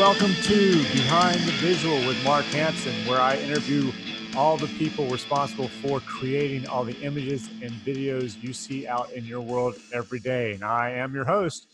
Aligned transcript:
Welcome 0.00 0.32
to 0.44 0.82
Behind 0.94 1.38
the 1.42 1.52
Visual 1.60 1.94
with 2.06 2.24
Mark 2.24 2.46
Hansen, 2.46 2.94
where 3.06 3.20
I 3.20 3.36
interview 3.36 3.92
all 4.34 4.56
the 4.56 4.66
people 4.66 5.06
responsible 5.10 5.68
for 5.68 6.00
creating 6.00 6.66
all 6.68 6.84
the 6.84 6.98
images 7.02 7.50
and 7.60 7.70
videos 7.70 8.42
you 8.42 8.54
see 8.54 8.86
out 8.86 9.12
in 9.12 9.26
your 9.26 9.42
world 9.42 9.74
every 9.92 10.18
day. 10.18 10.54
And 10.54 10.64
I 10.64 10.92
am 10.92 11.12
your 11.12 11.26
host, 11.26 11.66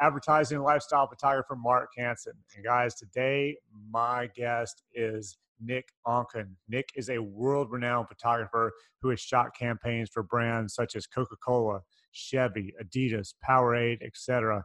advertising 0.00 0.56
and 0.56 0.64
lifestyle 0.64 1.06
photographer 1.06 1.54
Mark 1.54 1.90
Hansen. 1.98 2.32
And 2.56 2.64
guys, 2.64 2.94
today 2.94 3.58
my 3.90 4.30
guest 4.34 4.82
is 4.94 5.36
Nick 5.60 5.90
Onken. 6.06 6.52
Nick 6.70 6.88
is 6.96 7.10
a 7.10 7.18
world 7.18 7.70
renowned 7.70 8.08
photographer 8.08 8.72
who 9.02 9.10
has 9.10 9.20
shot 9.20 9.54
campaigns 9.54 10.08
for 10.10 10.22
brands 10.22 10.72
such 10.72 10.96
as 10.96 11.06
Coca 11.06 11.36
Cola, 11.44 11.80
Chevy, 12.10 12.72
Adidas, 12.82 13.34
Powerade, 13.46 14.02
etc. 14.02 14.64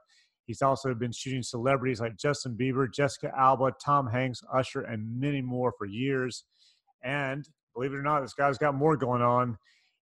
He's 0.51 0.61
also 0.61 0.93
been 0.93 1.13
shooting 1.13 1.43
celebrities 1.43 2.01
like 2.01 2.17
Justin 2.17 2.57
Bieber, 2.59 2.93
Jessica 2.93 3.31
Alba, 3.37 3.71
Tom 3.81 4.05
Hanks, 4.05 4.41
Usher, 4.53 4.81
and 4.81 5.17
many 5.17 5.41
more 5.41 5.73
for 5.77 5.85
years. 5.85 6.43
And 7.05 7.47
believe 7.73 7.93
it 7.93 7.95
or 7.95 8.01
not, 8.01 8.19
this 8.19 8.33
guy's 8.33 8.57
got 8.57 8.75
more 8.75 8.97
going 8.97 9.21
on. 9.21 9.57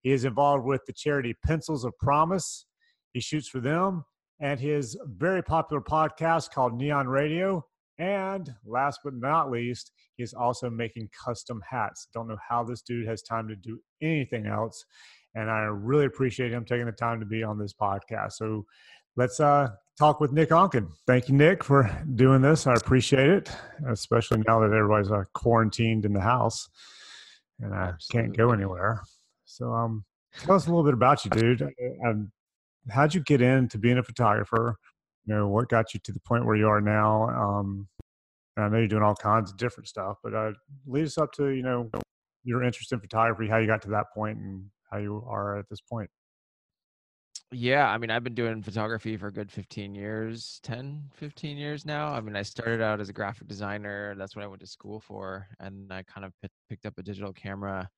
He 0.04 0.14
is 0.14 0.24
involved 0.24 0.64
with 0.64 0.86
the 0.88 0.94
charity 0.94 1.36
Pencils 1.46 1.84
of 1.84 1.98
Promise. 1.98 2.66
He 3.12 3.20
shoots 3.20 3.50
for 3.50 3.60
them 3.60 4.06
and 4.40 4.58
his 4.58 4.98
very 5.18 5.44
popular 5.44 5.82
podcast 5.82 6.52
called 6.52 6.76
Neon 6.76 7.10
Radio. 7.10 7.66
And 8.00 8.50
last 8.66 9.02
but 9.04 9.16
not 9.16 9.52
least, 9.52 9.92
he 10.16 10.24
is 10.24 10.34
also 10.34 10.70
making 10.70 11.10
custom 11.26 11.62
hats. 11.70 12.08
Don't 12.14 12.30
know 12.30 12.38
how 12.48 12.64
this 12.64 12.82
dude 12.82 13.06
has 13.06 13.22
time 13.22 13.50
to 13.50 13.56
do 13.58 13.82
anything 14.02 14.48
else. 14.48 14.86
And 15.36 15.52
I 15.52 15.64
really 15.64 16.06
appreciate 16.06 16.54
him 16.54 16.64
taking 16.64 16.86
the 16.86 16.94
time 16.94 17.20
to 17.20 17.26
be 17.26 17.44
on 17.44 17.60
this 17.60 17.74
podcast. 17.74 18.32
So 18.38 18.66
let's 19.18 19.42
uh, 19.42 19.72
talk 19.98 20.20
with 20.20 20.32
Nick 20.32 20.50
Onken. 20.50 20.90
Thank 21.06 21.30
you, 21.30 21.36
Nick, 21.36 21.64
for 21.64 21.90
doing 22.16 22.42
this. 22.42 22.68
I 22.68 22.74
appreciate 22.74 23.30
it, 23.30 23.50
especially 23.88 24.44
now 24.48 24.60
that 24.60 24.72
everybody's 24.72 25.12
uh, 25.12 25.24
quarantined 25.34 26.06
in 26.06 26.14
the 26.14 26.22
house 26.22 26.70
and 27.60 27.74
I 27.74 27.90
Absolutely. 27.90 28.22
can't 28.22 28.38
go 28.38 28.52
anywhere. 28.52 29.02
So, 29.46 29.72
um, 29.74 30.06
tell 30.40 30.56
us 30.56 30.68
a 30.68 30.70
little 30.70 30.84
bit 30.84 30.94
about 30.94 31.26
you, 31.26 31.32
dude. 31.32 31.62
Um, 32.06 32.32
how'd 32.90 33.14
you 33.14 33.22
get 33.22 33.42
into 33.42 33.78
being 33.78 33.98
a 33.98 34.04
photographer? 34.04 34.76
You 35.26 35.36
know, 35.36 35.48
what 35.48 35.70
got 35.70 35.94
you 35.94 36.00
to 36.04 36.12
the 36.12 36.20
point 36.20 36.46
where 36.46 36.56
you 36.56 36.68
are 36.68 36.82
now? 36.82 37.30
Um, 37.30 37.88
I 38.58 38.70
know 38.70 38.78
you're 38.78 38.88
doing 38.88 39.04
all 39.04 39.16
kinds 39.16 39.52
of 39.52 39.58
different 39.58 39.88
stuff, 39.88 40.18
but 40.24 40.34
uh, 40.34 40.52
lead 40.86 41.06
us 41.06 41.18
up 41.18 41.32
to 41.34 41.50
you 41.50 41.64
know 41.64 41.90
your 42.44 42.64
interest 42.64 42.92
in 42.92 43.00
photography, 43.00 43.50
how 43.50 43.58
you 43.58 43.68
got 43.68 43.82
to 43.84 43.90
that 43.90 44.06
point, 44.14 44.38
and 44.38 44.66
how 44.92 44.98
you 44.98 45.24
are 45.28 45.58
at 45.58 45.66
this 45.70 45.82
point. 45.82 46.10
Yeah, 47.54 47.88
I 47.90 47.98
mean, 47.98 48.12
I've 48.12 48.26
been 48.26 48.36
doing 48.36 48.62
photography 48.62 49.16
for 49.16 49.28
a 49.28 49.32
good 49.32 49.50
15 49.50 49.96
years, 49.96 50.60
10, 50.64 51.10
15 51.14 51.58
years 51.58 51.86
now. 51.86 52.10
I 52.14 52.20
mean, 52.20 52.36
I 52.36 52.42
started 52.42 52.82
out 52.82 53.00
as 53.00 53.08
a 53.08 53.14
graphic 53.14 53.48
designer. 53.48 54.16
That's 54.18 54.36
what 54.36 54.44
I 54.44 54.48
went 54.48 54.60
to 54.62 54.68
school 54.68 55.00
for. 55.00 55.48
And 55.62 55.92
I 55.94 56.04
kind 56.04 56.26
of 56.26 56.34
p- 56.42 56.50
picked 56.70 56.86
up 56.86 56.98
a 56.98 57.04
digital 57.04 57.32
camera, 57.32 57.90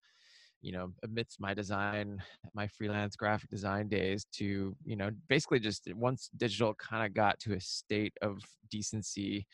you 0.62 0.72
know, 0.74 0.94
amidst 1.04 1.40
my 1.42 1.54
design, 1.54 2.24
my 2.54 2.68
freelance 2.68 3.16
graphic 3.16 3.50
design 3.50 3.90
days 3.90 4.26
to, 4.34 4.76
you 4.86 4.96
know, 4.96 5.12
basically 5.30 5.60
just 5.60 5.88
once 5.96 6.30
digital 6.38 6.76
kind 6.76 7.06
of 7.06 7.14
got 7.14 7.40
to 7.42 7.54
a 7.54 7.62
state 7.62 8.14
of 8.22 8.40
decency 8.70 9.48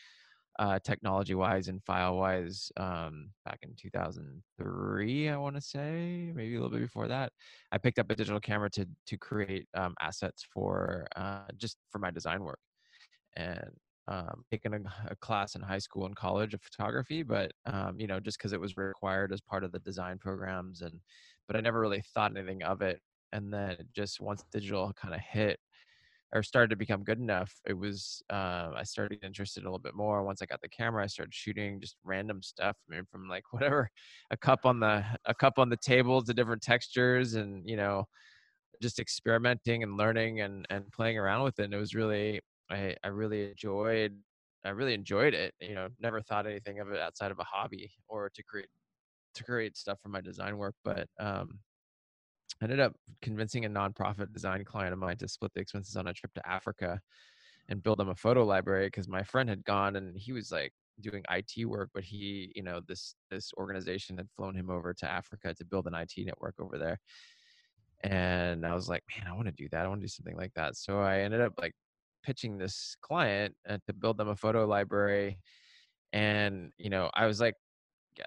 uh, 0.59 0.79
technology 0.83 1.35
wise 1.35 1.67
and 1.67 1.83
file 1.83 2.15
wise 2.15 2.71
um, 2.77 3.29
back 3.45 3.59
in 3.63 3.73
2003 3.77 5.29
i 5.29 5.37
want 5.37 5.55
to 5.55 5.61
say 5.61 6.31
maybe 6.33 6.55
a 6.55 6.61
little 6.61 6.69
bit 6.69 6.81
before 6.81 7.07
that 7.07 7.31
i 7.71 7.77
picked 7.77 7.99
up 7.99 8.09
a 8.09 8.15
digital 8.15 8.39
camera 8.39 8.69
to 8.69 8.87
to 9.05 9.17
create 9.17 9.67
um, 9.75 9.93
assets 10.01 10.45
for 10.53 11.07
uh, 11.15 11.39
just 11.57 11.77
for 11.91 11.99
my 11.99 12.11
design 12.11 12.43
work. 12.43 12.59
And 13.37 13.71
um, 14.07 14.43
taken 14.51 14.73
a, 14.73 14.77
a, 15.11 15.15
class 15.17 15.55
in 15.55 15.61
high 15.61 15.79
school 15.79 16.05
and 16.05 16.15
college 16.15 16.53
of 16.53 16.61
photography 16.61 17.23
but 17.23 17.51
um, 17.65 17.99
you 17.99 18.07
know 18.07 18.19
just 18.19 18.37
because 18.37 18.53
it 18.53 18.61
was 18.61 18.77
required 18.77 19.33
as 19.33 19.41
part 19.41 19.63
of 19.63 19.71
the 19.71 19.79
design 19.79 20.17
programs 20.19 20.81
and 20.81 20.93
but 21.47 21.57
i 21.57 21.59
never 21.59 21.79
really 21.79 22.01
thought 22.13 22.35
anything 22.35 22.63
of 22.63 22.81
it. 22.81 22.99
And 23.31 23.53
then 23.53 23.77
just 23.93 24.21
once 24.21 24.43
digital 24.51 24.93
kind 24.93 25.13
of 25.13 25.19
hit 25.19 25.59
or 26.35 26.43
started 26.43 26.69
to 26.69 26.75
become 26.75 27.03
good 27.03 27.17
enough, 27.19 27.53
it 27.65 27.73
was 27.73 28.21
uh, 28.29 28.71
I 28.75 28.83
started 28.83 29.19
interested 29.23 29.63
a 29.63 29.67
little 29.67 29.79
bit 29.79 29.95
more. 29.95 30.21
Once 30.21 30.41
I 30.41 30.45
got 30.45 30.61
the 30.61 30.67
camera, 30.67 31.01
I 31.03 31.07
started 31.07 31.33
shooting 31.33 31.79
just 31.79 31.95
random 32.03 32.43
stuff. 32.43 32.75
I 32.91 32.95
mean, 32.95 33.05
from 33.09 33.29
like 33.29 33.45
whatever, 33.53 33.89
a 34.31 34.37
cup 34.37 34.65
on 34.65 34.81
the 34.81 35.03
a 35.25 35.33
cup 35.33 35.57
on 35.57 35.69
the 35.69 35.77
table 35.77 36.21
to 36.21 36.33
different 36.33 36.61
textures, 36.61 37.35
and 37.35 37.67
you 37.67 37.77
know, 37.77 38.05
just 38.81 38.99
experimenting 38.99 39.83
and 39.83 39.97
learning 39.97 40.41
and 40.41 40.67
and 40.69 40.91
playing 40.91 41.17
around 41.17 41.43
with 41.43 41.57
it. 41.59 41.63
And 41.65 41.73
it 41.73 41.77
was 41.77 41.95
really 41.95 42.41
I 42.69 42.95
I 43.03 43.07
really 43.07 43.51
enjoyed 43.51 44.13
I 44.65 44.69
really 44.69 44.93
enjoyed 44.93 45.33
it. 45.33 45.53
You 45.61 45.75
know, 45.75 45.87
never 46.01 46.21
thought 46.21 46.47
anything 46.47 46.81
of 46.81 46.91
it 46.91 46.99
outside 46.99 47.31
of 47.31 47.39
a 47.39 47.45
hobby 47.45 47.91
or 48.09 48.29
to 48.35 48.43
create 48.43 48.67
to 49.35 49.43
create 49.45 49.77
stuff 49.77 49.99
for 50.01 50.09
my 50.09 50.21
design 50.21 50.57
work, 50.57 50.75
but 50.83 51.07
um, 51.19 51.59
I 52.61 52.65
ended 52.65 52.79
up 52.79 52.95
convincing 53.21 53.65
a 53.65 53.69
nonprofit 53.69 54.31
design 54.33 54.63
client 54.63 54.93
of 54.93 54.99
mine 54.99 55.17
to 55.17 55.27
split 55.27 55.53
the 55.53 55.61
expenses 55.61 55.95
on 55.97 56.07
a 56.07 56.13
trip 56.13 56.33
to 56.35 56.49
Africa 56.49 56.99
and 57.67 57.83
build 57.83 57.99
them 57.99 58.09
a 58.09 58.15
photo 58.15 58.45
library 58.45 58.87
because 58.87 59.07
my 59.07 59.23
friend 59.23 59.49
had 59.49 59.63
gone 59.65 59.95
and 59.95 60.17
he 60.17 60.31
was 60.31 60.51
like 60.51 60.71
doing 61.01 61.23
IT 61.29 61.65
work, 61.65 61.89
but 61.93 62.03
he, 62.03 62.51
you 62.55 62.63
know, 62.63 62.79
this 62.87 63.15
this 63.29 63.51
organization 63.57 64.17
had 64.17 64.29
flown 64.35 64.55
him 64.55 64.69
over 64.69 64.93
to 64.93 65.09
Africa 65.09 65.53
to 65.53 65.65
build 65.65 65.87
an 65.87 65.95
IT 65.95 66.13
network 66.17 66.55
over 66.59 66.77
there. 66.77 66.99
And 68.03 68.65
I 68.65 68.73
was 68.73 68.87
like, 68.87 69.03
man, 69.15 69.27
I 69.27 69.35
want 69.35 69.47
to 69.47 69.51
do 69.51 69.67
that. 69.71 69.85
I 69.85 69.87
want 69.87 70.01
to 70.01 70.05
do 70.05 70.09
something 70.09 70.37
like 70.37 70.53
that. 70.55 70.75
So 70.75 70.99
I 71.01 71.19
ended 71.19 71.41
up 71.41 71.53
like 71.59 71.73
pitching 72.23 72.57
this 72.57 72.95
client 73.01 73.55
uh, 73.67 73.77
to 73.87 73.93
build 73.93 74.17
them 74.17 74.29
a 74.29 74.35
photo 74.35 74.65
library. 74.65 75.39
And, 76.13 76.71
you 76.77 76.89
know, 76.89 77.09
I 77.13 77.25
was 77.25 77.41
like 77.41 77.55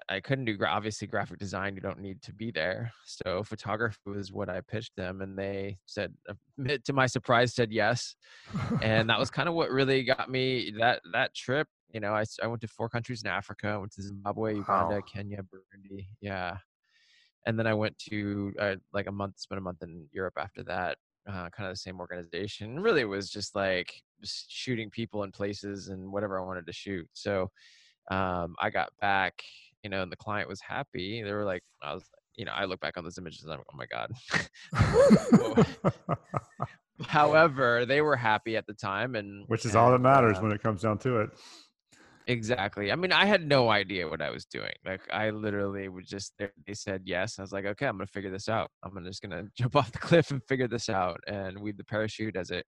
I 0.09 0.19
couldn't 0.19 0.45
do 0.45 0.57
obviously 0.65 1.07
graphic 1.07 1.39
design. 1.39 1.75
You 1.75 1.81
don't 1.81 1.99
need 1.99 2.21
to 2.23 2.33
be 2.33 2.51
there. 2.51 2.91
So 3.05 3.43
photography 3.43 3.99
was 4.05 4.31
what 4.31 4.49
I 4.49 4.61
pitched 4.61 4.95
them, 4.95 5.21
and 5.21 5.37
they 5.37 5.77
said, 5.85 6.13
uh, 6.29 6.33
to 6.85 6.93
my 6.93 7.07
surprise, 7.07 7.53
said 7.53 7.71
yes. 7.71 8.15
and 8.81 9.09
that 9.09 9.19
was 9.19 9.29
kind 9.37 9.49
of 9.49 9.55
what 9.55 9.71
really 9.71 10.03
got 10.03 10.29
me 10.29 10.73
that 10.79 11.01
that 11.13 11.33
trip. 11.35 11.67
You 11.93 11.99
know, 11.99 12.13
I 12.13 12.23
I 12.43 12.47
went 12.47 12.61
to 12.61 12.67
four 12.67 12.89
countries 12.89 13.23
in 13.23 13.29
Africa. 13.29 13.69
I 13.69 13.77
went 13.77 13.93
to 13.93 14.01
Zimbabwe, 14.01 14.55
Uganda, 14.55 14.95
wow. 14.95 15.01
Kenya, 15.11 15.39
Burundi. 15.41 16.07
Yeah, 16.21 16.57
and 17.45 17.57
then 17.57 17.67
I 17.67 17.73
went 17.73 17.97
to 18.09 18.53
uh, 18.59 18.75
like 18.93 19.07
a 19.07 19.11
month, 19.11 19.39
spent 19.39 19.57
a 19.57 19.63
month 19.63 19.81
in 19.81 20.07
Europe 20.11 20.35
after 20.37 20.63
that. 20.63 20.97
Uh, 21.27 21.49
kind 21.49 21.67
of 21.67 21.73
the 21.73 21.79
same 21.79 21.99
organization. 21.99 22.79
Really, 22.79 23.01
it 23.01 23.05
was 23.05 23.29
just 23.29 23.55
like 23.55 23.93
just 24.21 24.51
shooting 24.51 24.89
people 24.89 25.23
in 25.23 25.31
places 25.31 25.89
and 25.89 26.11
whatever 26.11 26.39
I 26.39 26.45
wanted 26.45 26.65
to 26.65 26.73
shoot. 26.73 27.07
So 27.13 27.49
um, 28.09 28.55
I 28.59 28.69
got 28.69 28.89
back 28.99 29.43
you 29.83 29.89
know, 29.89 30.01
and 30.01 30.11
the 30.11 30.17
client 30.17 30.49
was 30.49 30.61
happy. 30.61 31.21
They 31.23 31.31
were 31.31 31.45
like, 31.45 31.63
I 31.81 31.93
was, 31.93 32.03
you 32.35 32.45
know, 32.45 32.51
I 32.53 32.65
look 32.65 32.79
back 32.79 32.97
on 32.97 33.03
those 33.03 33.17
images 33.17 33.43
and 33.43 33.53
I'm 33.53 33.59
like, 33.59 33.67
oh 33.73 33.77
my 33.77 33.87
God. 33.87 34.11
However, 37.07 37.85
they 37.85 38.01
were 38.01 38.15
happy 38.15 38.57
at 38.57 38.65
the 38.67 38.73
time. 38.73 39.15
And 39.15 39.45
which 39.47 39.65
is 39.65 39.71
and, 39.71 39.79
all 39.79 39.91
that 39.91 39.99
matters 39.99 40.37
uh, 40.37 40.41
when 40.41 40.51
it 40.51 40.61
comes 40.61 40.81
down 40.81 40.97
to 40.99 41.21
it. 41.21 41.29
Exactly. 42.27 42.91
I 42.91 42.95
mean, 42.95 43.11
I 43.11 43.25
had 43.25 43.47
no 43.47 43.69
idea 43.69 44.07
what 44.07 44.21
I 44.21 44.29
was 44.29 44.45
doing. 44.45 44.73
Like, 44.85 45.01
I 45.11 45.31
literally 45.31 45.89
was 45.89 46.05
just, 46.05 46.33
they 46.37 46.73
said 46.73 47.01
yes. 47.05 47.39
I 47.39 47.41
was 47.41 47.51
like, 47.51 47.65
okay, 47.65 47.87
I'm 47.87 47.95
gonna 47.97 48.05
figure 48.05 48.29
this 48.29 48.47
out. 48.47 48.69
I'm 48.83 49.03
just 49.03 49.21
gonna 49.23 49.45
jump 49.57 49.75
off 49.75 49.91
the 49.91 49.97
cliff 49.97 50.29
and 50.29 50.43
figure 50.47 50.67
this 50.67 50.89
out 50.89 51.19
and 51.27 51.59
weave 51.59 51.77
the 51.77 51.83
parachute 51.85 52.35
as 52.35 52.51
it, 52.51 52.65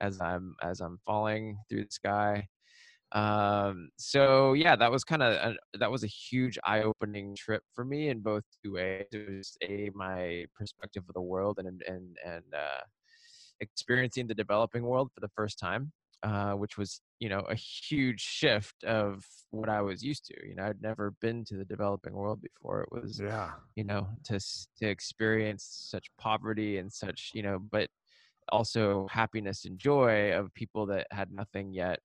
as 0.00 0.20
I'm 0.20 0.56
as 0.60 0.80
I'm 0.80 0.98
falling 1.06 1.56
through 1.68 1.84
the 1.84 1.90
sky 1.90 2.48
um 3.12 3.90
so 3.96 4.54
yeah 4.54 4.74
that 4.74 4.90
was 4.90 5.04
kind 5.04 5.22
of 5.22 5.54
that 5.78 5.90
was 5.90 6.02
a 6.02 6.08
huge 6.08 6.58
eye-opening 6.64 7.34
trip 7.36 7.62
for 7.72 7.84
me 7.84 8.08
in 8.08 8.20
both 8.20 8.42
two 8.62 8.72
ways 8.74 9.04
it 9.12 9.30
was 9.30 9.56
a 9.62 9.90
my 9.94 10.44
perspective 10.54 11.04
of 11.08 11.14
the 11.14 11.20
world 11.20 11.58
and 11.58 11.82
and 11.86 12.16
and 12.24 12.44
uh 12.54 12.80
experiencing 13.60 14.26
the 14.26 14.34
developing 14.34 14.82
world 14.82 15.10
for 15.14 15.20
the 15.20 15.30
first 15.36 15.58
time 15.58 15.92
uh, 16.24 16.52
which 16.52 16.78
was 16.78 17.02
you 17.20 17.28
know 17.28 17.40
a 17.50 17.54
huge 17.54 18.20
shift 18.20 18.82
of 18.84 19.24
what 19.50 19.68
I 19.68 19.82
was 19.82 20.02
used 20.02 20.24
to. 20.26 20.34
You 20.48 20.54
know, 20.54 20.64
I'd 20.64 20.80
never 20.80 21.12
been 21.20 21.44
to 21.44 21.56
the 21.56 21.66
developing 21.66 22.14
world 22.14 22.40
before. 22.40 22.80
It 22.80 22.88
was 22.90 23.20
yeah, 23.22 23.50
you 23.76 23.84
know, 23.84 24.08
to 24.24 24.40
to 24.78 24.88
experience 24.88 25.64
such 25.90 26.06
poverty 26.18 26.78
and 26.78 26.90
such 26.90 27.30
you 27.34 27.42
know, 27.42 27.58
but 27.70 27.90
also 28.50 29.06
happiness 29.10 29.64
and 29.66 29.78
joy 29.78 30.32
of 30.32 30.52
people 30.54 30.86
that 30.86 31.06
had 31.10 31.30
nothing 31.30 31.72
yet 31.72 32.00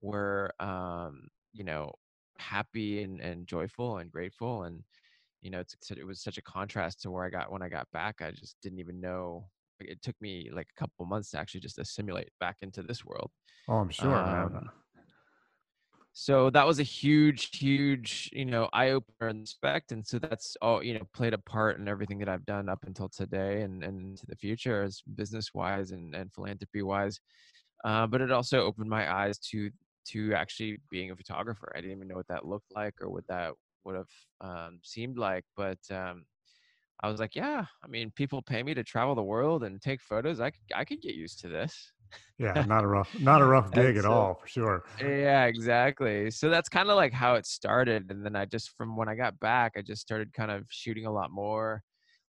were 0.00 0.52
um, 0.60 1.28
you 1.52 1.64
know 1.64 1.92
happy 2.38 3.02
and, 3.02 3.20
and 3.20 3.46
joyful 3.46 3.98
and 3.98 4.12
grateful 4.12 4.64
and 4.64 4.82
you 5.40 5.50
know 5.50 5.60
it's, 5.60 5.74
it 5.90 6.06
was 6.06 6.20
such 6.20 6.38
a 6.38 6.42
contrast 6.42 7.00
to 7.02 7.10
where 7.10 7.24
i 7.24 7.30
got 7.30 7.50
when 7.50 7.62
i 7.62 7.68
got 7.68 7.90
back 7.92 8.22
i 8.22 8.30
just 8.30 8.56
didn't 8.62 8.78
even 8.78 9.00
know 9.00 9.48
it 9.80 10.02
took 10.02 10.14
me 10.20 10.50
like 10.52 10.68
a 10.76 10.80
couple 10.80 11.06
months 11.06 11.30
to 11.30 11.38
actually 11.38 11.60
just 11.60 11.78
assimilate 11.78 12.30
back 12.40 12.56
into 12.62 12.82
this 12.82 13.04
world. 13.04 13.30
Oh 13.68 13.76
i'm 13.76 13.90
sure 13.90 14.12
um, 14.12 14.70
so 16.12 16.50
that 16.50 16.66
was 16.66 16.80
a 16.80 16.84
huge 16.84 17.56
huge 17.56 18.28
you 18.32 18.44
know 18.44 18.68
eye 18.72 18.90
opener 18.90 19.28
in 19.28 19.40
respect 19.40 19.92
and 19.92 20.04
so 20.04 20.18
that's 20.18 20.56
all 20.60 20.82
you 20.82 20.94
know 20.94 21.06
played 21.14 21.32
a 21.32 21.38
part 21.38 21.78
in 21.78 21.86
everything 21.86 22.18
that 22.18 22.28
i've 22.28 22.44
done 22.44 22.68
up 22.68 22.80
until 22.86 23.08
today 23.08 23.62
and 23.62 23.84
and 23.84 24.00
into 24.00 24.26
the 24.26 24.34
future 24.34 24.82
as 24.82 25.00
business 25.14 25.54
wise 25.54 25.92
and, 25.92 26.14
and 26.16 26.32
philanthropy 26.32 26.82
wise 26.82 27.20
uh, 27.84 28.06
but 28.06 28.20
it 28.20 28.32
also 28.32 28.62
opened 28.62 28.90
my 28.90 29.12
eyes 29.12 29.38
to 29.38 29.70
to 30.10 30.34
actually 30.34 30.78
being 30.90 31.10
a 31.10 31.16
photographer. 31.16 31.72
I 31.74 31.80
didn't 31.80 31.96
even 31.96 32.08
know 32.08 32.16
what 32.16 32.28
that 32.28 32.46
looked 32.46 32.72
like 32.74 32.94
or 33.00 33.10
what 33.10 33.26
that 33.28 33.52
would 33.84 33.96
have 33.96 34.08
um, 34.40 34.80
seemed 34.82 35.18
like, 35.18 35.44
but 35.56 35.78
um, 35.90 36.24
I 37.02 37.08
was 37.08 37.20
like, 37.20 37.36
yeah, 37.36 37.64
I 37.82 37.86
mean, 37.86 38.10
people 38.10 38.42
pay 38.42 38.62
me 38.62 38.74
to 38.74 38.82
travel 38.82 39.14
the 39.14 39.22
world 39.22 39.62
and 39.64 39.80
take 39.80 40.02
photos. 40.02 40.40
I 40.40 40.50
could, 40.50 40.60
I 40.74 40.84
could 40.84 41.00
get 41.00 41.14
used 41.14 41.40
to 41.40 41.48
this. 41.48 41.92
Yeah, 42.38 42.64
not 42.66 42.84
a 42.84 42.86
rough, 42.86 43.14
not 43.20 43.40
a 43.40 43.44
rough 43.44 43.72
gig 43.72 43.96
at 43.96 44.04
all, 44.04 44.34
for 44.34 44.46
sure. 44.46 44.84
Yeah, 45.00 45.44
exactly. 45.44 46.30
So 46.30 46.48
that's 46.50 46.68
kind 46.68 46.90
of 46.90 46.96
like 46.96 47.12
how 47.12 47.34
it 47.34 47.46
started, 47.46 48.10
and 48.10 48.24
then 48.24 48.34
I 48.34 48.46
just, 48.46 48.70
from 48.76 48.96
when 48.96 49.08
I 49.08 49.14
got 49.14 49.38
back, 49.38 49.72
I 49.76 49.82
just 49.82 50.02
started 50.02 50.32
kind 50.32 50.50
of 50.50 50.64
shooting 50.70 51.06
a 51.06 51.12
lot 51.12 51.30
more, 51.30 51.82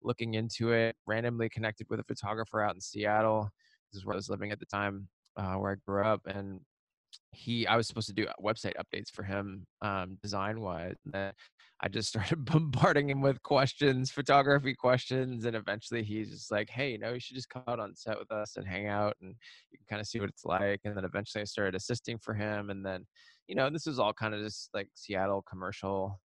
looking 0.04 0.36
into 0.36 0.72
it. 0.72 0.96
Randomly 1.08 1.50
connected 1.50 1.88
with 1.90 2.00
a 2.00 2.04
photographer 2.04 2.62
out 2.62 2.76
in 2.76 2.82
Seattle. 2.82 3.50
This 3.92 4.02
is 4.02 4.06
where 4.06 4.14
I 4.14 4.18
was 4.18 4.30
living 4.30 4.52
at 4.52 4.60
the 4.60 4.66
time, 4.68 5.08
uh, 5.36 5.56
where 5.56 5.72
I 5.72 5.76
grew 5.86 6.04
up, 6.04 6.22
and 6.28 6.60
he 7.32 7.68
i 7.68 7.76
was 7.76 7.88
supposed 7.88 8.08
to 8.08 8.14
do 8.14 8.26
website 8.44 8.74
updates 8.78 9.10
for 9.12 9.24
him 9.24 9.66
um, 9.82 10.18
design 10.22 10.62
wise 10.62 10.96
and 11.06 11.14
then 11.14 11.32
i 11.82 11.88
just 11.88 12.10
started 12.14 12.44
bombarding 12.46 13.10
him 13.10 13.22
with 13.22 13.42
questions 13.44 14.12
photography 14.12 14.74
questions 14.74 15.46
and 15.46 15.56
eventually 15.56 16.04
he's 16.04 16.30
just 16.30 16.52
like 16.52 16.70
hey 16.70 16.92
you 16.92 16.98
know 16.98 17.14
you 17.14 17.20
should 17.20 17.36
just 17.36 17.50
come 17.50 17.64
out 17.68 17.80
on 17.80 17.96
set 17.96 18.18
with 18.18 18.32
us 18.32 18.58
and 18.58 18.68
hang 18.68 18.88
out 18.88 19.16
and 19.22 19.36
you 19.72 19.78
can 19.78 19.86
kind 19.90 20.02
of 20.02 20.08
see 20.08 20.20
what 20.20 20.30
it's 20.30 20.46
like 20.46 20.80
and 20.84 20.96
then 20.96 21.06
eventually 21.06 21.42
i 21.42 21.46
started 21.46 21.76
assisting 21.76 22.18
for 22.18 22.34
him 22.34 22.70
and 22.70 22.86
then 22.86 23.06
you 23.48 23.56
know 23.56 23.70
this 23.70 23.86
was 23.86 24.00
all 24.00 24.14
kind 24.14 24.34
of 24.34 24.42
just 24.42 24.70
like 24.74 24.88
seattle 24.96 25.44
commercial 25.50 26.20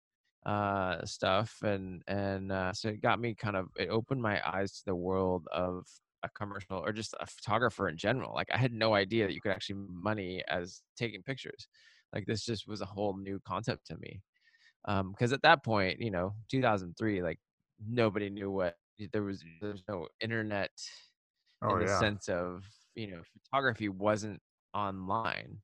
uh 0.46 1.02
stuff 1.06 1.56
and 1.62 2.02
and 2.06 2.52
uh 2.52 2.72
so 2.72 2.88
it 2.88 3.00
got 3.00 3.18
me 3.18 3.34
kind 3.34 3.56
of 3.56 3.66
it 3.76 3.88
opened 3.88 4.20
my 4.20 4.40
eyes 4.46 4.72
to 4.72 4.82
the 4.86 4.94
world 4.94 5.46
of 5.52 5.84
a 6.24 6.30
commercial 6.30 6.78
or 6.78 6.92
just 6.92 7.14
a 7.20 7.26
photographer 7.26 7.88
in 7.88 7.96
general. 7.96 8.32
Like 8.34 8.48
I 8.52 8.56
had 8.56 8.72
no 8.72 8.94
idea 8.94 9.26
that 9.26 9.34
you 9.34 9.40
could 9.40 9.52
actually 9.52 9.76
make 9.76 10.02
money 10.02 10.42
as 10.48 10.82
taking 10.96 11.22
pictures. 11.22 11.68
Like 12.12 12.26
this 12.26 12.44
just 12.44 12.66
was 12.66 12.80
a 12.80 12.86
whole 12.86 13.16
new 13.16 13.40
concept 13.46 13.86
to 13.86 13.96
me. 13.98 14.22
Um, 14.86 15.12
because 15.12 15.32
at 15.32 15.42
that 15.42 15.64
point, 15.64 16.00
you 16.00 16.10
know, 16.10 16.34
2003, 16.50 17.22
like 17.22 17.38
nobody 17.86 18.30
knew 18.30 18.50
what 18.50 18.76
there 19.12 19.22
was. 19.22 19.42
There's 19.60 19.82
no 19.88 20.08
internet 20.20 20.70
oh, 21.62 21.74
in 21.74 21.80
the 21.80 21.90
yeah. 21.90 21.98
sense 21.98 22.28
of 22.28 22.64
you 22.94 23.10
know 23.10 23.22
photography 23.32 23.88
wasn't 23.88 24.40
online. 24.74 25.58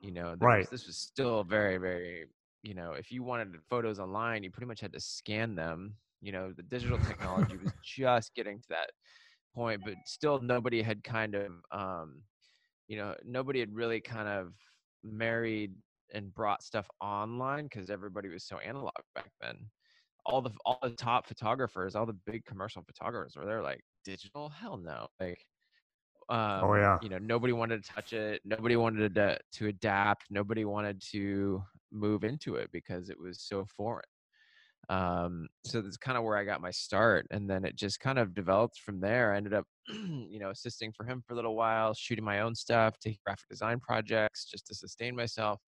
You 0.00 0.12
know, 0.12 0.34
right. 0.40 0.60
Was, 0.60 0.70
this 0.70 0.86
was 0.86 0.96
still 0.96 1.44
very, 1.44 1.76
very. 1.76 2.26
You 2.62 2.74
know, 2.74 2.92
if 2.92 3.10
you 3.10 3.22
wanted 3.22 3.54
photos 3.68 3.98
online, 3.98 4.42
you 4.42 4.50
pretty 4.50 4.66
much 4.66 4.80
had 4.80 4.92
to 4.92 5.00
scan 5.00 5.54
them. 5.54 5.94
You 6.20 6.32
know, 6.32 6.52
the 6.52 6.62
digital 6.62 6.98
technology 7.06 7.56
was 7.56 7.72
just 7.82 8.34
getting 8.34 8.58
to 8.60 8.68
that 8.70 8.90
point, 9.54 9.82
but 9.84 9.94
still 10.06 10.40
nobody 10.40 10.82
had 10.82 11.02
kind 11.04 11.34
of, 11.34 11.52
um, 11.72 12.22
you 12.88 12.96
know, 12.96 13.14
nobody 13.24 13.60
had 13.60 13.74
really 13.74 14.00
kind 14.00 14.28
of 14.28 14.52
married 15.02 15.72
and 16.12 16.34
brought 16.34 16.62
stuff 16.62 16.88
online 17.00 17.64
because 17.64 17.90
everybody 17.90 18.28
was 18.28 18.44
so 18.44 18.58
analog 18.58 18.92
back 19.14 19.30
then. 19.40 19.56
All 20.26 20.42
the 20.42 20.50
all 20.66 20.78
the 20.82 20.90
top 20.90 21.26
photographers, 21.26 21.94
all 21.94 22.06
the 22.06 22.16
big 22.26 22.44
commercial 22.44 22.82
photographers 22.82 23.36
were 23.36 23.46
there 23.46 23.62
like 23.62 23.80
digital? 24.04 24.50
Hell 24.50 24.76
no. 24.76 25.06
Like 25.18 25.44
oh, 26.28 26.34
um, 26.34 26.60
oh 26.64 26.74
yeah. 26.74 26.98
You 27.02 27.08
know, 27.08 27.18
nobody 27.18 27.52
wanted 27.52 27.82
to 27.84 27.92
touch 27.92 28.12
it. 28.12 28.42
Nobody 28.44 28.76
wanted 28.76 29.14
to 29.14 29.38
to 29.52 29.66
adapt. 29.68 30.24
Nobody 30.30 30.64
wanted 30.64 31.02
to 31.12 31.62
move 31.92 32.24
into 32.24 32.56
it 32.56 32.70
because 32.72 33.08
it 33.08 33.18
was 33.18 33.40
so 33.40 33.64
foreign 33.76 34.04
um, 34.90 35.46
so 35.64 35.80
that's 35.80 35.96
kind 35.96 36.18
of 36.18 36.24
where 36.24 36.36
I 36.36 36.44
got 36.44 36.60
my 36.60 36.72
start, 36.72 37.24
and 37.30 37.48
then 37.48 37.64
it 37.64 37.76
just 37.76 38.00
kind 38.00 38.18
of 38.18 38.34
developed 38.34 38.80
from 38.80 39.00
there. 39.00 39.32
I 39.32 39.36
ended 39.36 39.54
up, 39.54 39.64
you 39.88 40.40
know, 40.40 40.50
assisting 40.50 40.92
for 40.92 41.04
him 41.04 41.22
for 41.24 41.32
a 41.32 41.36
little 41.36 41.54
while, 41.54 41.94
shooting 41.94 42.24
my 42.24 42.40
own 42.40 42.56
stuff, 42.56 42.98
taking 42.98 43.20
graphic 43.24 43.48
design 43.48 43.78
projects 43.78 44.46
just 44.50 44.66
to 44.66 44.74
sustain 44.74 45.14
myself, 45.14 45.60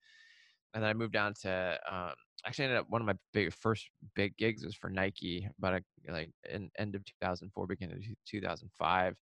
and 0.75 0.83
then 0.83 0.91
I 0.91 0.95
moved 0.95 1.13
down 1.13 1.35
to. 1.43 1.79
Um, 1.89 2.15
actually, 2.45 2.65
ended 2.65 2.81
up 2.81 2.91
one 2.91 3.01
of 3.01 3.07
my 3.07 3.15
big 3.33 3.55
first 3.55 3.89
big 4.17 4.37
gigs 4.37 4.65
was 4.65 4.75
for 4.75 4.91
Nike, 4.91 5.49
about 5.57 5.75
a 5.75 6.13
like 6.13 6.31
in 6.51 6.69
end 6.77 6.97
of 6.97 7.05
2004, 7.05 7.67
beginning 7.69 7.97
of 7.97 8.03
2005 8.27 9.15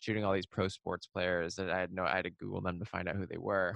shooting 0.00 0.24
all 0.24 0.32
these 0.32 0.46
pro 0.46 0.68
sports 0.68 1.08
players 1.08 1.56
that 1.56 1.70
I 1.70 1.80
had 1.80 1.92
no 1.92 2.04
I 2.04 2.14
had 2.14 2.24
to 2.26 2.30
Google 2.30 2.60
them 2.60 2.78
to 2.78 2.84
find 2.84 3.08
out 3.08 3.16
who 3.16 3.26
they 3.26 3.36
were. 3.36 3.74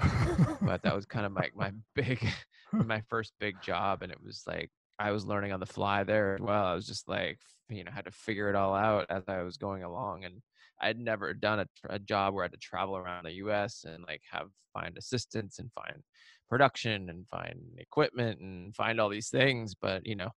but 0.63 0.81
that 0.83 0.95
was 0.95 1.05
kind 1.05 1.27
of 1.27 1.33
my, 1.33 1.51
my 1.57 1.73
big 1.97 2.25
my 2.73 3.03
first 3.09 3.33
big 3.41 3.57
job 3.61 4.03
and 4.03 4.13
it 4.13 4.23
was 4.23 4.45
like 4.47 4.71
I 4.99 5.11
was 5.13 5.27
learning 5.27 5.53
on 5.53 5.61
the 5.61 5.67
fly 5.67 6.05
there 6.05 6.35
as 6.35 6.41
well. 6.41 6.65
I 6.65 6.75
was 6.75 6.87
just 6.87 7.09
like, 7.09 7.39
you 7.69 7.85
know, 7.85 7.91
had 7.91 8.05
to 8.05 8.11
figure 8.11 8.49
it 8.49 8.57
all 8.57 8.75
out 8.75 9.07
as 9.11 9.25
I 9.29 9.43
was 9.43 9.57
going 9.57 9.83
along. 9.83 10.25
And 10.25 10.43
I'd 10.81 10.99
never 10.99 11.33
done 11.35 11.61
a, 11.61 11.67
a 11.89 11.99
job 11.99 12.35
where 12.35 12.45
I 12.45 12.47
had 12.47 12.53
to 12.53 12.59
travel 12.59 12.97
around 12.97 13.25
the 13.25 13.33
U.S. 13.35 13.85
and 13.85 14.05
like 14.07 14.23
have 14.31 14.49
find 14.73 14.97
assistants 14.97 15.59
and 15.59 15.71
find 15.73 16.03
production 16.49 17.09
and 17.11 17.27
find 17.29 17.59
equipment 17.79 18.41
and 18.41 18.75
find 18.75 19.01
all 19.01 19.09
these 19.09 19.29
things. 19.29 19.75
But 19.75 20.07
you 20.07 20.17
know, 20.17 20.31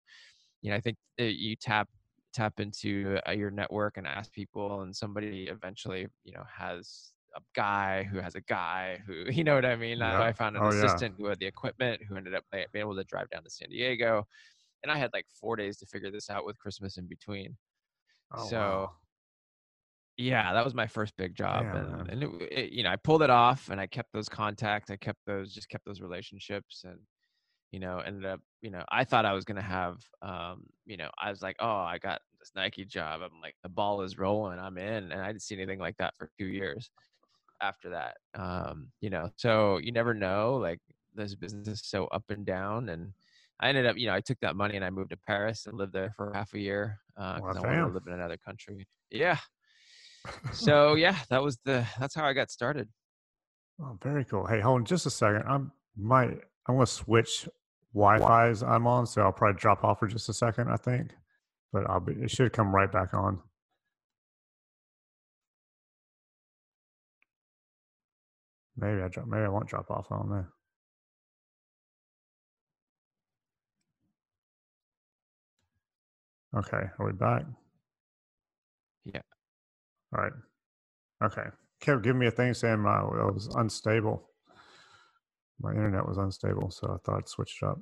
you 0.62 0.70
know, 0.70 0.76
I 0.76 0.80
think 0.80 0.96
you 1.18 1.56
tap 1.56 1.88
tap 2.34 2.60
into 2.60 3.18
uh, 3.26 3.32
your 3.32 3.50
network 3.50 3.96
and 3.96 4.06
ask 4.06 4.32
people, 4.32 4.82
and 4.82 4.94
somebody 4.94 5.48
eventually, 5.50 6.06
you 6.24 6.32
know, 6.32 6.44
has 6.54 7.12
a 7.36 7.40
guy 7.54 8.02
who 8.04 8.18
has 8.18 8.34
a 8.34 8.40
guy 8.40 9.00
who, 9.06 9.24
you 9.30 9.44
know 9.44 9.54
what 9.54 9.64
I 9.64 9.76
mean? 9.76 9.98
Yeah. 9.98 10.20
I 10.20 10.32
found 10.32 10.56
an 10.56 10.62
oh, 10.62 10.68
assistant 10.68 11.14
yeah. 11.16 11.22
who 11.22 11.28
had 11.28 11.38
the 11.38 11.46
equipment 11.46 12.02
who 12.08 12.16
ended 12.16 12.34
up 12.34 12.44
being 12.50 12.66
able 12.74 12.96
to 12.96 13.04
drive 13.04 13.30
down 13.30 13.44
to 13.44 13.50
San 13.50 13.68
Diego. 13.68 14.26
And 14.82 14.90
I 14.90 14.98
had 14.98 15.10
like 15.12 15.26
four 15.40 15.56
days 15.56 15.78
to 15.78 15.86
figure 15.86 16.10
this 16.10 16.30
out 16.30 16.44
with 16.44 16.58
Christmas 16.58 16.96
in 16.96 17.06
between. 17.06 17.56
Oh, 18.34 18.46
so, 18.48 18.58
wow. 18.58 18.92
yeah, 20.16 20.52
that 20.52 20.64
was 20.64 20.74
my 20.74 20.86
first 20.86 21.16
big 21.16 21.34
job. 21.34 21.64
Damn, 21.64 21.76
and, 21.76 22.08
and 22.10 22.22
it, 22.22 22.30
it, 22.52 22.72
you 22.72 22.82
know, 22.82 22.90
I 22.90 22.96
pulled 22.96 23.22
it 23.22 23.30
off 23.30 23.68
and 23.70 23.80
I 23.80 23.86
kept 23.86 24.12
those 24.12 24.28
contacts. 24.28 24.90
I 24.90 24.96
kept 24.96 25.18
those, 25.26 25.52
just 25.52 25.68
kept 25.68 25.84
those 25.86 26.00
relationships. 26.00 26.84
And, 26.84 26.98
you 27.72 27.80
know, 27.80 27.98
ended 27.98 28.26
up, 28.26 28.40
you 28.62 28.70
know, 28.70 28.84
I 28.90 29.04
thought 29.04 29.26
I 29.26 29.32
was 29.32 29.44
going 29.44 29.56
to 29.56 29.62
have, 29.62 29.98
um, 30.22 30.64
you 30.84 30.96
know, 30.96 31.10
I 31.18 31.30
was 31.30 31.42
like, 31.42 31.56
oh, 31.60 31.66
I 31.66 31.98
got 31.98 32.20
this 32.38 32.52
Nike 32.54 32.84
job. 32.84 33.22
I'm 33.22 33.40
like, 33.42 33.56
the 33.62 33.68
ball 33.68 34.02
is 34.02 34.18
rolling. 34.18 34.58
I'm 34.58 34.78
in. 34.78 35.10
And 35.10 35.20
I 35.20 35.26
didn't 35.28 35.42
see 35.42 35.56
anything 35.56 35.80
like 35.80 35.96
that 35.98 36.14
for 36.16 36.30
two 36.38 36.46
years 36.46 36.90
after 37.60 37.90
that. 37.90 38.16
Um, 38.34 38.88
you 39.00 39.10
know, 39.10 39.30
so 39.36 39.78
you 39.78 39.92
never 39.92 40.14
know. 40.14 40.56
Like 40.56 40.80
this 41.14 41.34
business 41.34 41.68
is 41.68 41.82
so 41.84 42.06
up 42.06 42.24
and 42.28 42.44
down, 42.44 42.88
and 42.88 43.12
I 43.58 43.68
ended 43.68 43.86
up, 43.86 43.96
you 43.96 44.06
know, 44.06 44.14
I 44.14 44.20
took 44.20 44.38
that 44.40 44.56
money 44.56 44.76
and 44.76 44.84
I 44.84 44.90
moved 44.90 45.10
to 45.10 45.16
Paris 45.16 45.66
and 45.66 45.76
lived 45.76 45.92
there 45.92 46.12
for 46.16 46.32
half 46.34 46.52
a 46.54 46.58
year 46.58 47.00
because 47.14 47.38
uh, 47.38 47.42
well, 47.42 47.56
I 47.56 47.60
wanted 47.60 47.88
to 47.88 47.94
live 47.94 48.02
in 48.06 48.12
another 48.12 48.36
country. 48.36 48.86
Yeah. 49.10 49.38
so 50.52 50.94
yeah, 50.94 51.16
that 51.30 51.42
was 51.42 51.58
the 51.64 51.86
that's 51.98 52.14
how 52.14 52.24
I 52.24 52.32
got 52.32 52.50
started. 52.50 52.88
Oh, 53.80 53.98
very 54.02 54.24
cool. 54.24 54.46
Hey, 54.46 54.60
hold 54.60 54.80
on 54.80 54.84
just 54.84 55.06
a 55.06 55.10
second. 55.10 55.44
I'm 55.48 55.72
might 55.96 56.38
I'm 56.66 56.74
gonna 56.74 56.86
switch 56.86 57.48
Wi-Fi's 57.94 58.62
I'm 58.62 58.86
on, 58.86 59.06
so 59.06 59.22
I'll 59.22 59.32
probably 59.32 59.58
drop 59.58 59.84
off 59.84 60.00
for 60.00 60.06
just 60.06 60.28
a 60.28 60.34
second. 60.34 60.68
I 60.68 60.76
think, 60.76 61.12
but 61.72 61.88
I'll 61.88 62.00
be. 62.00 62.12
It 62.14 62.30
should 62.30 62.52
come 62.52 62.74
right 62.74 62.90
back 62.90 63.14
on. 63.14 63.40
Maybe 68.76 69.00
I 69.02 69.08
drop. 69.08 69.26
Maybe 69.26 69.44
I 69.44 69.48
won't 69.48 69.68
drop 69.68 69.90
off. 69.90 70.06
I 70.10 70.16
don't 70.16 70.30
know. 70.30 70.44
Okay, 76.56 76.84
are 76.98 77.06
we 77.06 77.12
back? 77.12 77.44
Yeah. 79.04 79.20
All 80.16 80.24
right. 80.24 80.32
Okay. 81.22 81.44
Kept 81.80 82.02
giving 82.02 82.18
me 82.18 82.26
a 82.26 82.30
thing 82.30 82.54
saying 82.54 82.80
my 82.80 83.00
it 83.00 83.34
was 83.34 83.48
unstable. 83.54 84.30
My 85.60 85.72
internet 85.72 86.06
was 86.06 86.16
unstable, 86.18 86.70
so 86.70 86.88
I 86.88 86.96
thought 87.04 87.18
I'd 87.18 87.28
switch 87.28 87.58
it 87.60 87.66
up. 87.66 87.78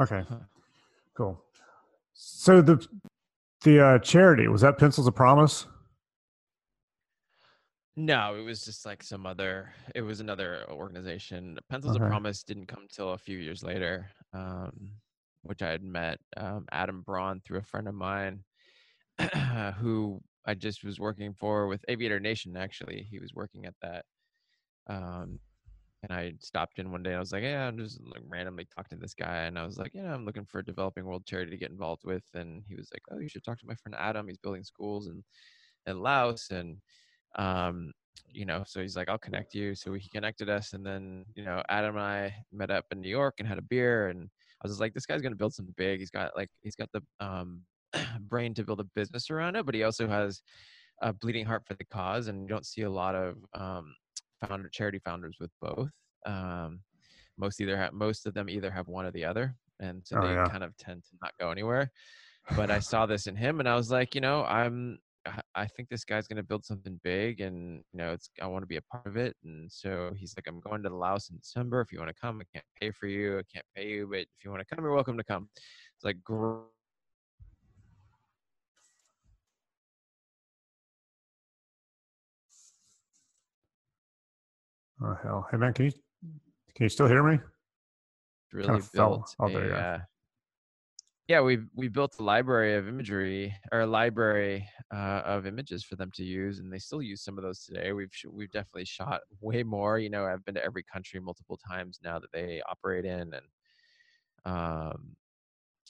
Okay. 0.00 0.24
Cool. 1.16 1.42
So 2.14 2.62
the 2.62 2.86
the 3.62 3.84
uh, 3.84 3.98
charity 3.98 4.48
was 4.48 4.62
that 4.62 4.78
Pencils 4.78 5.06
of 5.06 5.14
Promise? 5.14 5.66
No, 7.96 8.36
it 8.36 8.42
was 8.42 8.64
just 8.64 8.86
like 8.86 9.02
some 9.02 9.26
other. 9.26 9.72
It 9.94 10.02
was 10.02 10.20
another 10.20 10.64
organization. 10.70 11.58
Pencils 11.68 11.96
okay. 11.96 12.04
of 12.04 12.10
Promise 12.10 12.44
didn't 12.44 12.66
come 12.66 12.86
till 12.88 13.10
a 13.10 13.18
few 13.18 13.36
years 13.38 13.62
later, 13.62 14.08
um, 14.32 14.92
which 15.42 15.60
I 15.62 15.70
had 15.70 15.82
met 15.82 16.18
um, 16.36 16.66
Adam 16.70 17.02
Braun 17.02 17.40
through 17.40 17.58
a 17.58 17.62
friend 17.62 17.88
of 17.88 17.94
mine, 17.94 18.44
who 19.78 20.20
I 20.46 20.54
just 20.54 20.84
was 20.84 21.00
working 21.00 21.34
for 21.34 21.66
with 21.66 21.84
Aviator 21.88 22.20
Nation. 22.20 22.56
Actually, 22.56 23.06
he 23.10 23.18
was 23.18 23.34
working 23.34 23.66
at 23.66 23.74
that, 23.82 24.04
um, 24.86 25.40
and 26.04 26.12
I 26.12 26.34
stopped 26.38 26.78
in 26.78 26.92
one 26.92 27.02
day. 27.02 27.14
I 27.14 27.18
was 27.18 27.32
like, 27.32 27.42
"Yeah, 27.42 27.66
I'm 27.66 27.76
just 27.76 28.00
like 28.04 28.22
randomly 28.28 28.68
talking 28.74 28.98
to 28.98 29.02
this 29.02 29.14
guy," 29.14 29.42
and 29.42 29.58
I 29.58 29.66
was 29.66 29.78
like, 29.78 29.92
"Yeah, 29.94 30.14
I'm 30.14 30.24
looking 30.24 30.46
for 30.46 30.60
a 30.60 30.64
developing 30.64 31.04
world 31.04 31.26
charity 31.26 31.50
to 31.50 31.58
get 31.58 31.72
involved 31.72 32.04
with." 32.04 32.24
And 32.34 32.62
he 32.68 32.76
was 32.76 32.88
like, 32.94 33.02
"Oh, 33.10 33.18
you 33.18 33.28
should 33.28 33.44
talk 33.44 33.58
to 33.58 33.66
my 33.66 33.74
friend 33.74 33.96
Adam. 33.98 34.28
He's 34.28 34.38
building 34.38 34.64
schools 34.64 35.08
in 35.08 35.24
in 35.86 36.00
Laos 36.00 36.50
and." 36.50 36.78
Um 37.36 37.92
you 38.32 38.44
know 38.44 38.62
so 38.64 38.80
he's 38.80 38.96
like 38.96 39.08
i'll 39.08 39.18
connect 39.18 39.54
you 39.54 39.74
so 39.74 39.92
he 39.94 40.08
connected 40.08 40.48
us 40.48 40.72
and 40.72 40.84
then 40.86 41.24
you 41.34 41.44
know 41.44 41.62
adam 41.68 41.96
and 41.96 42.04
i 42.04 42.34
met 42.52 42.70
up 42.70 42.84
in 42.92 43.00
new 43.00 43.08
york 43.08 43.34
and 43.38 43.48
had 43.48 43.58
a 43.58 43.62
beer 43.62 44.08
and 44.08 44.30
i 44.62 44.66
was 44.66 44.78
like 44.80 44.94
this 44.94 45.06
guy's 45.06 45.22
gonna 45.22 45.34
build 45.36 45.54
something 45.54 45.74
big 45.76 45.98
he's 46.00 46.10
got 46.10 46.34
like 46.36 46.48
he's 46.60 46.76
got 46.76 46.90
the 46.92 47.02
um 47.20 47.64
brain 48.20 48.54
to 48.54 48.64
build 48.64 48.80
a 48.80 48.84
business 48.84 49.30
around 49.30 49.56
it 49.56 49.66
but 49.66 49.74
he 49.74 49.82
also 49.82 50.06
has 50.06 50.42
a 51.02 51.12
bleeding 51.12 51.46
heart 51.46 51.66
for 51.66 51.74
the 51.74 51.84
cause 51.84 52.28
and 52.28 52.42
you 52.42 52.48
don't 52.48 52.66
see 52.66 52.82
a 52.82 52.90
lot 52.90 53.14
of 53.14 53.36
um 53.54 53.94
founder 54.40 54.68
charity 54.68 54.98
founders 54.98 55.36
with 55.40 55.50
both. 55.60 55.90
Um, 56.26 56.82
most 57.36 57.60
either 57.60 57.76
have 57.76 57.92
most 57.92 58.26
of 58.26 58.34
them 58.34 58.48
either 58.50 58.70
have 58.70 58.88
one 58.88 59.06
or 59.06 59.10
the 59.10 59.24
other, 59.24 59.56
and 59.78 60.06
so 60.06 60.16
Oh, 60.16 60.20
they 60.20 60.36
yeah. 60.36 60.48
kind 60.50 60.64
of 60.64 60.76
tend 60.76 61.04
to 61.04 61.10
not 61.22 61.32
go 61.38 61.50
anywhere. 61.50 61.90
But 62.56 62.70
I 62.70 62.80
saw 62.80 63.06
this 63.06 63.26
in 63.26 63.36
him, 63.36 63.60
and 63.60 63.68
I 63.68 63.76
was 63.76 63.90
like, 63.90 64.14
you 64.14 64.20
know, 64.20 64.44
I'm 64.44 64.98
I- 65.26 65.42
I 65.54 65.66
think 65.66 65.88
this 65.88 66.04
guy's 66.04 66.26
going 66.26 66.38
to 66.38 66.42
build 66.42 66.64
something 66.64 66.98
big 67.04 67.40
and 67.40 67.84
you 67.92 67.98
know 67.98 68.12
it's 68.12 68.30
I 68.40 68.46
want 68.46 68.62
to 68.62 68.66
be 68.66 68.76
a 68.76 68.82
part 68.82 69.06
of 69.06 69.16
it 69.16 69.36
and 69.44 69.70
so 69.70 70.12
he's 70.16 70.34
like 70.36 70.46
I'm 70.46 70.60
going 70.60 70.82
to 70.82 70.88
the 70.88 70.94
Laos 70.94 71.28
in 71.30 71.36
December 71.38 71.80
if 71.80 71.92
you 71.92 71.98
want 71.98 72.08
to 72.14 72.20
come 72.20 72.40
I 72.40 72.44
can't 72.52 72.64
pay 72.80 72.90
for 72.90 73.06
you 73.06 73.38
I 73.38 73.42
can't 73.52 73.66
pay 73.74 73.88
you 73.88 74.06
but 74.10 74.20
if 74.20 74.44
you 74.44 74.50
want 74.50 74.66
to 74.66 74.74
come 74.74 74.82
you're 74.84 74.94
welcome 74.94 75.18
to 75.18 75.24
come 75.24 75.48
it's 75.96 76.04
like 76.04 76.16
Oh 85.02 85.16
hell! 85.22 85.46
Hey 85.50 85.56
man, 85.56 85.72
can 85.72 85.86
you 85.86 85.92
can 86.74 86.84
you 86.84 86.88
still 86.90 87.06
hear 87.06 87.22
me? 87.22 87.38
really 88.52 88.80
fell. 88.80 89.16
built 89.16 89.36
Oh, 89.38 89.48
there 89.48 89.62
a, 89.62 89.66
you 89.66 89.72
are. 89.72 89.78
uh, 89.78 89.98
yeah 91.30 91.40
we 91.40 91.58
we 91.76 91.86
built 91.86 92.18
a 92.18 92.22
library 92.24 92.74
of 92.74 92.88
imagery 92.88 93.54
or 93.70 93.82
a 93.82 93.86
library 93.86 94.68
uh, 94.92 95.22
of 95.24 95.46
images 95.46 95.84
for 95.84 95.94
them 95.94 96.10
to 96.12 96.24
use 96.24 96.58
and 96.58 96.72
they 96.72 96.78
still 96.78 97.00
use 97.00 97.22
some 97.22 97.38
of 97.38 97.44
those 97.44 97.60
today 97.64 97.92
we've 97.92 98.10
we've 98.32 98.50
definitely 98.50 98.84
shot 98.84 99.20
way 99.40 99.62
more 99.62 100.00
you 100.00 100.10
know 100.10 100.24
I've 100.24 100.44
been 100.44 100.56
to 100.56 100.64
every 100.64 100.82
country 100.82 101.20
multiple 101.20 101.56
times 101.56 102.00
now 102.02 102.18
that 102.18 102.32
they 102.32 102.60
operate 102.68 103.04
in 103.04 103.32
and 103.32 103.46
um 104.44 105.14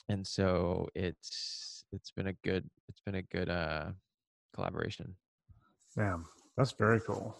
and 0.09 0.27
so 0.27 0.87
it's 0.93 1.85
it's 1.91 2.11
been 2.11 2.27
a 2.27 2.33
good 2.43 2.69
it's 2.87 3.01
been 3.01 3.15
a 3.15 3.23
good 3.23 3.49
uh 3.49 3.87
collaboration 4.53 5.15
Damn, 5.95 6.25
that's 6.55 6.71
very 6.71 7.01
cool. 7.01 7.35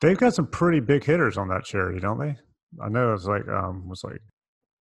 They've 0.00 0.16
got 0.16 0.34
some 0.34 0.46
pretty 0.46 0.80
big 0.80 1.04
hitters 1.04 1.36
on 1.36 1.48
that 1.48 1.64
charity, 1.64 2.00
don't 2.00 2.18
they? 2.18 2.36
I 2.82 2.88
know 2.88 3.12
it's 3.12 3.26
like 3.26 3.46
um 3.48 3.88
was 3.88 4.02
like 4.04 4.20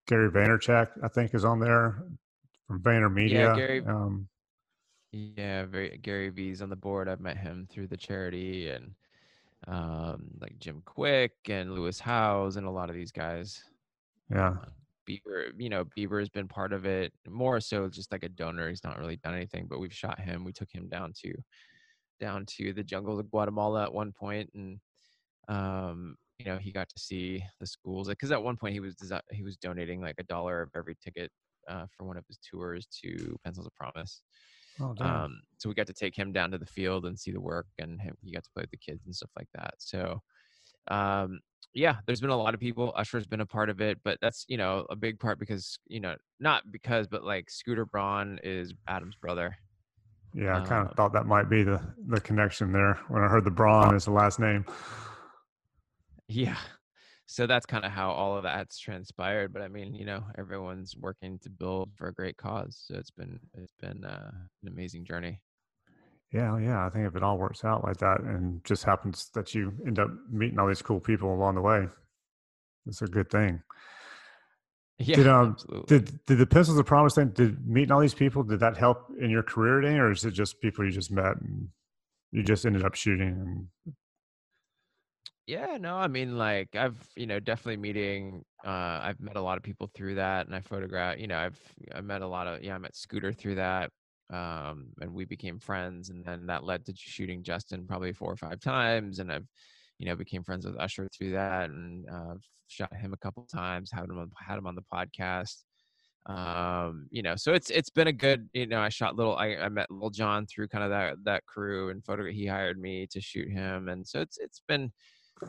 Gary 0.08 0.30
Vaynerchuk, 0.30 0.90
I 1.04 1.08
think, 1.08 1.34
is 1.34 1.46
on 1.46 1.60
there 1.60 2.04
from 2.68 2.82
Vayner 2.82 3.12
Media. 3.12 3.54
Gary- 3.56 3.86
um, 3.86 4.28
yeah 5.16 5.64
very 5.66 6.00
gary 6.02 6.30
v's 6.30 6.60
on 6.64 6.70
the 6.70 6.76
board 6.76 7.08
i've 7.08 7.20
met 7.20 7.38
him 7.38 7.68
through 7.70 7.86
the 7.86 7.96
charity 7.96 8.70
and 8.70 8.96
um 9.68 10.24
like 10.42 10.58
jim 10.58 10.82
kwik 10.86 11.30
and 11.50 11.76
lewis 11.76 12.00
howes 12.00 12.56
and 12.56 12.66
a 12.66 12.72
lot 12.72 12.90
of 12.90 12.96
these 12.96 13.12
guys 13.12 13.64
yeah, 14.34 14.56
Bieber, 15.08 15.52
you 15.58 15.70
know, 15.70 15.86
Bieber 15.86 16.20
has 16.20 16.30
been 16.30 16.48
part 16.48 16.74
of 16.74 16.86
it 16.86 17.14
more 17.30 17.60
so 17.60 17.88
just 17.90 18.12
like 18.12 18.24
a 18.24 18.30
donor. 18.30 18.70
He's 18.70 18.84
not 18.84 18.98
really 18.98 19.18
done 19.18 19.36
anything, 19.36 19.68
but 19.70 19.80
we've 19.80 19.94
shot 19.94 20.20
him. 20.20 20.44
We 20.44 20.54
took 20.54 20.72
him 20.72 20.88
down 20.88 21.14
to 21.22 21.34
down 22.20 22.46
to 22.58 22.74
the 22.74 22.84
jungles 22.84 23.20
of 23.20 23.30
Guatemala 23.30 23.84
at 23.84 23.94
one 23.94 24.12
point 24.14 24.50
and 24.56 24.80
um 25.50 26.16
you 26.40 26.46
know, 26.46 26.58
he 26.58 26.72
got 26.72 26.90
to 26.90 27.00
see 27.00 27.44
the 27.60 27.68
schools 27.68 28.08
because 28.08 28.32
at 28.32 28.42
one 28.42 28.58
point 28.58 28.74
he 28.74 28.80
was 28.80 28.96
desi- 28.96 29.22
he 29.32 29.44
was 29.44 29.58
donating 29.58 30.02
like 30.02 30.16
a 30.20 30.24
dollar 30.24 30.62
of 30.62 30.70
every 30.76 30.96
ticket 31.04 31.32
uh, 31.70 31.86
for 31.96 32.06
one 32.06 32.18
of 32.18 32.26
his 32.28 32.40
tours 32.40 32.88
to 33.04 33.38
Pencils 33.44 33.68
of 33.68 33.74
Promise. 33.76 34.22
oh. 34.82 34.96
Um, 35.00 35.42
so 35.58 35.70
we 35.70 35.76
got 35.76 35.88
to 35.88 35.94
take 35.94 36.16
him 36.16 36.32
down 36.32 36.52
to 36.52 36.58
the 36.58 36.66
field 36.66 37.06
and 37.06 37.20
see 37.20 37.32
the 37.32 37.42
work, 37.42 37.68
and 37.80 38.02
him, 38.02 38.16
he 38.22 38.34
got 38.34 38.44
to 38.44 38.50
play 38.54 38.64
with 38.64 38.72
the 38.72 38.78
kids 38.78 39.06
and 39.06 39.16
stuff 39.16 39.30
like 39.38 39.48
that. 39.54 39.76
So, 39.78 40.22
um, 40.90 41.40
yeah, 41.74 41.98
there's 42.06 42.22
been 42.22 42.30
a 42.30 42.38
lot 42.38 42.54
of 42.54 42.60
people. 42.60 42.94
Usher's 42.96 43.26
been 43.26 43.42
a 43.42 43.46
part 43.46 43.70
of 43.70 43.82
it, 43.82 44.00
but 44.04 44.18
that's 44.22 44.46
you 44.48 44.58
know 44.58 44.86
a 44.90 44.96
big 44.96 45.20
part 45.20 45.40
because 45.40 45.80
you 45.88 46.00
know 46.00 46.16
not 46.40 46.64
because, 46.72 47.08
but 47.08 47.24
like 47.24 47.50
Scooter 47.50 47.86
Braun 47.86 48.40
is 48.44 48.74
Adam's 48.88 49.16
brother. 49.16 49.56
yeah, 50.34 50.58
I 50.58 50.62
kind 50.62 50.86
uh, 50.86 50.90
of 50.90 50.96
thought 50.96 51.14
that 51.14 51.26
might 51.26 51.50
be 51.50 51.64
the 51.64 51.82
the 52.08 52.20
connection 52.20 52.72
there 52.72 53.00
when 53.08 53.24
I 53.24 53.28
heard 53.28 53.46
the 53.46 53.52
Braun 53.52 53.96
is 53.96 54.06
the 54.06 54.12
last 54.12 54.40
name. 54.40 54.66
Yeah. 56.34 56.58
So 57.26 57.48
that's 57.48 57.66
kind 57.66 57.86
of 57.86 57.92
how 57.92 58.12
all 58.12 58.38
of 58.38 58.44
that's 58.44 58.78
transpired. 58.80 59.54
But 59.54 59.62
I 59.62 59.68
mean, 59.68 59.94
you 59.94 60.06
know, 60.06 60.24
everyone's 60.38 60.96
working 60.98 61.40
to 61.40 61.50
build 61.50 61.92
for 61.96 62.08
a 62.08 62.14
great 62.14 62.38
cause. 62.38 62.84
So 62.88 62.96
it's 62.96 63.12
been 63.12 63.40
it's 63.54 63.74
been 63.80 64.04
uh, 64.04 64.32
an 64.64 64.68
amazing 64.68 65.06
journey. 65.06 65.40
Yeah, 66.32 66.58
yeah. 66.58 66.86
I 66.86 66.90
think 66.90 67.08
if 67.08 67.16
it 67.16 67.24
all 67.24 67.38
works 67.38 67.64
out 67.64 67.84
like 67.84 67.98
that 67.98 68.22
and 68.22 68.64
just 68.64 68.84
happens 68.84 69.30
that 69.36 69.54
you 69.54 69.74
end 69.86 70.00
up 70.00 70.10
meeting 70.32 70.58
all 70.60 70.68
these 70.68 70.82
cool 70.82 71.00
people 71.00 71.34
along 71.34 71.56
the 71.56 71.62
way, 71.62 71.88
it's 72.88 73.02
a 73.02 73.08
good 73.08 73.30
thing. 73.30 73.62
Yeah, 75.00 75.16
Did, 75.16 75.28
um, 75.28 75.52
absolutely. 75.54 76.00
Did 76.00 76.26
did 76.28 76.38
the 76.38 76.46
Pencils 76.46 76.78
of 76.78 76.86
Promise 76.86 77.16
thing, 77.16 77.30
did 77.30 77.68
meeting 77.68 77.92
all 77.92 78.00
these 78.00 78.14
people, 78.14 78.44
did 78.44 78.60
that 78.60 78.78
help 78.78 79.08
in 79.20 79.32
your 79.32 79.42
career 79.42 79.80
or 80.00 80.12
is 80.12 80.24
it 80.24 80.32
just 80.32 80.62
people 80.62 80.86
you 80.86 80.92
just 80.92 81.12
met 81.12 81.36
and 81.42 81.70
you 82.32 82.44
just 82.44 82.64
ended 82.64 82.86
up 82.86 82.94
shooting? 82.94 83.28
And 83.28 83.96
Yeah, 85.46 85.78
no, 85.78 85.98
I 85.98 86.08
mean, 86.08 86.38
like 86.38 86.74
I've, 86.76 86.98
you 87.18 87.28
know, 87.28 87.40
definitely 87.40 87.78
meeting. 87.78 88.46
Uh, 88.66 89.00
I've 89.04 89.20
met 89.20 89.36
a 89.36 89.42
lot 89.42 89.58
of 89.58 89.64
people 89.64 89.90
through 89.94 90.16
that, 90.16 90.46
and 90.46 90.56
I 90.56 90.62
photograph. 90.62 91.20
You 91.20 91.28
know, 91.28 91.38
I've 91.38 91.60
I 91.94 92.00
met 92.02 92.22
a 92.22 92.28
lot 92.28 92.48
of. 92.48 92.64
Yeah, 92.64 92.76
I 92.76 92.78
met 92.78 92.96
Scooter 92.96 93.34
through 93.34 93.56
that, 93.56 93.92
um, 94.32 94.94
and 95.02 95.14
we 95.14 95.26
became 95.26 95.60
friends, 95.60 96.10
and 96.10 96.24
then 96.24 96.46
that 96.46 96.64
led 96.64 96.86
to 96.86 96.94
shooting 96.96 97.44
Justin 97.44 97.86
probably 97.86 98.14
four 98.14 98.32
or 98.32 98.38
five 98.38 98.62
times, 98.62 99.20
and 99.20 99.30
I've, 99.34 99.48
you 100.00 100.06
know, 100.06 100.16
became 100.16 100.44
friends 100.46 100.66
with 100.66 100.78
Usher 100.80 101.10
through 101.10 101.32
that, 101.32 101.70
and 101.70 102.10
uh, 102.10 102.36
shot 102.68 102.96
him 102.96 103.12
a 103.14 103.18
couple 103.18 103.44
times, 103.44 103.92
had 103.92 104.06
him 104.06 104.18
on, 104.20 104.32
had 104.38 104.58
him 104.58 104.66
on 104.68 104.76
the 104.76 104.84
podcast. 104.94 105.64
Um, 106.26 107.08
you 107.12 107.22
know, 107.22 107.36
so 107.36 107.54
it's 107.54 107.70
it's 107.70 107.90
been 107.90 108.08
a 108.08 108.14
good. 108.14 108.50
You 108.54 108.66
know, 108.68 108.80
I 108.80 108.88
shot 108.90 109.16
little. 109.18 109.36
I, 109.36 109.56
I 109.58 109.68
met 109.70 109.92
Lil 109.92 110.10
Jon 110.10 110.46
through 110.46 110.70
kind 110.70 110.84
of 110.84 110.90
that 110.92 111.16
that 111.26 111.46
crew, 111.46 111.90
and 111.90 112.04
photo. 112.06 112.26
He 112.32 112.46
hired 112.48 112.80
me 112.80 113.08
to 113.12 113.20
shoot 113.20 113.50
him, 113.50 113.90
and 113.90 114.08
so 114.08 114.22
it's 114.22 114.38
it's 114.38 114.62
been 114.68 114.92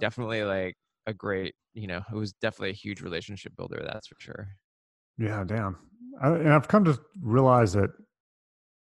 definitely 0.00 0.42
like 0.44 0.76
a 1.06 1.12
great 1.14 1.54
you 1.74 1.86
know 1.86 2.02
it 2.10 2.16
was 2.16 2.32
definitely 2.34 2.70
a 2.70 2.74
huge 2.74 3.00
relationship 3.00 3.54
builder 3.56 3.82
that's 3.84 4.06
for 4.06 4.16
sure 4.18 4.48
yeah, 5.18 5.44
damn. 5.44 5.76
I, 6.20 6.28
and 6.28 6.52
I've 6.52 6.68
come 6.68 6.84
to 6.84 6.98
realize 7.20 7.72
that 7.74 7.90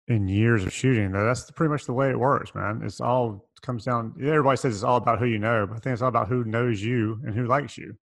in 0.08 0.28
years 0.28 0.64
of 0.64 0.72
shooting, 0.72 1.12
that 1.12 1.22
that's 1.22 1.50
pretty 1.50 1.70
much 1.70 1.86
the 1.86 1.92
way 1.92 2.10
it 2.10 2.18
works, 2.18 2.54
man. 2.54 2.82
It's 2.84 3.00
all 3.00 3.48
comes 3.62 3.84
down. 3.84 4.14
Everybody 4.20 4.56
says 4.56 4.74
it's 4.74 4.82
all 4.82 4.96
about 4.96 5.18
who 5.18 5.26
you 5.26 5.38
know, 5.38 5.66
but 5.66 5.76
I 5.76 5.78
think 5.80 5.92
it's 5.92 6.02
all 6.02 6.08
about 6.08 6.28
who 6.28 6.44
knows 6.44 6.82
you 6.82 7.20
and 7.24 7.34
who 7.34 7.46
likes 7.46 7.78
you 7.78 7.94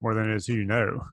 more 0.00 0.14
than 0.14 0.30
it 0.30 0.36
is 0.36 0.46
who 0.46 0.54
you 0.54 0.64
know. 0.64 1.04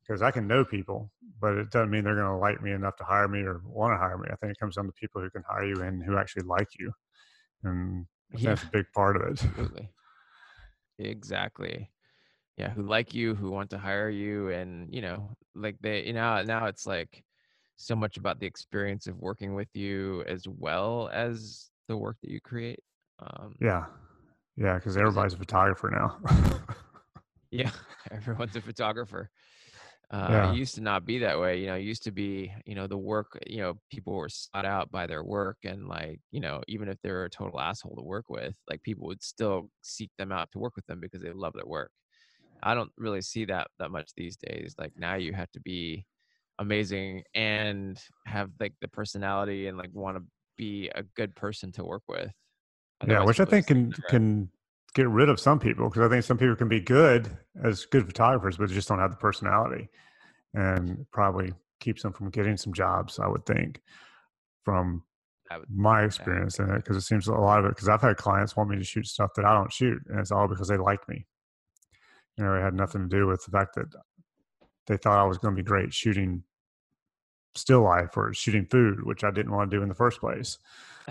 Because 0.00 0.22
I 0.22 0.30
can 0.30 0.46
know 0.46 0.64
people, 0.64 1.10
but 1.40 1.54
it 1.54 1.70
doesn't 1.70 1.90
mean 1.90 2.04
they're 2.04 2.14
going 2.14 2.26
to 2.26 2.36
like 2.36 2.62
me 2.62 2.72
enough 2.72 2.96
to 2.96 3.04
hire 3.04 3.28
me 3.28 3.40
or 3.40 3.60
want 3.64 3.92
to 3.92 3.98
hire 3.98 4.18
me. 4.18 4.28
I 4.30 4.36
think 4.36 4.52
it 4.52 4.58
comes 4.58 4.76
down 4.76 4.86
to 4.86 4.92
people 4.92 5.20
who 5.20 5.30
can 5.30 5.42
hire 5.48 5.64
you 5.64 5.82
and 5.82 6.02
who 6.02 6.18
actually 6.18 6.44
like 6.44 6.68
you, 6.78 6.92
and 7.62 8.06
Yeah. 8.32 8.50
that's 8.50 8.62
a 8.64 8.70
big 8.72 8.86
part 8.94 9.16
of 9.16 9.22
it. 9.22 9.44
absolutely 9.44 9.88
exactly 10.98 11.90
yeah 12.56 12.70
who 12.70 12.82
like 12.82 13.14
you 13.14 13.34
who 13.34 13.50
want 13.50 13.70
to 13.70 13.78
hire 13.78 14.08
you 14.08 14.48
and 14.50 14.92
you 14.92 15.00
know 15.00 15.30
like 15.54 15.76
they 15.80 16.04
you 16.04 16.12
know 16.12 16.42
now 16.42 16.66
it's 16.66 16.86
like 16.86 17.24
so 17.76 17.94
much 17.96 18.16
about 18.16 18.38
the 18.40 18.46
experience 18.46 19.06
of 19.06 19.18
working 19.18 19.54
with 19.54 19.68
you 19.74 20.22
as 20.26 20.46
well 20.48 21.10
as 21.12 21.70
the 21.88 21.96
work 21.96 22.16
that 22.22 22.30
you 22.30 22.40
create 22.40 22.80
um 23.20 23.54
Yeah, 23.60 23.86
yeah, 24.56 24.74
because 24.74 24.96
everybody's 24.96 25.34
a 25.34 25.38
photographer 25.38 25.90
now. 25.90 26.18
Yeah, 27.50 27.70
everyone's 28.10 28.56
a 28.56 28.60
photographer. 28.60 29.30
Uh, 30.10 30.30
Yeah. 30.30 30.42
It 30.42 30.50
used 30.50 30.74
to 30.76 30.80
not 30.80 31.04
be 31.04 31.18
that 31.18 31.38
way. 31.40 31.60
You 31.60 31.66
know, 31.66 31.74
it 31.76 31.82
used 31.82 32.04
to 32.04 32.12
be, 32.12 32.52
you 32.66 32.74
know, 32.74 32.86
the 32.86 32.98
work, 32.98 33.38
you 33.46 33.58
know, 33.58 33.80
people 33.90 34.14
were 34.14 34.28
sought 34.28 34.64
out 34.64 34.90
by 34.90 35.06
their 35.06 35.24
work. 35.24 35.58
And 35.64 35.88
like, 35.88 36.20
you 36.30 36.40
know, 36.40 36.62
even 36.68 36.88
if 36.88 36.98
they're 37.02 37.24
a 37.24 37.30
total 37.30 37.60
asshole 37.60 37.96
to 37.96 38.02
work 38.02 38.26
with, 38.28 38.56
like 38.68 38.82
people 38.82 39.06
would 39.06 39.22
still 39.22 39.70
seek 39.82 40.10
them 40.18 40.30
out 40.32 40.50
to 40.52 40.58
work 40.58 40.76
with 40.76 40.86
them 40.86 41.00
because 41.00 41.22
they 41.22 41.32
love 41.32 41.54
their 41.54 41.66
work. 41.66 41.90
I 42.62 42.74
don't 42.74 42.92
really 42.96 43.22
see 43.22 43.44
that 43.46 43.68
that 43.78 43.90
much 43.90 44.12
these 44.16 44.36
days. 44.36 44.74
Like 44.78 44.92
now 44.96 45.14
you 45.16 45.32
have 45.34 45.50
to 45.52 45.60
be 45.60 46.06
amazing 46.58 47.24
and 47.34 48.00
have 48.26 48.52
like 48.60 48.74
the 48.80 48.88
personality 48.88 49.66
and 49.68 49.78
like 49.78 49.90
want 49.92 50.18
to 50.18 50.24
be 50.56 50.88
a 50.94 51.02
good 51.04 51.34
person 51.36 51.72
to 51.72 51.84
work 51.84 52.04
with. 52.08 52.32
yeah, 53.06 53.22
which 53.22 53.40
I 53.40 53.44
think 53.44 53.66
can 53.66 53.92
can 54.08 54.50
get 54.94 55.08
rid 55.08 55.28
of 55.28 55.40
some 55.40 55.58
people 55.58 55.88
because 55.88 56.02
I 56.02 56.08
think 56.08 56.24
some 56.24 56.38
people 56.38 56.56
can 56.56 56.68
be 56.68 56.80
good 56.80 57.36
as 57.62 57.84
good 57.86 58.06
photographers, 58.06 58.56
but 58.56 58.68
just 58.70 58.88
don't 58.88 59.00
have 59.00 59.10
the 59.10 59.16
personality, 59.16 59.88
and 60.54 61.06
probably 61.12 61.52
keeps 61.80 62.02
them 62.02 62.12
from 62.12 62.30
getting 62.30 62.56
some 62.56 62.72
jobs. 62.72 63.18
I 63.18 63.26
would 63.26 63.44
think 63.44 63.82
from 64.64 65.02
would- 65.58 65.70
my 65.70 66.04
experience 66.04 66.58
in 66.58 66.70
it 66.70 66.76
because 66.76 66.96
it 66.96 67.02
seems 67.02 67.26
a 67.28 67.32
lot 67.34 67.58
of 67.58 67.66
it 67.66 67.70
because 67.70 67.88
I've 67.88 68.00
had 68.00 68.16
clients 68.16 68.56
want 68.56 68.70
me 68.70 68.76
to 68.76 68.84
shoot 68.84 69.06
stuff 69.06 69.34
that 69.34 69.44
I 69.44 69.52
don't 69.52 69.72
shoot, 69.72 70.00
and 70.08 70.20
it's 70.20 70.30
all 70.30 70.48
because 70.48 70.68
they 70.68 70.76
like 70.76 71.06
me. 71.08 71.26
You 72.36 72.44
know, 72.44 72.54
it 72.54 72.62
had 72.62 72.74
nothing 72.74 73.02
to 73.02 73.16
do 73.16 73.26
with 73.26 73.44
the 73.44 73.50
fact 73.50 73.74
that 73.74 73.94
they 74.86 74.96
thought 74.96 75.18
I 75.18 75.24
was 75.24 75.38
going 75.38 75.54
to 75.54 75.62
be 75.62 75.66
great 75.66 75.92
shooting 75.92 76.44
still 77.54 77.82
life 77.82 78.16
or 78.16 78.34
shooting 78.34 78.66
food, 78.66 79.04
which 79.04 79.22
I 79.24 79.30
didn't 79.30 79.52
want 79.52 79.70
to 79.70 79.76
do 79.76 79.82
in 79.82 79.88
the 79.88 79.94
first 79.94 80.20
place. 80.20 80.58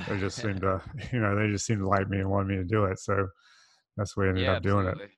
They 0.08 0.20
just 0.20 0.38
seemed 0.42 0.62
to, 0.62 0.82
you 1.12 1.20
know, 1.20 1.36
they 1.36 1.50
just 1.50 1.66
seemed 1.66 1.80
to 1.80 1.88
like 1.88 2.10
me 2.10 2.20
and 2.20 2.30
wanted 2.30 2.50
me 2.50 2.56
to 2.58 2.64
do 2.66 2.86
it. 2.86 3.00
So 3.00 3.30
that's 3.98 4.14
the 4.16 4.22
way 4.22 4.28
I 4.28 4.30
ended 4.30 4.44
yeah, 4.44 4.52
up 4.58 4.64
doing 4.64 4.88
it. 4.88 4.98
absolutely. 4.98 5.14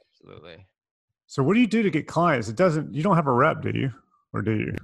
Absolutely. 0.00 0.66
So 1.26 1.42
what 1.42 1.54
do 1.54 1.60
you 1.60 1.66
do 1.66 1.82
to 1.82 1.90
get 1.90 2.06
clients? 2.06 2.48
It 2.48 2.56
doesn't. 2.56 2.92
You 2.94 3.02
don't 3.02 3.16
have 3.16 3.26
a 3.26 3.32
rep, 3.32 3.62
do 3.62 3.70
you? 3.70 3.92
Or 4.32 4.42
do 4.42 4.52
you? 4.52 4.74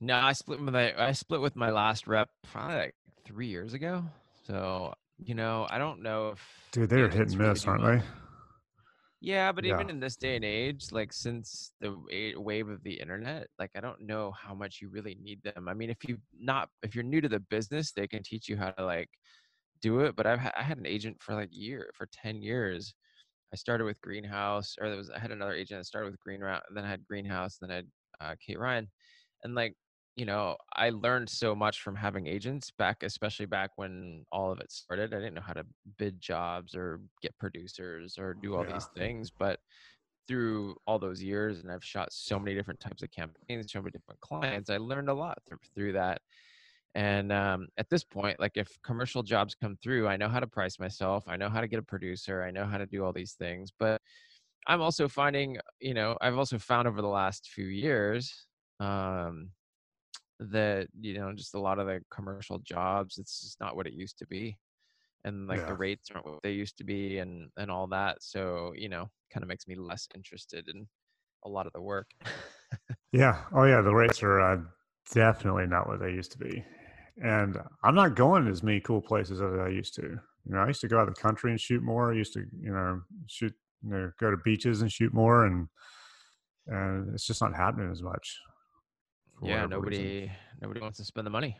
No, 0.00 0.16
I 0.18 0.32
split 0.32 0.60
with 0.60 0.74
my 0.74 0.94
I 1.00 1.12
split 1.12 1.40
with 1.40 1.56
my 1.56 1.70
last 1.70 2.06
rep 2.06 2.28
probably 2.42 2.76
like 2.76 2.94
three 3.24 3.46
years 3.48 3.72
ago. 3.74 4.04
So 4.46 4.94
you 5.18 5.34
know, 5.34 5.66
I 5.70 5.78
don't 5.78 6.02
know 6.02 6.30
if 6.30 6.72
Dude, 6.72 6.90
they're 6.90 7.08
hit 7.08 7.28
and 7.28 7.38
miss, 7.38 7.64
do 7.64 7.70
aren't 7.70 7.84
they? 7.84 8.02
Yeah, 9.20 9.52
but 9.52 9.64
Yeah. 9.64 9.74
even 9.74 9.88
in 9.88 10.00
this 10.00 10.16
day 10.16 10.34
and 10.34 10.44
age, 10.44 10.86
like 10.90 11.12
since 11.12 11.72
the 11.80 11.94
wave 12.36 12.68
of 12.68 12.82
the 12.82 12.94
internet, 12.94 13.46
like 13.58 13.70
I 13.76 13.80
don't 13.80 14.00
know 14.00 14.32
how 14.32 14.52
much 14.54 14.80
you 14.82 14.88
really 14.88 15.16
need 15.22 15.40
them. 15.44 15.68
I 15.68 15.74
mean, 15.74 15.90
if 15.90 15.98
you 16.08 16.18
not 16.38 16.68
if 16.82 16.94
you're 16.96 17.04
new 17.04 17.20
to 17.20 17.28
the 17.28 17.38
business, 17.38 17.92
they 17.92 18.08
can 18.08 18.22
teach 18.24 18.48
you 18.48 18.56
how 18.56 18.70
to 18.72 18.84
like 18.84 19.08
do 19.82 20.00
it. 20.00 20.16
But 20.16 20.26
I've 20.26 20.40
I 20.56 20.62
had 20.62 20.78
an 20.78 20.86
agent 20.86 21.22
for 21.22 21.34
like 21.34 21.50
year 21.52 21.90
for 21.96 22.06
ten 22.06 22.42
years. 22.42 22.94
I 23.52 23.56
started 23.56 23.84
with 23.84 24.00
Greenhouse, 24.00 24.76
or 24.80 24.88
there 24.88 24.96
was 24.98 25.10
I 25.10 25.18
had 25.18 25.30
another 25.32 25.52
agent 25.54 25.80
that 25.80 25.86
started 25.86 26.10
with 26.10 26.20
Green 26.20 26.40
then 26.40 26.84
I 26.84 26.88
had 26.88 27.04
Greenhouse, 27.06 27.58
then 27.58 27.70
I 27.70 27.74
had 27.76 27.88
uh, 28.20 28.36
Kate 28.44 28.58
Ryan, 28.58 28.90
and 29.44 29.54
like 29.54 29.76
you 30.16 30.26
know, 30.26 30.56
I 30.74 30.90
learned 30.90 31.30
so 31.30 31.54
much 31.54 31.80
from 31.80 31.96
having 31.96 32.26
agents 32.26 32.70
back, 32.70 33.02
especially 33.02 33.46
back 33.46 33.70
when 33.76 34.24
all 34.30 34.52
of 34.52 34.60
it 34.60 34.70
started. 34.70 35.14
I 35.14 35.18
didn't 35.18 35.34
know 35.34 35.40
how 35.40 35.54
to 35.54 35.64
bid 35.98 36.20
jobs 36.20 36.74
or 36.74 37.00
get 37.22 37.36
producers 37.38 38.18
or 38.18 38.34
do 38.34 38.54
all 38.54 38.64
Yeah. 38.64 38.74
these 38.74 38.88
things, 38.94 39.30
but 39.30 39.60
through 40.28 40.76
all 40.86 40.98
those 40.98 41.22
years, 41.22 41.60
and 41.60 41.70
I've 41.72 41.84
shot 41.84 42.12
so 42.12 42.38
many 42.38 42.54
different 42.54 42.80
types 42.80 43.02
of 43.02 43.10
campaigns, 43.10 43.72
so 43.72 43.80
many 43.80 43.90
different 43.92 44.20
clients, 44.20 44.70
I 44.70 44.76
learned 44.78 45.08
a 45.08 45.14
lot 45.14 45.38
through, 45.46 45.58
through 45.74 45.92
that. 45.94 46.22
And 46.94 47.32
um, 47.32 47.68
at 47.78 47.88
this 47.88 48.04
point, 48.04 48.38
like 48.38 48.56
if 48.56 48.68
commercial 48.82 49.22
jobs 49.22 49.54
come 49.54 49.76
through, 49.82 50.08
I 50.08 50.16
know 50.16 50.28
how 50.28 50.40
to 50.40 50.46
price 50.46 50.78
myself. 50.78 51.24
I 51.26 51.36
know 51.36 51.48
how 51.48 51.60
to 51.60 51.68
get 51.68 51.78
a 51.78 51.82
producer. 51.82 52.42
I 52.42 52.50
know 52.50 52.66
how 52.66 52.78
to 52.78 52.86
do 52.86 53.04
all 53.04 53.12
these 53.12 53.32
things. 53.34 53.70
But 53.76 54.02
I'm 54.66 54.80
also 54.82 55.08
finding, 55.08 55.58
you 55.80 55.94
know, 55.94 56.18
I've 56.20 56.38
also 56.38 56.58
found 56.58 56.88
over 56.88 57.02
the 57.02 57.08
last 57.08 57.50
few 57.50 57.66
years 57.66 58.46
um, 58.80 59.52
that, 60.40 60.88
you 61.00 61.14
know, 61.14 61.32
just 61.32 61.54
a 61.54 61.60
lot 61.60 61.78
of 61.78 61.86
the 61.86 62.02
commercial 62.10 62.58
jobs, 62.58 63.18
it's 63.18 63.40
just 63.42 63.60
not 63.60 63.76
what 63.76 63.86
it 63.86 63.94
used 63.94 64.18
to 64.18 64.26
be. 64.26 64.58
And 65.24 65.46
like 65.48 65.60
Yeah. 65.60 65.66
the 65.66 65.74
rates 65.74 66.10
aren't 66.12 66.26
what 66.26 66.42
they 66.42 66.52
used 66.52 66.78
to 66.78 66.84
be 66.84 67.18
and, 67.18 67.50
and 67.56 67.70
all 67.70 67.86
that. 67.88 68.22
So, 68.22 68.72
you 68.76 68.88
know, 68.88 69.10
kind 69.32 69.42
of 69.44 69.48
makes 69.48 69.68
me 69.68 69.76
less 69.76 70.08
interested 70.14 70.68
in 70.68 70.88
a 71.44 71.48
lot 71.48 71.66
of 71.66 71.72
the 71.72 71.82
work. 71.82 72.10
Yeah. 73.12 73.44
Oh, 73.54 73.64
yeah. 73.64 73.80
The 73.80 73.94
rates 73.94 74.22
are 74.22 74.40
uh, 74.40 74.60
definitely 75.12 75.66
not 75.66 75.86
what 75.86 76.00
they 76.00 76.10
used 76.10 76.32
to 76.32 76.38
be. 76.38 76.64
And 77.20 77.58
I'm 77.84 77.94
not 77.94 78.14
going 78.14 78.44
to 78.44 78.50
as 78.50 78.62
many 78.62 78.80
cool 78.80 79.00
places 79.02 79.40
as 79.40 79.52
I 79.58 79.68
used 79.68 79.94
to. 79.96 80.02
You 80.02 80.54
know, 80.54 80.58
I 80.60 80.66
used 80.68 80.80
to 80.80 80.88
go 80.88 80.98
out 80.98 81.08
of 81.08 81.14
the 81.14 81.20
country 81.20 81.50
and 81.50 81.60
shoot 81.60 81.82
more. 81.82 82.12
I 82.12 82.16
used 82.16 82.32
to, 82.34 82.44
you 82.60 82.72
know, 82.72 83.02
shoot, 83.26 83.52
you 83.84 83.90
know, 83.90 84.12
go 84.18 84.30
to 84.30 84.36
beaches 84.38 84.82
and 84.82 84.90
shoot 84.90 85.12
more. 85.12 85.44
And, 85.46 85.68
and 86.66 87.14
it's 87.14 87.26
just 87.26 87.42
not 87.42 87.54
happening 87.54 87.90
as 87.92 88.02
much. 88.02 88.38
yeah, 89.42 89.62
whatever 89.64 89.82
reason. 89.82 90.04
nobody 90.04 90.32
nobody 90.60 90.80
wants 90.80 90.98
to 90.98 91.04
spend 91.04 91.26
the 91.26 91.30
money. 91.30 91.58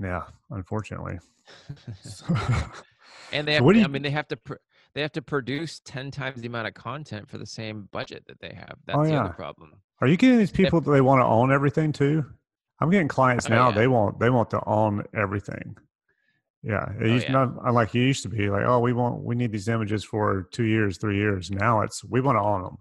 Yeah. 0.00 0.22
Unfortunately. 0.50 1.18
So- 2.02 2.26
and 3.32 3.46
they 3.46 3.54
have 3.54 3.64
to, 3.64 3.72
do 3.72 3.78
I 3.78 3.82
you- 3.82 3.88
mean 3.88 4.02
they 4.02 4.10
have 4.10 4.28
to 4.28 4.36
pr- 4.36 4.54
they 4.94 5.02
have 5.02 5.12
to 5.12 5.22
produce 5.22 5.80
10 5.84 6.10
times 6.10 6.40
the 6.40 6.46
amount 6.46 6.66
of 6.68 6.74
content 6.74 7.28
for 7.28 7.36
the 7.38 7.44
same 7.46 7.86
budget 7.92 8.24
that 8.28 8.40
they 8.40 8.54
have. 8.56 8.72
Oh, 8.76 8.82
That's 8.86 8.98
Oh, 8.98 9.04
the 9.04 9.14
other 9.14 9.32
problem. 9.34 9.74
Are 10.00 10.06
you 10.08 10.16
getting 10.16 10.38
these 10.38 10.50
people 10.50 10.80
that 10.80 10.90
they 10.90 11.02
want 11.02 11.20
to 11.20 11.26
own 11.26 11.52
everything 11.52 11.92
too? 11.92 12.24
I'm 12.80 12.90
getting 12.90 13.08
clients 13.08 13.46
Oh, 13.46 13.50
now. 13.54 13.68
yeah. 13.70 13.74
They 13.74 13.88
want 13.88 14.18
they 14.20 14.30
want 14.30 14.50
to 14.50 14.60
own 14.66 15.04
everything. 15.14 15.76
Yeah, 16.62 16.90
it 17.00 17.02
Oh, 17.04 17.06
used 17.06 17.26
yeah. 17.26 17.32
not 17.32 17.54
unlike 17.64 17.94
it 17.94 18.00
used 18.00 18.22
to 18.24 18.28
be 18.28 18.50
like, 18.50 18.64
oh, 18.66 18.80
we 18.80 18.92
want 18.92 19.22
we 19.22 19.34
need 19.34 19.52
these 19.52 19.68
images 19.68 20.04
for 20.04 20.48
two 20.52 20.64
years, 20.64 20.98
three 20.98 21.16
years. 21.16 21.50
Now 21.50 21.82
it's 21.82 22.04
we 22.04 22.20
want 22.20 22.36
to 22.36 22.42
own 22.42 22.62
them, 22.64 22.76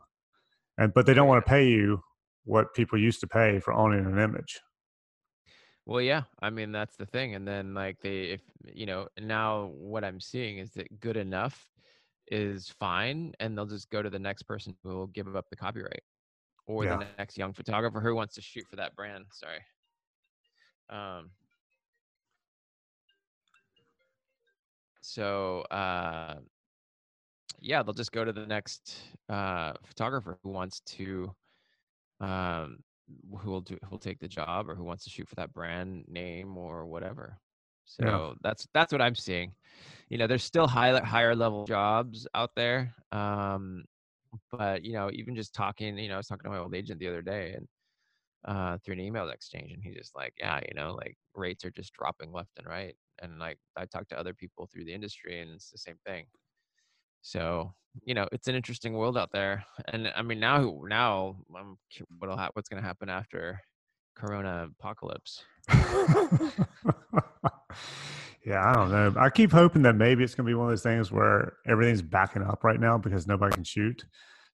and 0.78 0.94
but 0.94 1.06
they 1.06 1.14
don't 1.14 1.28
want 1.28 1.46
to 1.46 1.50
pay 1.50 1.68
you 1.68 2.02
what 2.46 2.74
people 2.74 3.00
used 3.00 3.20
to 3.22 3.28
pay 3.28 3.60
for 3.60 3.74
owning 3.74 4.06
an 4.06 4.18
image. 4.20 4.60
Well, 5.86 6.02
yeah, 6.02 6.24
I 6.42 6.50
mean 6.50 6.72
that's 6.72 6.96
the 6.98 7.06
thing. 7.06 7.36
And 7.36 7.48
then 7.48 7.74
like 7.74 8.00
they 8.02 8.24
if 8.24 8.42
you 8.74 8.86
know, 8.88 9.08
now 9.20 9.68
what 9.76 10.04
I'm 10.04 10.20
seeing 10.20 10.58
is 10.58 10.72
that 10.72 11.00
good 11.00 11.16
enough 11.18 11.68
is 12.32 12.70
fine 12.80 13.34
and 13.40 13.56
they'll 13.56 13.68
just 13.68 13.92
go 13.92 14.02
to 14.02 14.10
the 14.10 14.18
next 14.18 14.44
person 14.44 14.76
who 14.84 14.90
will 14.96 15.08
give 15.08 15.36
up 15.36 15.46
the 15.52 15.56
copyright 15.56 16.02
or 16.66 16.84
Yeah. 16.86 16.98
the 16.98 17.06
next 17.20 17.38
young 17.38 17.54
photographer 17.54 18.02
who 18.02 18.16
wants 18.16 18.34
to 18.34 18.42
shoot 18.42 18.66
for 18.68 18.78
that 18.78 18.96
brand. 18.96 19.26
Sorry. 19.32 19.60
Um 20.90 21.32
so 25.02 25.62
uh 25.72 26.42
yeah, 27.60 27.84
they'll 27.84 27.94
just 27.94 28.12
go 28.12 28.26
to 28.26 28.34
the 28.34 28.46
next 28.46 29.18
uh 29.30 29.74
photographer 29.86 30.40
who 30.44 30.50
wants 30.50 30.82
to 30.82 31.36
um 32.20 32.80
who 33.40 33.52
will 33.52 33.62
do 33.62 33.78
who 33.84 33.90
will 33.92 34.00
take 34.00 34.20
the 34.20 34.28
job 34.30 34.70
or 34.70 34.76
who 34.76 34.84
wants 34.84 35.04
to 35.06 35.12
shoot 35.12 35.30
for 35.30 35.36
that 35.36 35.54
brand 35.54 36.06
name 36.08 36.58
or 36.58 36.88
whatever. 36.88 37.40
So 37.86 38.36
Yeah. 38.36 38.38
that's 38.42 38.68
that's 38.74 38.92
what 38.94 39.02
I'm 39.02 39.16
seeing. 39.16 39.56
You 40.10 40.18
know, 40.20 40.28
there's 40.28 40.44
still 40.46 40.68
high 40.68 41.00
higher 41.02 41.36
level 41.36 41.66
jobs 41.66 42.28
out 42.36 42.56
there. 42.56 42.96
Um 43.12 43.86
but 44.52 44.84
you 44.86 44.94
know, 44.94 45.12
even 45.14 45.36
just 45.36 45.54
talking, 45.56 45.98
you 46.00 46.10
know, 46.10 46.16
I 46.16 46.18
was 46.18 46.28
talking 46.28 46.46
to 46.46 46.50
my 46.52 46.60
old 46.60 46.76
agent 46.76 47.00
the 47.00 47.10
other 47.10 47.24
day 47.24 47.54
and 47.54 47.68
uh 48.48 48.78
through 48.84 48.94
an 48.94 49.00
email 49.00 49.30
exchange 49.30 49.72
and 49.72 49.84
he's 49.84 49.96
just 49.96 50.16
like, 50.16 50.34
Yeah, 50.40 50.60
you 50.68 50.74
know, 50.76 50.94
like 50.94 51.18
rates 51.36 51.66
are 51.66 51.72
just 51.72 51.94
dropping 51.94 52.32
left 52.32 52.52
and 52.58 52.68
right. 52.68 52.96
And 53.22 53.40
like 53.40 53.58
I 53.76 53.86
talked 53.86 54.10
to 54.10 54.20
other 54.20 54.34
people 54.34 54.68
through 54.72 54.86
the 54.86 54.94
industry 54.94 55.40
and 55.40 55.52
it's 55.52 55.72
the 55.72 55.78
same 55.78 55.98
thing. 56.06 56.26
So, 57.22 57.74
you 58.04 58.14
know, 58.14 58.28
it's 58.32 58.48
an 58.48 58.56
interesting 58.56 58.94
world 58.94 59.18
out 59.18 59.32
there. 59.32 59.66
And 59.88 60.12
I 60.16 60.22
mean 60.22 60.40
now 60.40 60.80
now 60.88 61.38
I'm 61.56 61.78
what'll 62.20 62.38
hap 62.38 62.52
what's 62.54 62.70
gonna 62.70 62.82
happen 62.82 63.10
after 63.10 63.60
Corona 64.16 64.70
apocalypse. 64.80 65.44
yeah, 68.46 68.70
I 68.70 68.74
don't 68.74 68.92
know. 68.92 69.14
I 69.18 69.30
keep 69.30 69.52
hoping 69.52 69.82
that 69.84 69.96
maybe 69.96 70.24
it's 70.24 70.36
going 70.36 70.46
to 70.46 70.50
be 70.50 70.56
one 70.56 70.68
of 70.68 70.72
those 70.72 70.84
things 70.84 71.12
where 71.12 71.54
everything's 71.68 72.02
backing 72.02 72.44
up 72.44 72.64
right 72.64 72.80
now 72.80 72.98
because 72.98 73.28
nobody 73.28 73.54
can 73.54 73.64
shoot. 73.64 74.06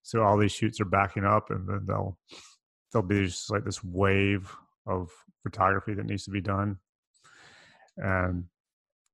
So 0.02 0.22
all 0.22 0.36
these 0.36 0.52
shoots 0.52 0.80
are 0.80 0.84
backing 0.84 1.24
up, 1.24 1.50
and 1.50 1.68
then 1.68 1.84
they'll 1.86 2.18
there'll 2.92 3.06
be 3.06 3.26
just 3.26 3.50
like 3.50 3.64
this 3.64 3.82
wave 3.82 4.54
of 4.86 5.10
photography 5.42 5.94
that 5.94 6.06
needs 6.06 6.24
to 6.24 6.30
be 6.30 6.40
done, 6.40 6.78
and 7.96 8.44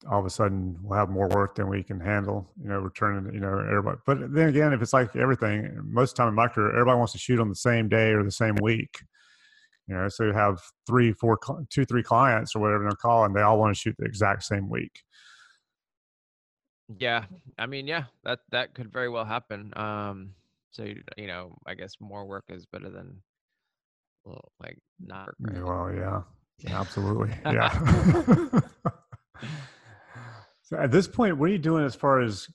all 0.08 0.20
of 0.20 0.26
a 0.26 0.30
sudden 0.30 0.76
we'll 0.82 0.98
have 0.98 1.10
more 1.10 1.28
work 1.28 1.56
than 1.56 1.68
we 1.68 1.82
can 1.82 2.00
handle. 2.00 2.48
You 2.62 2.68
know, 2.68 2.78
returning 2.78 3.32
you 3.34 3.40
know 3.40 3.58
everybody. 3.58 3.98
But 4.06 4.32
then 4.32 4.48
again, 4.48 4.72
if 4.72 4.82
it's 4.82 4.92
like 4.92 5.14
everything, 5.16 5.70
most 5.84 6.12
of 6.12 6.16
the 6.16 6.22
time 6.22 6.28
in 6.28 6.34
my 6.34 6.48
career, 6.48 6.70
everybody 6.70 6.98
wants 6.98 7.12
to 7.12 7.18
shoot 7.18 7.40
on 7.40 7.48
the 7.48 7.54
same 7.54 7.88
day 7.88 8.10
or 8.10 8.22
the 8.22 8.30
same 8.30 8.56
week. 8.60 9.00
You 9.88 9.94
know, 9.94 10.08
so 10.08 10.24
you 10.24 10.32
have 10.32 10.60
three, 10.86 11.12
four, 11.12 11.38
two, 11.70 11.86
three 11.86 12.02
clients 12.02 12.54
or 12.54 12.60
whatever 12.60 12.84
they're 12.84 12.92
calling, 12.92 13.32
they 13.32 13.40
all 13.40 13.58
want 13.58 13.74
to 13.74 13.80
shoot 13.80 13.96
the 13.98 14.04
exact 14.04 14.44
same 14.44 14.68
week. 14.68 15.00
Yeah. 16.98 17.24
I 17.58 17.66
mean, 17.66 17.86
yeah, 17.86 18.04
that 18.24 18.40
that 18.50 18.74
could 18.74 18.92
very 18.92 19.08
well 19.08 19.24
happen. 19.24 19.72
Um 19.76 20.34
so 20.70 20.84
you 21.16 21.26
know, 21.26 21.56
I 21.66 21.74
guess 21.74 21.94
more 22.00 22.26
work 22.26 22.44
is 22.48 22.66
better 22.66 22.90
than 22.90 23.22
well, 24.28 24.52
like 24.60 24.78
not 25.00 25.28
work. 25.40 25.66
Well, 25.66 25.94
yeah, 25.94 26.22
yeah, 26.58 26.80
absolutely, 26.80 27.30
yeah. 27.44 28.60
so 30.62 30.76
at 30.76 30.90
this 30.90 31.08
point, 31.08 31.38
what 31.38 31.48
are 31.48 31.52
you 31.52 31.58
doing 31.58 31.84
as 31.84 31.94
far 31.94 32.20
as 32.20 32.48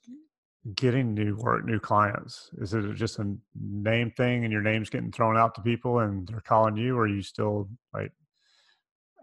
getting 0.75 1.13
new 1.13 1.35
work, 1.35 1.65
new 1.65 1.79
clients? 1.79 2.49
Is 2.59 2.73
it 2.73 2.93
just 2.95 3.19
a 3.19 3.35
name 3.59 4.11
thing, 4.11 4.43
and 4.43 4.51
your 4.51 4.61
name's 4.61 4.89
getting 4.89 5.11
thrown 5.11 5.37
out 5.37 5.55
to 5.55 5.61
people, 5.61 5.99
and 5.99 6.27
they're 6.27 6.41
calling 6.41 6.77
you, 6.77 6.95
or 6.97 7.03
are 7.03 7.07
you 7.07 7.21
still 7.21 7.69
like 7.93 8.11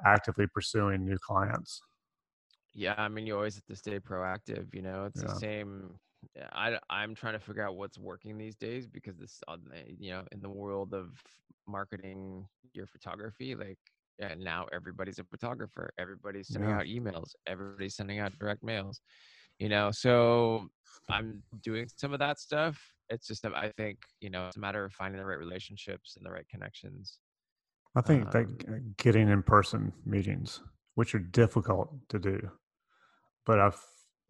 actively 0.04 0.46
pursuing 0.46 1.04
new 1.04 1.18
clients? 1.18 1.80
Yeah, 2.72 2.94
I 2.96 3.08
mean, 3.08 3.26
you 3.26 3.34
always 3.36 3.56
have 3.56 3.66
to 3.66 3.76
stay 3.76 3.98
proactive. 3.98 4.74
You 4.74 4.82
know, 4.82 5.04
it's 5.06 5.20
Yeah. 5.20 5.28
the 5.28 5.34
same. 5.34 5.98
Yeah, 6.36 6.48
I 6.52 6.78
I'm 6.90 7.14
trying 7.14 7.34
to 7.34 7.40
figure 7.40 7.66
out 7.66 7.76
what's 7.76 7.98
working 7.98 8.38
these 8.38 8.56
days 8.56 8.86
because 8.86 9.18
this, 9.18 9.40
uh, 9.48 9.56
you 9.86 10.10
know, 10.10 10.24
in 10.32 10.40
the 10.40 10.50
world 10.50 10.94
of 10.94 11.22
marketing 11.66 12.48
your 12.74 12.86
photography, 12.86 13.54
like 13.54 13.78
yeah, 14.18 14.34
now 14.34 14.66
everybody's 14.72 15.18
a 15.18 15.24
photographer. 15.24 15.90
Everybody's 15.98 16.48
sending 16.50 16.70
Yeah. 16.70 16.72
out 16.72 16.84
emails. 16.86 17.30
Everybody's 17.46 17.94
sending 17.96 18.18
out 18.18 18.38
direct 18.38 18.62
mails. 18.62 19.00
You 19.58 19.68
know, 19.68 19.90
so 19.90 20.68
I'm 21.08 21.42
doing 21.62 21.88
some 21.96 22.12
of 22.12 22.18
that 22.20 22.38
stuff. 22.38 22.80
It's 23.10 23.26
just 23.26 23.44
I 23.46 23.72
think 23.76 24.00
you 24.20 24.30
know 24.30 24.48
it's 24.48 24.56
a 24.56 24.60
matter 24.60 24.84
of 24.84 24.92
finding 24.92 25.20
the 25.20 25.26
right 25.26 25.38
relationships 25.38 26.16
and 26.16 26.24
the 26.26 26.30
right 26.30 26.48
connections. 26.48 27.20
I 27.94 28.00
think 28.02 28.30
Um, 28.30 28.30
that 28.30 28.96
getting 28.96 29.28
in 29.28 29.42
person 29.42 29.92
meetings, 30.04 30.62
which 30.94 31.14
are 31.14 31.18
difficult 31.18 32.08
to 32.10 32.18
do, 32.18 32.50
but 33.46 33.60
I've 33.60 33.82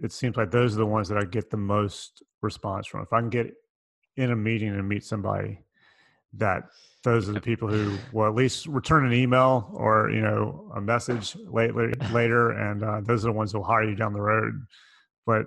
it 0.02 0.12
seems 0.12 0.36
like 0.36 0.50
those 0.50 0.74
are 0.74 0.78
the 0.78 0.86
ones 0.86 1.08
that 1.08 1.18
I 1.18 1.24
get 1.24 1.50
the 1.50 1.56
most 1.56 2.22
response 2.42 2.86
from. 2.86 3.02
If 3.02 3.12
I 3.12 3.20
can 3.20 3.30
get 3.30 3.52
in 4.16 4.30
a 4.32 4.36
meeting 4.36 4.70
and 4.70 4.88
meet 4.88 5.04
somebody, 5.04 5.58
that 6.34 6.64
those 7.02 7.28
are 7.28 7.32
the 7.32 7.40
people 7.40 7.68
who 7.68 7.98
will 8.12 8.26
at 8.26 8.34
least 8.34 8.66
return 8.66 9.04
an 9.06 9.12
email 9.12 9.70
or 9.74 10.10
you 10.10 10.20
know 10.20 10.70
a 10.74 10.80
message 10.80 11.36
later 11.46 11.92
later, 12.12 12.50
and 12.52 12.82
uh, 12.82 13.00
those 13.02 13.24
are 13.24 13.28
the 13.28 13.32
ones 13.32 13.52
who 13.52 13.58
will 13.58 13.64
hire 13.66 13.84
you 13.88 13.94
down 13.96 14.12
the 14.12 14.20
road. 14.20 14.54
But 15.26 15.46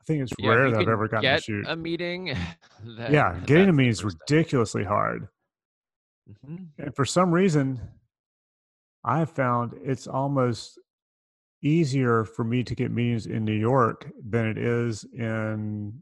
I 0.00 0.04
think 0.06 0.22
it's 0.22 0.32
Yeah, 0.38 0.48
rare 0.50 0.70
that 0.70 0.80
I've 0.80 0.88
ever 0.88 1.08
gotten 1.08 1.36
to 1.36 1.40
shoot. 1.40 1.64
a 1.68 1.76
meeting. 1.76 2.36
then 2.84 3.12
yeah, 3.12 3.38
getting 3.46 3.68
a 3.68 3.72
meeting 3.72 3.90
is 3.92 4.04
ridiculously 4.04 4.84
hard. 4.84 5.28
Mhm. 6.46 6.68
and 6.78 6.96
for 6.96 7.04
some 7.04 7.30
reason 7.30 7.78
i 9.04 9.18
have 9.18 9.28
found 9.30 9.74
it's 9.84 10.06
almost 10.06 10.78
easier 11.64 12.24
for 12.24 12.44
me 12.44 12.62
to 12.62 12.74
get 12.74 12.90
meetings 12.92 13.26
in 13.26 13.44
New 13.44 13.54
York 13.54 14.10
than 14.28 14.46
it 14.46 14.58
is 14.58 15.04
in, 15.14 15.98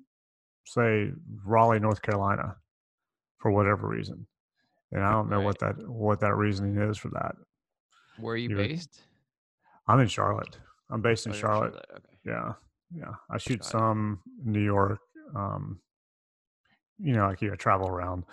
say, 0.66 1.10
Raleigh, 1.44 1.80
North 1.80 2.02
Carolina, 2.02 2.56
for 3.38 3.50
whatever 3.50 3.88
reason. 3.88 4.26
And 4.90 5.02
I 5.02 5.10
don't 5.12 5.30
know 5.30 5.38
Right. 5.38 5.44
what 5.46 5.58
that 5.60 5.88
what 5.88 6.20
that 6.20 6.34
reasoning 6.36 6.76
is 6.76 6.98
for 6.98 7.08
that. 7.10 7.34
Where 8.18 8.34
are 8.34 8.36
you 8.36 8.50
You're- 8.50 8.68
based? 8.68 9.02
I'm 9.88 10.00
in 10.00 10.08
Charlotte. 10.08 10.58
I'm 10.90 11.00
based 11.00 11.26
in 11.26 11.32
Oh, 11.32 11.34
you're 11.34 11.40
Charlotte. 11.40 11.86
Okay. 11.96 12.16
Yeah, 12.24 12.52
yeah. 12.90 13.14
I 13.30 13.38
shoot 13.38 13.60
Got 13.60 13.68
some 13.70 14.22
in 14.44 14.52
New 14.52 14.60
York. 14.62 15.00
Um, 15.34 15.80
you 16.98 17.14
know, 17.14 17.26
like 17.26 17.40
you 17.40 17.54
travel 17.56 17.88
around, 17.88 18.24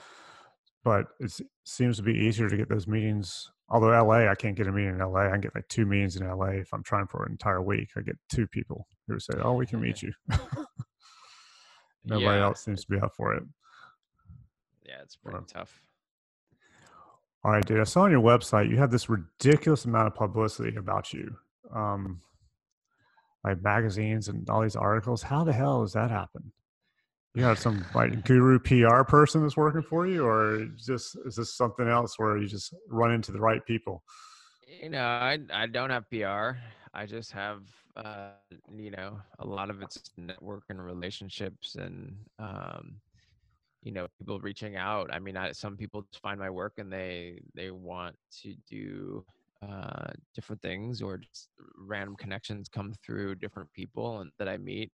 but 0.83 1.07
it 1.19 1.31
seems 1.63 1.95
to 1.97 2.03
be 2.03 2.13
easier 2.13 2.49
to 2.49 2.57
get 2.57 2.67
those 2.69 2.87
meetings. 2.87 3.49
Although 3.71 3.89
LA, 4.03 4.27
I 4.29 4.35
can't 4.35 4.55
get 4.55 4.67
a 4.67 4.71
meeting 4.71 4.95
in 4.95 4.99
LA. 4.99 5.27
I 5.27 5.31
can 5.31 5.41
get 5.41 5.53
like 5.55 5.67
two 5.67 5.85
meetings 5.85 6.15
in 6.15 6.27
LA 6.27 6.47
if 6.61 6.73
I'm 6.73 6.81
trying 6.83 7.07
for 7.07 7.23
an 7.25 7.31
entire 7.31 7.61
week. 7.61 7.89
I 7.95 8.01
get 8.01 8.17
two 8.33 8.47
people 8.47 8.87
who 9.07 9.19
say, 9.19 9.33
"Oh, 9.43 9.53
we 9.53 9.67
can 9.67 9.79
meet 9.79 10.01
you." 10.03 10.11
Nobody 12.05 12.39
Yeah. 12.39 12.45
else 12.45 12.63
seems 12.65 12.83
to 12.85 12.91
be 12.91 12.99
up 12.99 13.15
for 13.15 13.33
it. 13.35 13.43
Yeah, 14.83 15.01
it's 15.03 15.15
pretty 15.15 15.37
Wow. 15.37 15.45
tough. 15.47 15.81
All 17.43 17.51
right, 17.51 17.65
dude. 17.65 17.79
I 17.79 17.83
saw 17.83 18.01
on 18.03 18.11
your 18.11 18.21
website 18.21 18.69
you 18.69 18.77
have 18.77 18.91
this 18.91 19.07
ridiculous 19.07 19.85
amount 19.85 20.07
of 20.07 20.15
publicity 20.15 20.75
about 20.75 21.13
you, 21.13 21.37
um, 21.73 22.21
like 23.43 23.61
magazines 23.61 24.27
and 24.27 24.49
all 24.49 24.61
these 24.61 24.75
articles. 24.75 25.21
How 25.23 25.43
the 25.43 25.53
hell 25.53 25.81
does 25.81 25.93
that 25.93 26.09
happen? 26.09 26.51
You 27.35 27.43
have 27.43 27.59
some 27.59 27.85
like 27.93 28.25
guru 28.25 28.59
PR 28.59 29.03
person 29.03 29.41
that's 29.41 29.55
working 29.55 29.83
for 29.83 30.07
you, 30.07 30.25
or 30.25 30.65
just 30.75 31.15
is 31.25 31.35
this 31.35 31.55
something 31.55 31.87
else 31.87 32.17
where 32.17 32.37
you 32.37 32.47
just 32.47 32.73
run 32.89 33.11
into 33.11 33.31
the 33.31 33.39
right 33.39 33.63
people? 33.65 34.03
You 34.81 34.89
know, 34.89 35.05
I 35.05 35.37
I 35.53 35.67
don't 35.67 35.91
have 35.91 36.09
PR. 36.09 36.57
I 36.93 37.05
just 37.05 37.31
have 37.31 37.61
uh, 37.95 38.31
you 38.75 38.91
know, 38.91 39.19
a 39.39 39.45
lot 39.45 39.69
of 39.69 39.81
it's 39.81 40.11
network 40.17 40.63
and 40.69 40.83
relationships 40.83 41.75
and 41.75 42.15
um 42.39 42.95
you 43.81 43.93
know, 43.93 44.07
people 44.17 44.39
reaching 44.41 44.75
out. 44.75 45.09
I 45.13 45.19
mean, 45.19 45.37
I, 45.37 45.53
some 45.53 45.77
people 45.77 46.05
just 46.11 46.21
find 46.21 46.37
my 46.37 46.49
work 46.49 46.73
and 46.79 46.91
they 46.91 47.41
they 47.55 47.71
want 47.71 48.15
to 48.41 48.55
do 48.69 49.23
uh 49.61 50.11
different 50.33 50.61
things 50.61 51.01
or 51.01 51.17
just 51.17 51.49
random 51.77 52.15
connections 52.15 52.69
come 52.69 52.93
through 53.05 53.35
different 53.35 53.71
people 53.73 54.19
and 54.19 54.31
that 54.39 54.49
I 54.49 54.57
meet. 54.57 54.91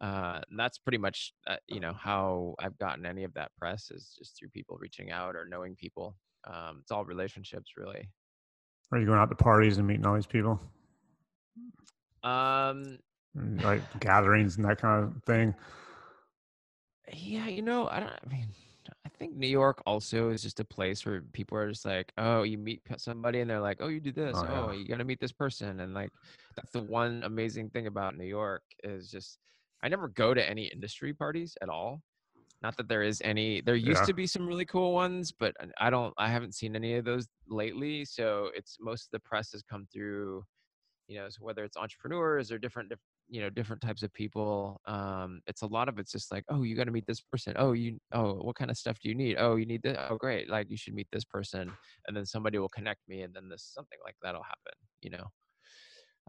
Uh, 0.00 0.40
that's 0.56 0.78
pretty 0.78 0.98
much 0.98 1.32
uh, 1.46 1.56
you 1.68 1.80
know 1.80 1.94
how 1.94 2.54
I've 2.58 2.76
gotten 2.78 3.06
any 3.06 3.24
of 3.24 3.32
that 3.34 3.50
press 3.58 3.90
is 3.90 4.14
just 4.18 4.36
through 4.38 4.50
people 4.50 4.76
reaching 4.78 5.10
out 5.10 5.36
or 5.36 5.46
knowing 5.46 5.74
people. 5.74 6.16
Um, 6.46 6.78
it's 6.82 6.90
all 6.90 7.04
relationships, 7.04 7.72
really. 7.76 8.08
Are 8.92 8.98
you 8.98 9.06
going 9.06 9.18
out 9.18 9.30
to 9.30 9.34
parties 9.36 9.78
and 9.78 9.86
meeting 9.86 10.06
all 10.06 10.14
these 10.14 10.26
people, 10.26 10.60
Um, 12.22 12.98
like 13.62 13.82
gatherings 14.00 14.56
and 14.56 14.64
that 14.66 14.78
kind 14.80 15.04
of 15.04 15.24
thing? 15.24 15.54
yeah, 17.12 17.46
you 17.48 17.62
know, 17.62 17.88
I 17.88 18.00
don't. 18.00 18.12
I 18.12 18.28
mean, 18.28 18.48
I 19.04 19.08
think 19.08 19.34
New 19.34 19.48
York 19.48 19.82
also 19.86 20.30
is 20.30 20.42
just 20.42 20.60
a 20.60 20.64
place 20.64 21.04
where 21.06 21.22
people 21.32 21.56
are 21.58 21.68
just 21.70 21.84
like, 21.84 22.12
oh, 22.18 22.42
you 22.42 22.58
meet 22.58 22.82
somebody 22.98 23.40
and 23.40 23.50
they're 23.50 23.60
like, 23.60 23.78
oh, 23.80 23.88
you 23.88 24.00
do 24.00 24.12
this. 24.12 24.36
Oh, 24.36 24.44
yeah. 24.44 24.64
Oh, 24.66 24.70
you 24.72 24.86
gotta 24.86 25.04
meet 25.04 25.20
this 25.20 25.32
person, 25.32 25.80
and 25.80 25.94
like 25.94 26.10
that's 26.54 26.70
the 26.72 26.82
one 26.82 27.22
amazing 27.24 27.70
thing 27.70 27.86
about 27.86 28.16
New 28.16 28.26
York 28.26 28.62
is 28.84 29.10
just 29.10 29.38
I 29.82 29.88
never 29.88 30.08
go 30.08 30.34
to 30.34 30.48
any 30.48 30.66
industry 30.66 31.12
parties 31.14 31.56
at 31.62 31.68
all. 31.68 32.02
Not 32.62 32.76
that 32.78 32.88
there 32.88 33.02
is 33.02 33.20
any. 33.22 33.60
There 33.60 33.76
used 33.76 34.00
Yeah. 34.00 34.06
to 34.06 34.14
be 34.14 34.26
some 34.26 34.46
really 34.46 34.64
cool 34.64 34.92
ones, 34.94 35.32
but 35.32 35.54
I 35.78 35.90
don't. 35.90 36.14
I 36.18 36.28
haven't 36.28 36.54
seen 36.54 36.74
any 36.74 36.94
of 36.96 37.04
those 37.04 37.28
lately. 37.48 38.04
So 38.04 38.50
it's 38.54 38.78
most 38.80 39.04
of 39.06 39.10
the 39.12 39.20
press 39.20 39.52
has 39.52 39.62
come 39.62 39.86
through 39.92 40.42
you 41.08 41.18
know 41.18 41.28
so 41.28 41.38
whether 41.40 41.64
it's 41.64 41.76
entrepreneurs 41.76 42.50
or 42.50 42.58
different 42.58 42.92
you 43.28 43.40
know 43.40 43.50
different 43.50 43.80
types 43.80 44.02
of 44.02 44.12
people 44.12 44.80
um 44.86 45.40
it's 45.46 45.62
a 45.62 45.66
lot 45.66 45.88
of 45.88 45.98
it's 45.98 46.10
just 46.12 46.32
like 46.32 46.44
oh 46.48 46.62
you 46.62 46.74
got 46.76 46.84
to 46.84 46.90
meet 46.90 47.06
this 47.06 47.20
person 47.20 47.54
oh 47.56 47.72
you 47.72 47.98
oh 48.12 48.34
what 48.34 48.56
kind 48.56 48.70
of 48.70 48.76
stuff 48.76 48.98
do 49.00 49.08
you 49.08 49.14
need 49.14 49.36
oh 49.38 49.56
you 49.56 49.66
need 49.66 49.82
this 49.82 49.96
oh 50.10 50.16
great 50.16 50.48
like 50.50 50.68
you 50.70 50.76
should 50.76 50.94
meet 50.94 51.08
this 51.12 51.24
person 51.24 51.72
and 52.06 52.16
then 52.16 52.26
somebody 52.26 52.58
will 52.58 52.68
connect 52.68 53.00
me 53.08 53.22
and 53.22 53.34
then 53.34 53.48
this 53.48 53.62
something 53.72 53.98
like 54.04 54.16
that'll 54.22 54.42
happen 54.42 54.72
you 55.00 55.10
know 55.10 55.26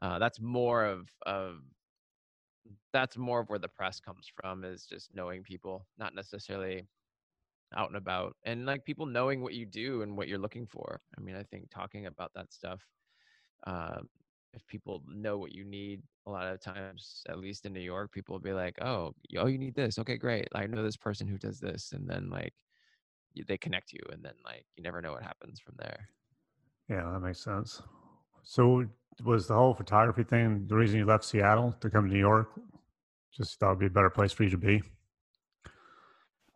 uh 0.02 0.20
that's 0.20 0.40
more 0.40 0.86
of 0.86 1.08
of 1.26 1.58
that's 2.94 3.18
more 3.18 3.42
of 3.42 3.50
where 3.50 3.60
the 3.60 3.68
press 3.68 4.00
comes 4.00 4.30
from 4.40 4.64
is 4.64 4.86
just 4.86 5.14
knowing 5.14 5.44
people 5.44 5.86
not 5.98 6.16
necessarily 6.16 6.88
out 7.76 7.90
and 7.90 7.98
about 7.98 8.36
and 8.46 8.66
like 8.66 8.86
people 8.86 9.06
knowing 9.06 9.42
what 9.42 9.54
you 9.54 9.66
do 9.66 10.02
and 10.02 10.16
what 10.16 10.28
you're 10.28 10.38
looking 10.38 10.66
for. 10.66 11.02
I 11.18 11.22
mean 11.22 11.36
i 11.36 11.44
think 11.44 11.70
talking 11.70 12.06
about 12.06 12.32
that 12.36 12.52
stuff 12.54 12.82
um, 13.66 14.08
if 14.54 14.66
people 14.68 15.04
know 15.08 15.38
what 15.38 15.52
you 15.52 15.66
need 15.66 16.02
a 16.26 16.32
lot 16.32 16.48
of 16.48 16.62
times 16.62 17.24
at 17.30 17.40
least 17.40 17.66
in 17.66 17.74
new 17.74 17.80
york 17.80 18.12
people 18.12 18.34
will 18.34 18.40
be 18.40 18.54
like 18.54 18.76
oh 18.82 19.14
oh 19.38 19.48
you 19.48 19.58
need 19.58 19.76
this. 19.76 20.00
Okay 20.00 20.18
great. 20.18 20.48
I 20.56 20.68
know 20.68 20.84
this 20.84 20.98
person 20.98 21.28
who 21.28 21.38
does 21.38 21.60
this 21.60 21.92
and 21.94 22.10
then 22.10 22.30
like 22.30 22.54
they 23.48 23.58
connect 23.58 23.94
you 23.94 24.00
and 24.12 24.24
then 24.24 24.34
like 24.44 24.66
you 24.76 24.84
never 24.84 25.02
know 25.02 25.12
what 25.12 25.24
happens 25.24 25.60
from 25.60 25.76
there. 25.78 26.10
Yeah, 26.90 27.10
that 27.12 27.20
makes 27.20 27.44
sense. 27.44 27.82
So, 28.50 28.86
was 29.26 29.48
the 29.48 29.56
whole 29.56 29.74
photography 29.74 30.24
thing 30.24 30.68
the 30.68 30.76
reason 30.76 31.00
you 31.00 31.06
left 31.06 31.26
Seattle 31.26 31.74
to 31.82 31.90
come 31.90 32.08
to 32.08 32.14
New 32.14 32.18
York? 32.20 32.50
Just 33.32 33.60
thought 33.60 33.72
it'd 33.72 33.80
be 33.80 33.88
a 33.88 33.90
better 33.90 34.10
place 34.10 34.32
for 34.34 34.44
you 34.46 34.52
to 34.52 34.58
be. 34.58 34.82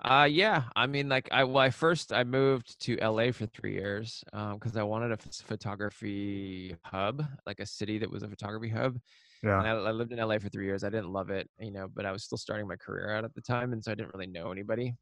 Uh 0.03 0.27
yeah, 0.29 0.63
I 0.75 0.87
mean 0.87 1.09
like 1.09 1.29
I 1.31 1.43
well 1.43 1.59
I 1.59 1.69
first 1.69 2.11
I 2.11 2.23
moved 2.23 2.79
to 2.81 2.97
LA 2.99 3.31
for 3.31 3.45
3 3.45 3.73
years 3.73 4.23
um 4.33 4.59
cuz 4.59 4.75
I 4.75 4.81
wanted 4.83 5.11
a 5.11 5.17
photography 5.17 6.75
hub, 6.85 7.23
like 7.45 7.59
a 7.59 7.65
city 7.67 7.99
that 7.99 8.09
was 8.09 8.23
a 8.23 8.27
photography 8.27 8.69
hub. 8.69 8.97
Yeah, 9.43 9.59
And 9.59 9.67
I, 9.67 9.71
I 9.71 9.91
lived 9.91 10.11
in 10.13 10.19
LA 10.19 10.39
for 10.39 10.49
3 10.49 10.65
years. 10.65 10.83
I 10.83 10.89
didn't 10.89 11.11
love 11.13 11.29
it, 11.29 11.49
you 11.59 11.71
know, 11.71 11.87
but 11.87 12.05
I 12.05 12.11
was 12.11 12.23
still 12.23 12.37
starting 12.39 12.67
my 12.67 12.77
career 12.77 13.11
out 13.15 13.25
at 13.25 13.35
the 13.35 13.41
time 13.41 13.73
and 13.73 13.83
so 13.83 13.91
I 13.91 13.95
didn't 13.95 14.13
really 14.13 14.27
know 14.27 14.51
anybody. 14.51 14.95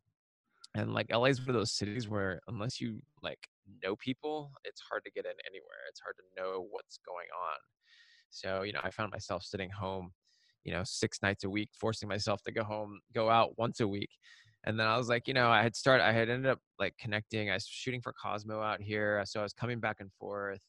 And 0.75 0.93
like 0.93 1.07
LA 1.11 1.27
is 1.29 1.41
one 1.41 1.49
of 1.49 1.55
those 1.55 1.71
cities 1.73 2.07
where 2.09 2.41
unless 2.47 2.81
you 2.81 3.01
like 3.23 3.47
know 3.83 3.95
people, 3.95 4.51
it's 4.63 4.81
hard 4.89 5.03
to 5.05 5.11
get 5.11 5.25
in 5.25 5.33
anywhere. 5.47 5.83
It's 5.89 5.99
hard 5.99 6.15
to 6.17 6.41
know 6.41 6.67
what's 6.69 6.99
going 7.05 7.27
on. 7.33 7.57
So, 8.29 8.61
you 8.63 8.73
know, 8.73 8.81
I 8.83 8.91
found 8.91 9.11
myself 9.11 9.43
sitting 9.43 9.69
home, 9.69 10.11
you 10.63 10.73
know, 10.73 10.83
six 10.85 11.21
nights 11.21 11.43
a 11.43 11.49
week, 11.49 11.69
forcing 11.79 12.07
myself 12.07 12.41
to 12.43 12.51
go 12.51 12.63
home, 12.63 12.99
go 13.13 13.29
out 13.29 13.57
once 13.57 13.79
a 13.79 13.87
week. 13.87 14.09
And 14.65 14.79
then 14.79 14.87
I 14.87 14.97
was 14.97 15.09
like, 15.09 15.27
you 15.27 15.33
know, 15.33 15.49
I 15.49 15.63
had 15.63 15.75
started, 15.75 16.03
I 16.03 16.11
had 16.11 16.29
ended 16.29 16.51
up 16.51 16.59
like 16.79 16.93
connecting. 16.99 17.49
I 17.49 17.55
was 17.55 17.65
shooting 17.65 18.01
for 18.01 18.13
Cosmo 18.13 18.61
out 18.61 18.81
here. 18.81 19.23
So 19.25 19.39
I 19.39 19.43
was 19.43 19.53
coming 19.53 19.79
back 19.79 19.97
and 19.99 20.11
forth 20.19 20.61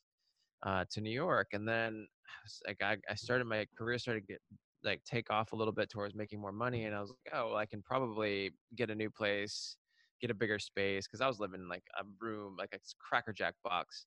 uh, 0.63 0.85
to 0.93 1.01
New 1.01 1.11
York. 1.11 1.49
And 1.53 1.67
then 1.67 2.07
like, 2.67 2.83
I, 2.83 2.97
I 3.11 3.15
started 3.15 3.47
my 3.47 3.67
career, 3.77 3.99
started 3.99 4.21
to 4.21 4.27
get 4.27 4.41
like 4.83 5.03
take 5.05 5.31
off 5.31 5.53
a 5.53 5.57
little 5.57 5.73
bit 5.73 5.91
towards 5.91 6.15
making 6.15 6.41
more 6.41 6.53
money. 6.53 6.85
And 6.85 6.95
I 6.95 7.01
was 7.01 7.11
like, 7.11 7.35
oh, 7.35 7.49
well, 7.49 7.57
I 7.57 7.67
can 7.67 7.83
probably 7.83 8.53
get 8.77 8.91
a 8.91 8.95
new 8.95 9.11
place, 9.11 9.77
get 10.21 10.31
a 10.31 10.35
bigger 10.35 10.59
space. 10.59 11.07
Cause 11.07 11.21
I 11.21 11.27
was 11.29 11.41
living 11.41 11.61
in 11.61 11.69
like 11.69 11.85
a 11.99 12.05
room, 12.21 12.57
like 12.59 12.71
a 12.75 12.79
Cracker 13.01 13.33
Jack 13.33 13.55
box, 13.65 14.07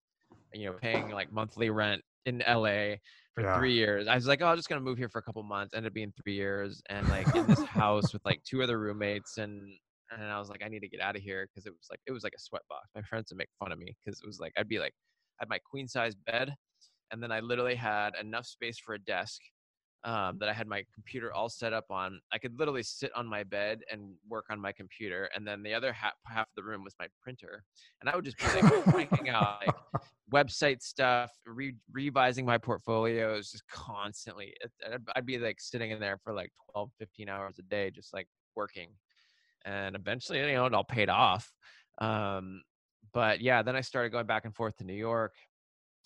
you 0.53 0.65
know, 0.65 0.73
paying 0.73 1.09
like 1.09 1.31
monthly 1.31 1.69
rent 1.69 2.03
in 2.25 2.41
LA 2.47 2.95
for 3.33 3.43
Yeah. 3.43 3.53
three 3.53 3.73
years. 3.73 4.07
I 4.07 4.15
was 4.15 4.27
like, 4.27 4.41
oh, 4.41 4.47
I'm 4.47 4.57
just 4.57 4.69
gonna 4.69 4.81
move 4.81 4.97
here 4.97 5.09
for 5.09 5.19
a 5.19 5.23
couple 5.23 5.43
months. 5.43 5.73
Ended 5.73 5.91
up 5.91 5.93
being 5.93 6.13
three 6.23 6.35
years, 6.35 6.81
and 6.89 7.09
like 7.09 7.29
in 7.33 7.47
this 7.47 7.63
house 7.63 8.13
with 8.13 8.23
like 8.25 8.43
two 8.43 8.61
other 8.63 8.79
roommates, 8.79 9.37
and 9.37 9.77
and 10.11 10.23
I 10.23 10.37
was 10.39 10.49
like, 10.49 10.61
I 10.63 10.67
need 10.69 10.81
to 10.81 10.89
get 10.89 11.01
out 11.01 11.15
of 11.15 11.21
here 11.23 11.47
because 11.47 11.65
it 11.65 11.71
was 11.73 11.87
like 11.89 11.99
it 12.07 12.11
was 12.11 12.23
like 12.23 12.33
a 12.35 12.39
sweat 12.39 12.61
box. 12.69 12.89
My 12.95 13.01
friends 13.01 13.31
would 13.31 13.37
make 13.37 13.49
fun 13.59 13.71
of 13.71 13.79
me 13.79 13.95
because 14.05 14.21
it 14.21 14.27
was 14.27 14.39
like 14.39 14.53
I'd 14.57 14.67
be 14.69 14.79
like, 14.79 14.93
I 15.39 15.43
had 15.43 15.49
my 15.49 15.59
queen 15.59 15.87
size 15.87 16.15
bed, 16.15 16.55
and 17.11 17.21
then 17.23 17.31
I 17.31 17.39
literally 17.41 17.75
had 17.75 18.15
enough 18.19 18.45
space 18.45 18.79
for 18.79 18.93
a 18.95 18.99
desk. 18.99 19.41
Um, 20.05 20.37
that 20.39 20.49
I 20.49 20.53
had 20.53 20.67
my 20.67 20.83
computer 20.93 21.31
all 21.31 21.47
set 21.47 21.71
up 21.71 21.85
on. 21.89 22.19
I 22.33 22.37
could 22.37 22.59
literally 22.59 22.83
sit 22.83 23.09
on 23.15 23.25
my 23.25 23.43
bed 23.43 23.83
and 23.89 24.15
work 24.27 24.43
on 24.49 24.59
my 24.59 24.73
computer, 24.73 25.29
and 25.33 25.47
then 25.47 25.63
the 25.63 25.73
other 25.73 25.93
half, 25.93 26.11
half 26.25 26.47
of 26.47 26.55
the 26.57 26.63
room 26.63 26.83
was 26.83 26.93
my 26.99 27.07
printer, 27.21 27.63
and 28.01 28.09
I 28.09 28.15
would 28.17 28.25
just 28.25 28.37
be 28.37 28.61
like 28.61 28.83
cranking 28.83 29.29
out 29.29 29.61
like 29.65 29.73
website 30.33 30.81
stuff, 30.81 31.31
re- 31.45 31.75
revising 31.91 32.45
my 32.45 32.57
portfolios 32.57 33.51
just 33.51 33.67
constantly. 33.67 34.53
I'd, 34.85 35.01
I'd 35.15 35.25
be 35.25 35.37
like 35.37 35.61
sitting 35.61 35.91
in 35.91 35.99
there 35.99 36.17
for 36.23 36.33
like 36.33 36.51
12, 36.73 36.89
15 36.99 37.29
hours 37.29 37.59
a 37.59 37.63
day, 37.63 37.91
just 37.91 38.13
like 38.13 38.27
working. 38.55 38.89
And 39.65 39.95
eventually, 39.95 40.39
you 40.39 40.53
know, 40.53 40.65
it 40.65 40.73
all 40.73 40.83
paid 40.83 41.09
off. 41.09 41.51
Um, 41.99 42.63
but 43.13 43.41
yeah, 43.41 43.61
then 43.61 43.75
I 43.75 43.81
started 43.81 44.11
going 44.11 44.25
back 44.25 44.45
and 44.45 44.55
forth 44.55 44.75
to 44.77 44.83
New 44.83 44.93
York. 44.93 45.33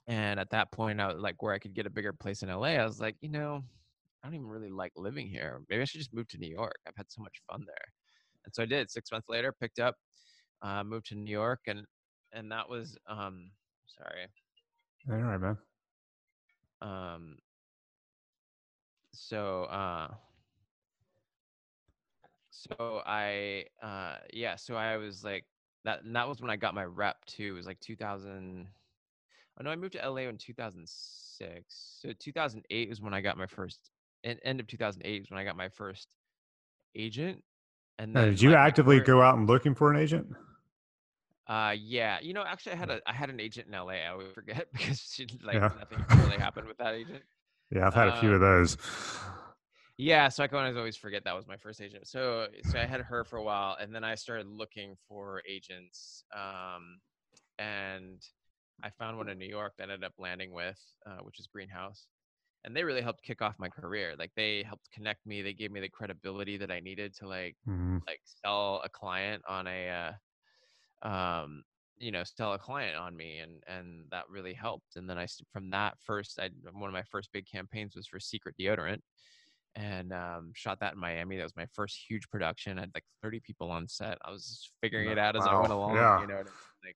And 0.08 0.40
at 0.40 0.52
that 0.52 0.72
point, 0.72 1.02
I 1.02 1.08
was 1.08 1.22
like, 1.22 1.42
where 1.42 1.54
I 1.54 1.60
could 1.60 1.74
get 1.74 1.86
a 1.86 1.90
bigger 1.90 2.14
place 2.14 2.44
in 2.44 2.50
LA, 2.50 2.76
I 2.76 2.86
was 2.86 3.00
like, 3.00 3.16
you 3.22 3.30
know, 3.30 3.64
I 4.28 4.30
don't 4.30 4.42
even 4.42 4.50
really 4.50 4.70
like 4.70 4.92
living 4.98 5.30
here. 5.30 5.62
Maybe 5.70 5.82
I 5.82 5.86
should 5.86 6.02
just 6.02 6.14
move 6.14 6.28
to 6.30 6.38
New 6.38 6.50
York. 6.50 6.76
I've 6.88 6.98
had 6.98 7.12
so 7.12 7.22
much 7.22 7.42
fun 7.50 7.64
there. 7.66 7.94
And 8.46 8.54
so 8.54 8.64
I 8.64 8.66
did. 8.66 8.92
Six 8.92 9.12
months 9.12 9.30
later, 9.30 9.54
picked 9.54 9.80
up, 9.80 9.96
uh, 10.62 10.84
moved 10.84 11.08
to 11.08 11.16
New 11.16 11.32
York, 11.32 11.62
and 11.68 11.86
and 12.34 12.52
that 12.52 12.70
was 12.70 12.98
um, 13.08 13.52
sorry, 13.88 14.28
all 15.10 15.18
right, 15.18 15.38
man. 15.40 15.58
um 16.82 17.38
so 19.14 19.64
uh 19.66 20.14
so 22.52 23.02
i 23.06 23.66
uh 23.84 24.18
yeah 24.34 24.56
so 24.56 24.76
i 24.76 24.98
was 24.98 25.24
like 25.24 25.46
that 25.86 26.04
and 26.04 26.16
that 26.16 26.28
was 26.28 26.42
when 26.42 26.52
i 26.52 26.58
got 26.58 26.76
my 26.76 26.86
rep 26.86 27.26
too 27.26 27.54
it 27.54 27.58
was 27.58 27.68
like 27.68 27.80
2000 27.80 28.68
Oh 29.60 29.64
no, 29.64 29.72
I 29.72 29.76
moved 29.76 29.94
to 29.94 30.04
LA 30.04 30.28
in 30.30 30.38
2006. 30.38 32.00
So 32.02 32.14
2008 32.14 32.90
was 32.90 33.02
when 33.02 33.14
I 33.14 33.22
got 33.22 33.38
my 33.38 33.48
first. 33.48 33.92
And 34.24 34.40
end 34.44 34.60
of 34.60 34.68
2008 34.68 35.22
is 35.24 35.30
when 35.30 35.40
I 35.40 35.44
got 35.44 35.56
my 35.56 35.70
first 35.70 36.08
agent. 36.96 37.44
And 38.00 38.14
Now, 38.14 38.26
did 38.26 38.42
you 38.42 38.54
actively 38.56 39.00
go 39.00 39.22
out 39.22 39.38
and 39.38 39.48
looking 39.48 39.74
for 39.76 39.92
an 39.92 39.98
agent? 40.00 40.28
Uh, 41.48 41.74
yeah. 41.80 42.20
You 42.22 42.34
know, 42.34 42.44
actually, 42.46 42.74
I 42.74 42.76
had 42.76 42.90
a 42.90 43.02
I 43.08 43.14
had 43.14 43.30
an 43.30 43.40
agent 43.40 43.68
in 43.68 43.74
LA. 43.74 43.94
I 43.94 44.08
always 44.08 44.34
forget 44.34 44.68
because 44.74 45.00
she, 45.00 45.28
like 45.44 45.56
Yeah. 45.56 45.72
nothing 45.80 46.06
really 46.10 46.38
happened 46.38 46.68
with 46.68 46.78
that 46.78 46.94
agent. 46.94 47.24
Yeah, 47.70 47.86
I've 47.88 47.94
had 47.94 48.08
a 48.08 48.14
few 48.14 48.30
of 48.34 48.36
Um, 48.36 48.42
those. 48.42 48.78
Yeah, 49.98 50.30
so 50.30 50.44
I 50.44 50.48
can 50.48 50.58
always 50.60 50.78
always 50.78 50.96
forget 50.96 51.24
that 51.26 51.36
was 51.36 51.48
my 51.48 51.58
first 51.58 51.82
agent. 51.82 52.08
So 52.08 52.48
so 52.64 52.80
I 52.80 52.86
had 52.86 53.02
her 53.02 53.24
for 53.26 53.38
a 53.38 53.44
while, 53.44 53.76
and 53.80 53.94
then 53.94 54.04
I 54.06 54.16
started 54.16 54.48
looking 54.48 54.96
for 55.10 55.42
agents. 55.50 56.24
Um, 56.34 57.00
and 57.60 58.22
I 58.84 58.90
found 58.92 59.18
one 59.18 59.28
in 59.28 59.38
New 59.40 59.48
York 59.50 59.74
that 59.78 59.90
I 59.90 59.94
ended 59.94 60.06
up 60.06 60.14
landing 60.18 60.52
with, 60.54 60.80
uh, 61.06 61.18
which 61.24 61.40
is 61.40 61.48
Greenhouse, 61.48 62.08
and 62.68 62.76
they 62.76 62.84
really 62.84 63.02
helped 63.02 63.24
kick 63.24 63.42
off 63.42 63.56
my 63.58 63.70
career. 63.70 64.14
Like 64.20 64.32
they 64.36 64.62
helped 64.62 64.92
connect 64.92 65.26
me. 65.26 65.42
They 65.42 65.54
gave 65.54 65.72
me 65.72 65.80
the 65.80 65.88
credibility 65.88 66.58
that 66.58 66.70
I 66.70 66.82
needed 66.82 67.16
to 67.16 67.28
like 67.28 67.56
Mhm. 67.66 68.02
like 68.06 68.20
sell 68.26 68.82
a 68.84 68.90
client 68.90 69.42
on 69.48 69.68
a 69.68 69.90
uh, 69.90 71.08
um 71.08 71.64
you 71.98 72.12
know 72.12 72.24
sell 72.26 72.54
a 72.54 72.60
client 72.60 72.98
on 72.98 73.16
me 73.16 73.40
and 73.40 73.64
and 73.68 74.06
that 74.12 74.30
really 74.30 74.54
helped 74.54 74.98
and 74.98 75.10
then 75.10 75.18
i 75.18 75.26
from 75.52 75.70
that 75.72 75.96
first 76.00 76.40
i 76.40 76.50
one 76.74 76.90
of 76.90 76.94
my 76.94 77.04
first 77.04 77.30
big 77.32 77.46
campaigns 77.48 77.96
was 77.96 78.08
for 78.08 78.20
secret 78.20 78.56
deodorant 78.60 79.00
and 79.76 80.12
um, 80.14 80.52
shot 80.54 80.80
that 80.80 80.94
in 80.94 81.00
miami 81.00 81.38
that 81.38 81.44
was 81.44 81.56
my 81.56 81.66
first 81.74 81.98
huge 82.08 82.28
production 82.30 82.78
i 82.78 82.82
had 82.82 82.92
like 82.94 83.04
30 83.24 83.40
people 83.40 83.72
on 83.72 83.88
set 83.88 84.18
i 84.26 84.32
was 84.32 84.46
just 84.48 84.72
figuring 84.82 85.10
it 85.10 85.18
out 85.18 85.36
as 85.36 85.46
i 85.46 85.60
went 85.60 85.74
along 85.74 85.96
yeah. 85.96 86.22
you 86.22 86.28
know 86.28 86.36
I 86.36 86.44
mean? 86.44 86.94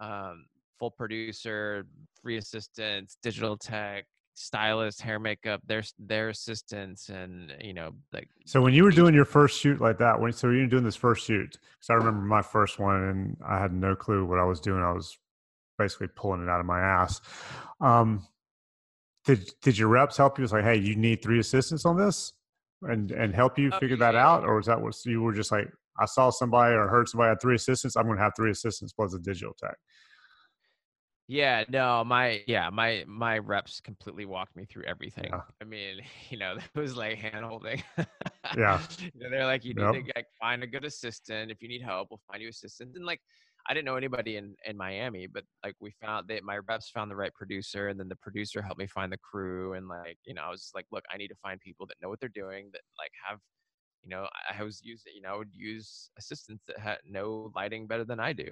like 0.00 0.10
um 0.10 0.46
full 0.78 0.90
producer 0.90 1.86
free 2.22 2.36
assistants 2.36 3.16
digital 3.22 3.56
tech 3.56 4.04
stylist 4.38 5.00
hair 5.00 5.18
makeup 5.18 5.62
their 5.66 5.82
their 5.98 6.28
assistants 6.28 7.08
and 7.08 7.54
you 7.58 7.72
know 7.72 7.92
like 8.12 8.28
So 8.44 8.60
when 8.60 8.74
you 8.74 8.84
were 8.84 8.90
doing 8.90 9.14
your 9.14 9.24
first 9.24 9.58
shoot 9.58 9.80
like 9.80 9.98
that, 9.98 10.20
when 10.20 10.32
so 10.32 10.50
you 10.50 10.60
were 10.60 10.66
doing 10.66 10.84
this 10.84 10.94
first 10.96 11.26
shoot, 11.26 11.50
because 11.52 11.90
I 11.90 11.94
remember 11.94 12.20
my 12.20 12.42
first 12.42 12.78
one 12.78 13.02
and 13.02 13.36
I 13.46 13.58
had 13.58 13.72
no 13.72 13.96
clue 13.96 14.26
what 14.26 14.38
I 14.38 14.44
was 14.44 14.60
doing. 14.60 14.82
I 14.82 14.92
was 14.92 15.18
basically 15.78 16.08
pulling 16.14 16.42
it 16.42 16.48
out 16.50 16.60
of 16.60 16.66
my 16.66 16.80
ass. 16.80 17.20
Um, 17.80 18.26
did 19.24 19.50
did 19.62 19.78
your 19.78 19.88
reps 19.88 20.16
help 20.16 20.38
you? 20.38 20.44
It's 20.44 20.52
like, 20.52 20.64
hey, 20.64 20.76
you 20.76 20.96
need 20.96 21.22
three 21.22 21.40
assistants 21.40 21.86
on 21.86 21.96
this, 21.96 22.34
and 22.82 23.10
and 23.10 23.34
help 23.34 23.58
you 23.58 23.70
Oh, 23.72 23.78
figure 23.78 23.96
that 23.96 24.14
out, 24.14 24.44
or 24.44 24.56
was 24.56 24.66
that 24.66 24.80
what 24.80 24.94
you 25.04 25.22
were 25.22 25.32
just 25.32 25.50
like, 25.50 25.68
I 25.98 26.04
saw 26.04 26.30
somebody 26.30 26.74
or 26.74 26.88
heard 26.88 27.08
somebody 27.08 27.30
had 27.30 27.40
three 27.40 27.56
assistants, 27.56 27.96
I'm 27.96 28.04
going 28.04 28.18
to 28.18 28.22
have 28.22 28.34
three 28.36 28.50
assistants 28.50 28.92
plus 28.92 29.14
a 29.14 29.18
digital 29.18 29.54
tech. 29.58 29.76
Yeah, 31.28 31.64
no, 31.68 32.04
my 32.04 32.44
yeah, 32.46 32.70
my 32.70 33.04
my 33.08 33.38
reps 33.38 33.80
completely 33.80 34.24
walked 34.26 34.54
me 34.54 34.64
through 34.64 34.84
everything. 34.84 35.32
Yeah. 35.32 35.44
I 35.60 35.64
mean, 35.64 36.00
you 36.30 36.38
know, 36.38 36.56
it 36.56 36.78
was 36.78 36.96
like 36.96 37.18
hand 37.18 37.44
holding. 37.44 37.82
Yeah. 38.52 38.86
You 38.98 39.10
know, 39.14 39.30
they're 39.30 39.46
like, 39.46 39.64
you 39.64 39.74
need 39.74 39.90
Yep. 39.90 39.94
to 39.94 40.02
like, 40.14 40.26
find 40.40 40.62
a 40.62 40.66
good 40.66 40.84
assistant. 40.84 41.50
If 41.50 41.62
you 41.62 41.68
need 41.68 41.82
help, 41.82 42.08
we'll 42.10 42.20
find 42.30 42.42
you 42.42 42.48
assistant. 42.48 42.94
And 42.96 43.04
like, 43.06 43.20
I 43.68 43.74
didn't 43.74 43.86
know 43.86 43.96
anybody 43.96 44.36
in 44.36 44.54
in 44.64 44.76
Miami, 44.76 45.26
but 45.26 45.44
like 45.64 45.74
we 45.80 45.90
found 45.90 46.28
that 46.28 46.44
my 46.44 46.58
reps 46.58 46.90
found 46.90 47.10
the 47.10 47.16
right 47.16 47.34
producer, 47.34 47.88
and 47.88 47.98
then 47.98 48.08
the 48.08 48.16
producer 48.16 48.62
helped 48.62 48.78
me 48.78 48.86
find 48.86 49.12
the 49.12 49.18
crew. 49.18 49.72
And 49.74 49.88
like, 49.88 50.18
you 50.24 50.34
know, 50.34 50.42
I 50.42 50.50
was 50.50 50.70
like, 50.74 50.86
look, 50.92 51.04
I 51.10 51.16
need 51.16 51.28
to 51.28 51.34
find 51.36 51.60
people 51.60 51.86
that 51.86 51.96
know 52.00 52.08
what 52.08 52.20
they're 52.20 52.28
doing, 52.28 52.70
that 52.72 52.82
like 52.98 53.12
have, 53.28 53.40
you 54.02 54.10
know, 54.10 54.28
I 54.50 54.62
was 54.62 54.82
using, 54.84 55.14
you 55.14 55.22
know, 55.22 55.34
I 55.34 55.36
would 55.38 55.54
use 55.54 56.10
assistants 56.18 56.64
that 56.66 56.78
had 56.78 56.98
know 57.04 57.52
lighting 57.54 57.86
better 57.88 58.04
than 58.04 58.20
I 58.20 58.32
do 58.32 58.50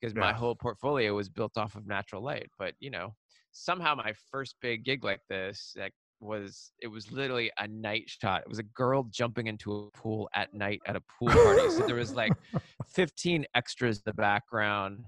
because 0.00 0.14
my 0.14 0.32
whole 0.32 0.54
portfolio 0.54 1.14
was 1.14 1.28
built 1.28 1.56
off 1.56 1.74
of 1.74 1.86
natural 1.86 2.22
light. 2.22 2.48
But 2.58 2.74
you 2.80 2.90
know, 2.90 3.14
somehow 3.52 3.94
my 3.94 4.12
first 4.30 4.56
big 4.60 4.84
gig 4.84 5.04
like 5.04 5.20
this, 5.28 5.74
like 5.78 5.92
was 6.20 6.72
it 6.80 6.88
was 6.88 7.10
literally 7.12 7.50
a 7.58 7.68
night 7.68 8.04
shot. 8.06 8.42
It 8.42 8.48
was 8.48 8.58
a 8.58 8.64
girl 8.64 9.04
jumping 9.10 9.46
into 9.46 9.72
a 9.72 9.90
pool 9.98 10.28
at 10.34 10.52
night 10.54 10.80
at 10.86 10.96
a 10.96 11.02
pool 11.18 11.28
party. 11.28 11.70
so 11.70 11.86
there 11.86 11.96
was 11.96 12.14
like 12.14 12.32
15 12.88 13.46
extras 13.54 13.98
in 13.98 14.02
the 14.06 14.14
background. 14.14 15.04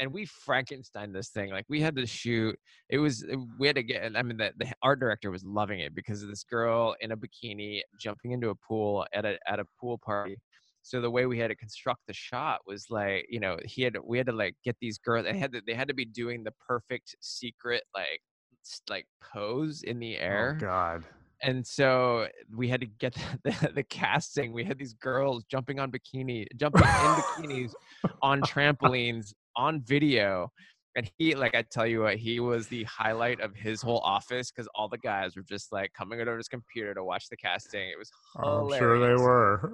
And 0.00 0.12
we 0.12 0.24
Frankenstein 0.24 1.12
this 1.12 1.28
thing. 1.28 1.50
Like 1.50 1.66
we 1.68 1.80
had 1.80 1.94
to 1.96 2.06
shoot. 2.06 2.58
It 2.88 2.98
was 2.98 3.24
we 3.58 3.66
had 3.66 3.76
to 3.76 3.82
get. 3.82 4.16
I 4.16 4.22
mean, 4.22 4.36
the, 4.36 4.52
the 4.58 4.72
art 4.82 4.98
director 5.00 5.30
was 5.30 5.44
loving 5.44 5.80
it 5.80 5.94
because 5.94 6.22
of 6.22 6.28
this 6.28 6.44
girl 6.44 6.96
in 7.00 7.12
a 7.12 7.16
bikini 7.16 7.82
jumping 8.00 8.32
into 8.32 8.50
a 8.50 8.54
pool 8.54 9.06
at 9.12 9.24
a 9.24 9.38
at 9.46 9.60
a 9.60 9.64
pool 9.80 9.98
party 9.98 10.38
so 10.82 11.00
the 11.00 11.10
way 11.10 11.26
we 11.26 11.38
had 11.38 11.48
to 11.48 11.56
construct 11.56 12.00
the 12.06 12.12
shot 12.12 12.60
was 12.66 12.86
like 12.90 13.24
you 13.28 13.40
know 13.40 13.56
he 13.64 13.82
had 13.82 13.96
we 14.04 14.18
had 14.18 14.26
to 14.26 14.32
like 14.32 14.54
get 14.64 14.76
these 14.80 14.98
girls 14.98 15.24
they 15.24 15.36
had 15.36 15.52
to 15.52 15.62
they 15.66 15.74
had 15.74 15.88
to 15.88 15.94
be 15.94 16.04
doing 16.04 16.42
the 16.44 16.52
perfect 16.66 17.16
secret 17.20 17.82
like 17.94 18.20
like 18.90 19.06
pose 19.20 19.82
in 19.82 19.98
the 19.98 20.16
oh, 20.18 20.22
air 20.22 20.56
Oh 20.58 20.60
God. 20.60 21.04
and 21.42 21.66
so 21.66 22.28
we 22.54 22.68
had 22.68 22.80
to 22.80 22.86
get 22.86 23.14
the, 23.44 23.72
the, 23.74 23.82
casting 23.84 24.52
we 24.52 24.64
had 24.64 24.78
these 24.78 24.94
girls 24.94 25.44
jumping 25.50 25.78
on 25.78 25.90
bikini 25.90 26.46
jumping 26.56 26.82
in 26.82 26.88
bikinis 26.88 27.72
on 28.20 28.40
trampolines 28.42 29.32
on 29.56 29.82
video 29.82 30.50
and 30.96 31.10
he 31.18 31.34
like 31.34 31.54
i 31.54 31.62
tell 31.62 31.86
you 31.86 32.02
what 32.02 32.16
he 32.16 32.40
was 32.40 32.66
the 32.68 32.84
highlight 32.84 33.40
of 33.40 33.54
his 33.54 33.80
whole 33.80 34.00
office 34.00 34.50
because 34.50 34.68
all 34.74 34.88
the 34.88 34.98
guys 34.98 35.36
were 35.36 35.42
just 35.42 35.72
like 35.72 35.92
coming 35.92 36.20
over 36.20 36.32
to 36.32 36.36
his 36.36 36.48
computer 36.48 36.94
to 36.94 37.04
watch 37.04 37.28
the 37.28 37.36
casting 37.36 37.88
it 37.88 37.98
was 37.98 38.10
I'm 38.38 38.68
sure 38.78 38.98
they 38.98 39.14
were. 39.14 39.72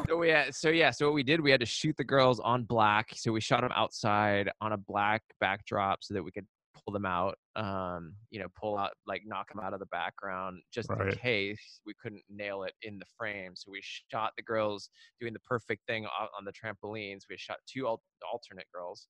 so 0.08 0.16
we 0.16 0.28
had, 0.30 0.54
so 0.54 0.68
yeah, 0.68 0.90
so 0.90 1.06
what 1.06 1.14
we 1.14 1.22
did, 1.22 1.40
we 1.40 1.50
had 1.50 1.60
to 1.60 1.66
shoot 1.66 1.96
the 1.96 2.04
girls 2.04 2.40
on 2.40 2.64
black. 2.64 3.10
So 3.14 3.32
we 3.32 3.40
shot 3.40 3.60
them 3.60 3.72
outside 3.74 4.50
on 4.60 4.72
a 4.72 4.76
black 4.76 5.22
backdrop 5.40 6.02
so 6.02 6.14
that 6.14 6.22
we 6.22 6.30
could 6.30 6.46
pull 6.84 6.92
them 6.92 7.06
out. 7.06 7.36
Um, 7.56 8.14
you 8.30 8.40
know, 8.40 8.46
pull 8.60 8.76
out 8.76 8.90
like 9.06 9.22
knock 9.24 9.52
them 9.52 9.64
out 9.64 9.74
of 9.74 9.80
the 9.80 9.86
background 9.86 10.60
just 10.72 10.90
in 10.90 11.12
case 11.12 11.80
we 11.86 11.94
couldn't 12.02 12.22
nail 12.28 12.64
it 12.64 12.72
in 12.82 12.98
the 12.98 13.06
frame. 13.16 13.52
So 13.54 13.70
we 13.70 13.80
shot 13.82 14.32
the 14.36 14.42
girls 14.42 14.90
doing 15.20 15.32
the 15.32 15.40
perfect 15.40 15.86
thing 15.86 16.06
on 16.06 16.44
the 16.44 16.52
trampolines. 16.52 17.22
We 17.30 17.36
shot 17.36 17.58
two 17.66 17.86
al- 17.86 18.02
alternate 18.30 18.66
girls, 18.74 19.06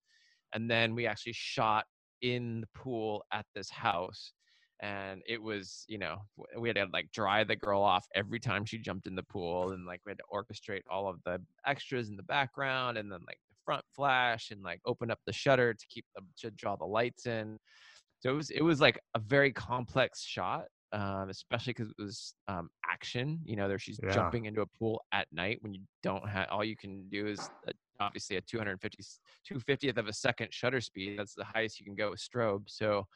and 0.55 0.71
then 0.71 0.95
we 0.95 1.05
actually 1.05 1.33
shot 1.33 1.85
in 2.21 2.61
the 2.61 2.67
pool 2.73 3.23
at 3.31 3.45
this 3.53 3.69
house 3.69 4.33
and 4.81 5.21
it 5.27 5.41
was 5.41 5.85
you 5.87 5.97
know 5.97 6.17
we 6.57 6.67
had 6.69 6.75
to 6.75 6.85
like 6.91 7.09
dry 7.13 7.43
the 7.43 7.55
girl 7.55 7.81
off 7.81 8.05
every 8.15 8.39
time 8.39 8.65
she 8.65 8.77
jumped 8.77 9.07
in 9.07 9.15
the 9.15 9.23
pool 9.23 9.71
and 9.71 9.85
like 9.85 10.01
we 10.05 10.09
had 10.09 10.17
to 10.17 10.23
orchestrate 10.33 10.81
all 10.89 11.07
of 11.07 11.17
the 11.25 11.39
extras 11.65 12.09
in 12.09 12.17
the 12.17 12.23
background 12.23 12.97
and 12.97 13.11
then 13.11 13.19
like 13.27 13.37
the 13.49 13.55
front 13.63 13.83
flash 13.95 14.51
and 14.51 14.63
like 14.63 14.81
open 14.85 15.11
up 15.11 15.19
the 15.25 15.33
shutter 15.33 15.73
to 15.73 15.85
keep 15.89 16.05
the 16.15 16.21
to 16.37 16.51
draw 16.51 16.75
the 16.75 16.85
lights 16.85 17.25
in 17.25 17.57
so 18.19 18.29
it 18.31 18.33
was 18.33 18.49
it 18.49 18.61
was 18.61 18.81
like 18.81 18.99
a 19.13 19.19
very 19.19 19.51
complex 19.51 20.23
shot 20.23 20.65
um, 20.91 21.29
especially 21.29 21.73
because 21.73 21.89
it 21.97 22.01
was 22.01 22.35
um, 22.47 22.69
action 22.89 23.39
you 23.45 23.55
know 23.55 23.67
there 23.67 23.79
she's 23.79 23.99
Yeah. 24.03 24.13
jumping 24.13 24.45
into 24.45 24.61
a 24.61 24.65
pool 24.77 25.01
at 25.13 25.27
night 25.31 25.57
when 25.61 25.73
you 25.73 25.81
don't 26.03 26.27
have 26.27 26.47
all 26.49 26.63
you 26.63 26.75
can 26.75 27.07
do 27.09 27.27
is 27.27 27.49
uh, 27.67 27.71
obviously 27.99 28.37
a 28.37 28.41
250 28.41 29.03
250th 29.49 29.97
of 29.97 30.07
a 30.07 30.13
second 30.13 30.53
shutter 30.53 30.81
speed 30.81 31.17
that's 31.19 31.33
the 31.35 31.43
highest 31.45 31.79
you 31.79 31.85
can 31.85 31.95
go 31.95 32.11
with 32.11 32.19
strobe. 32.19 32.63
So 32.67 33.07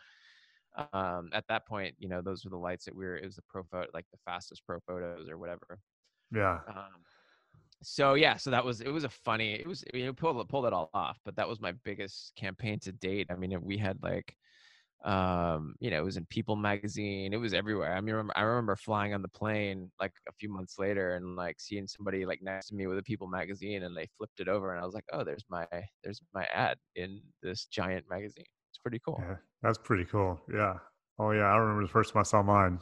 um 0.94 1.30
at 1.34 1.46
that 1.50 1.65
point 1.65 1.96
you 1.98 2.08
know 2.08 2.22
those 2.22 2.46
were 2.46 2.52
the 2.52 2.58
lights 2.58 2.86
that 2.86 2.96
we 2.96 3.06
were 3.06 3.18
it 3.18 3.26
was 3.26 3.36
the 3.36 3.42
Profoto 3.54 3.88
like 3.94 4.06
the 4.12 4.20
fastest 4.26 4.62
Profotos 4.70 5.30
or 5.30 5.38
whatever. 5.38 5.80
Yeah. 6.32 6.60
um 6.68 7.04
so 7.82 8.13
yeah 8.13 8.36
so 8.36 8.52
that 8.52 8.63
was 8.63 8.82
it 8.82 8.92
was 8.92 9.04
a 9.06 9.10
funny 9.10 9.54
it 9.54 9.68
was 9.68 9.84
you 9.94 10.06
know 10.06 10.13
pulled, 10.13 10.48
pulled 10.50 10.65
it 10.65 10.74
all 10.74 10.89
off 10.94 11.18
but 11.24 11.36
that 11.36 11.48
was 11.48 11.62
my 11.62 11.72
biggest 11.84 12.34
campaign 12.36 12.80
to 12.80 12.92
date. 12.92 13.28
I 13.30 13.36
mean 13.36 13.58
we 13.62 13.78
had 13.78 13.98
like 14.04 14.36
um 15.05 15.75
you 15.79 15.89
know 15.89 15.97
it 15.97 16.03
was 16.03 16.17
in 16.17 16.25
people 16.25 16.57
magazine 16.57 17.31
it 17.33 17.38
was 17.38 17.53
everywhere 17.53 17.95
i 17.95 18.01
mean 18.01 18.13
remember, 18.13 18.33
i 18.35 18.41
remember 18.41 18.75
flying 18.75 19.13
on 19.13 19.21
the 19.21 19.29
plane 19.29 19.89
like 19.99 20.12
a 20.27 20.31
few 20.33 20.49
months 20.49 20.77
later 20.77 21.15
and 21.15 21.38
like 21.38 21.59
seeing 21.59 21.88
somebody 21.88 22.25
like 22.25 22.41
next 22.41 22.67
to 22.67 22.75
me 22.75 22.85
with 22.85 22.97
a 22.97 23.03
people 23.03 23.27
magazine 23.27 23.83
and 23.83 23.95
they 23.95 24.07
flipped 24.17 24.41
it 24.41 24.49
over 24.49 24.73
and 24.73 24.81
i 24.81 24.85
was 24.85 24.93
like 24.93 25.05
oh 25.13 25.23
there's 25.23 25.45
my 25.49 25.65
there's 26.03 26.21
my 26.33 26.45
ad 26.53 26.77
in 26.95 27.21
this 27.41 27.65
giant 27.65 28.05
magazine 28.09 28.43
it's 28.69 28.77
pretty 28.79 28.99
cool 29.05 29.19
Yeah, 29.19 29.35
that's 29.62 29.77
pretty 29.77 30.05
cool. 30.05 30.39
Yeah. 30.51 30.75
Oh 31.19 31.31
yeah, 31.31 31.43
I 31.45 31.57
remember 31.57 31.83
the 31.83 31.91
first 31.91 32.13
time 32.13 32.21
I 32.21 32.23
saw 32.23 32.41
mine 32.41 32.79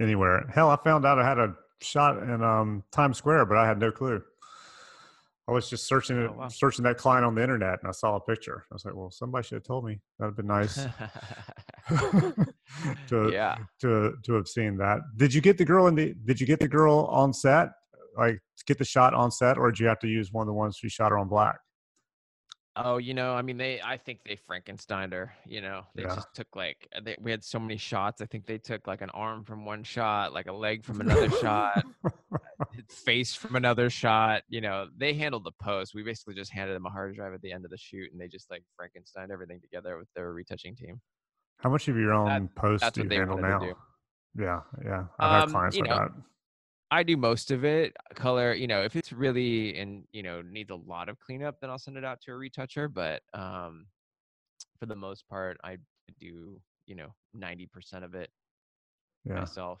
anywhere. 0.00 0.46
Hell, 0.54 0.70
I 0.70 0.76
found 0.76 1.04
out 1.04 1.18
I 1.18 1.26
had 1.28 1.38
a 1.38 1.54
shot 1.80 2.22
in 2.22 2.42
um, 2.42 2.84
Times 2.92 3.18
Square, 3.18 3.46
but 3.46 3.56
I 3.56 3.66
had 3.66 3.78
no 3.78 3.90
clue. 3.90 4.22
I 5.52 5.54
was 5.56 5.68
just 5.70 5.86
searching 5.86 6.18
Oh, 6.18 6.32
wow. 6.38 6.48
searching 6.48 6.82
that 6.84 6.96
client 6.98 7.24
on 7.24 7.34
the 7.34 7.42
internet, 7.42 7.78
and 7.80 7.88
I 7.88 7.92
saw 7.92 8.16
a 8.16 8.20
picture. 8.20 8.64
I 8.70 8.74
was 8.74 8.84
like, 8.84 8.94
"Well, 8.94 9.10
somebody 9.10 9.46
should 9.46 9.56
have 9.56 9.64
told 9.64 9.84
me. 9.84 10.00
That'd 10.18 10.30
have 10.30 10.36
been 10.36 10.46
nice 10.46 10.76
to 13.08 13.30
yeah 13.32 13.58
to 13.80 14.14
to 14.24 14.32
have 14.34 14.48
seen 14.48 14.76
that." 14.78 15.00
Did 15.16 15.34
you 15.34 15.40
get 15.40 15.58
the 15.58 15.64
girl 15.64 15.86
in 15.86 15.94
the? 15.94 16.14
Did 16.24 16.40
you 16.40 16.46
get 16.46 16.60
the 16.60 16.68
girl 16.68 17.06
on 17.10 17.32
set? 17.32 17.68
Like 18.16 18.40
get 18.66 18.78
the 18.78 18.84
shot 18.84 19.14
on 19.14 19.30
set, 19.30 19.58
or 19.58 19.70
did 19.70 19.80
you 19.80 19.86
have 19.88 19.98
to 20.00 20.08
use 20.08 20.32
one 20.32 20.42
of 20.42 20.46
the 20.46 20.52
ones 20.54 20.80
you 20.82 20.88
shot 20.88 21.10
her 21.10 21.18
on 21.18 21.28
black? 21.28 21.58
Oh, 22.74 22.96
you 22.96 23.12
know, 23.12 23.34
I 23.34 23.42
mean, 23.42 23.58
they. 23.58 23.82
I 23.82 23.98
think 23.98 24.20
they 24.24 24.36
Frankensteined 24.48 25.12
her. 25.12 25.34
You 25.44 25.60
know, 25.60 25.82
they 25.94 26.04
Yeah. 26.04 26.14
just 26.14 26.28
took 26.34 26.56
like 26.56 26.88
uh, 26.96 27.00
they, 27.04 27.16
we 27.20 27.30
had 27.30 27.44
so 27.44 27.58
many 27.58 27.76
shots. 27.76 28.22
I 28.22 28.26
think 28.26 28.46
they 28.46 28.56
took 28.56 28.86
like 28.86 29.02
an 29.02 29.10
arm 29.10 29.44
from 29.44 29.66
one 29.66 29.84
shot, 29.84 30.32
like 30.32 30.46
a 30.46 30.52
leg 30.52 30.82
from 30.82 31.02
another 31.02 31.28
shot, 31.30 31.84
face 32.88 33.34
from 33.34 33.56
another 33.56 33.90
shot. 33.90 34.42
You 34.48 34.62
know, 34.62 34.88
they 34.96 35.12
handled 35.12 35.44
the 35.44 35.52
post. 35.62 35.94
We 35.94 36.02
basically 36.02 36.34
just 36.34 36.50
handed 36.50 36.74
them 36.74 36.86
a 36.86 36.90
hard 36.90 37.14
drive 37.14 37.34
at 37.34 37.42
the 37.42 37.52
end 37.52 37.66
of 37.66 37.70
the 37.70 37.76
shoot, 37.76 38.10
and 38.10 38.18
they 38.18 38.28
just 38.28 38.50
like 38.50 38.64
Frankenstein 38.74 39.30
everything 39.30 39.60
together 39.60 39.98
with 39.98 40.08
their 40.14 40.32
retouching 40.32 40.74
team. 40.74 40.98
How 41.58 41.68
much 41.68 41.88
of 41.88 41.96
your 41.96 42.14
own 42.14 42.48
posts 42.56 42.80
that's 42.80 42.96
do 42.96 43.04
you 43.04 43.10
handle 43.10 43.36
now? 43.36 43.76
Yeah, 44.34 44.62
yeah. 44.82 45.04
I've 45.18 45.30
had 45.30 45.44
Um, 45.44 45.50
clients 45.52 45.76
you 45.76 45.82
like 45.82 45.90
know, 45.90 45.96
that. 45.98 46.10
I 46.92 47.02
do 47.02 47.16
most 47.16 47.50
of 47.50 47.64
it. 47.64 47.96
Color, 48.14 48.52
you 48.54 48.66
know, 48.66 48.82
if 48.82 48.96
it's 48.96 49.12
really 49.12 49.78
and 49.78 50.06
you 50.12 50.22
know 50.22 50.42
needs 50.42 50.70
a 50.70 50.76
lot 50.76 51.08
of 51.08 51.18
cleanup, 51.18 51.58
then 51.60 51.70
I'll 51.70 51.78
send 51.78 51.96
it 51.96 52.04
out 52.04 52.20
to 52.22 52.32
a 52.32 52.36
retoucher. 52.36 52.88
But 52.88 53.22
um, 53.32 53.86
for 54.78 54.86
the 54.86 54.96
most 54.96 55.28
part, 55.28 55.58
I 55.64 55.78
do 56.20 56.60
you 56.86 56.94
know 56.94 57.14
ninety 57.34 57.66
percent 57.66 58.04
of 58.04 58.14
it 58.14 58.30
Yeah. 59.24 59.34
myself. 59.36 59.80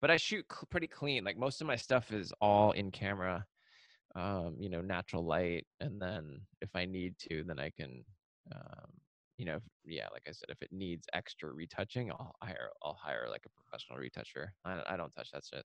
But 0.00 0.10
I 0.10 0.16
shoot 0.18 0.46
cl- 0.50 0.66
pretty 0.70 0.88
clean. 0.88 1.24
Like 1.24 1.38
most 1.38 1.60
of 1.60 1.66
my 1.68 1.76
stuff 1.76 2.12
is 2.12 2.32
all 2.40 2.72
in 2.72 2.90
camera, 2.90 3.46
um, 4.16 4.56
you 4.60 4.70
know, 4.70 4.82
natural 4.82 5.24
light, 5.26 5.66
and 5.80 6.00
then 6.00 6.42
if 6.62 6.70
I 6.76 6.86
need 6.86 7.18
to, 7.30 7.44
then 7.44 7.58
I 7.60 7.70
can, 7.70 8.04
um, 8.54 8.92
you 9.38 9.46
know, 9.46 9.56
if, 9.56 9.64
yeah, 9.86 10.08
like 10.12 10.24
I 10.28 10.32
said, 10.32 10.50
if 10.50 10.62
it 10.62 10.72
needs 10.72 11.06
extra 11.14 11.52
retouching, 11.52 12.10
I'll 12.12 12.36
hire 12.42 12.70
I'll 12.82 12.94
hire 13.02 13.28
like 13.30 13.46
a 13.46 13.50
professional 13.50 13.98
retoucher. 13.98 14.54
I, 14.64 14.82
I 14.88 14.96
don't 14.98 15.12
touch 15.12 15.30
that 15.32 15.44
shit. 15.44 15.64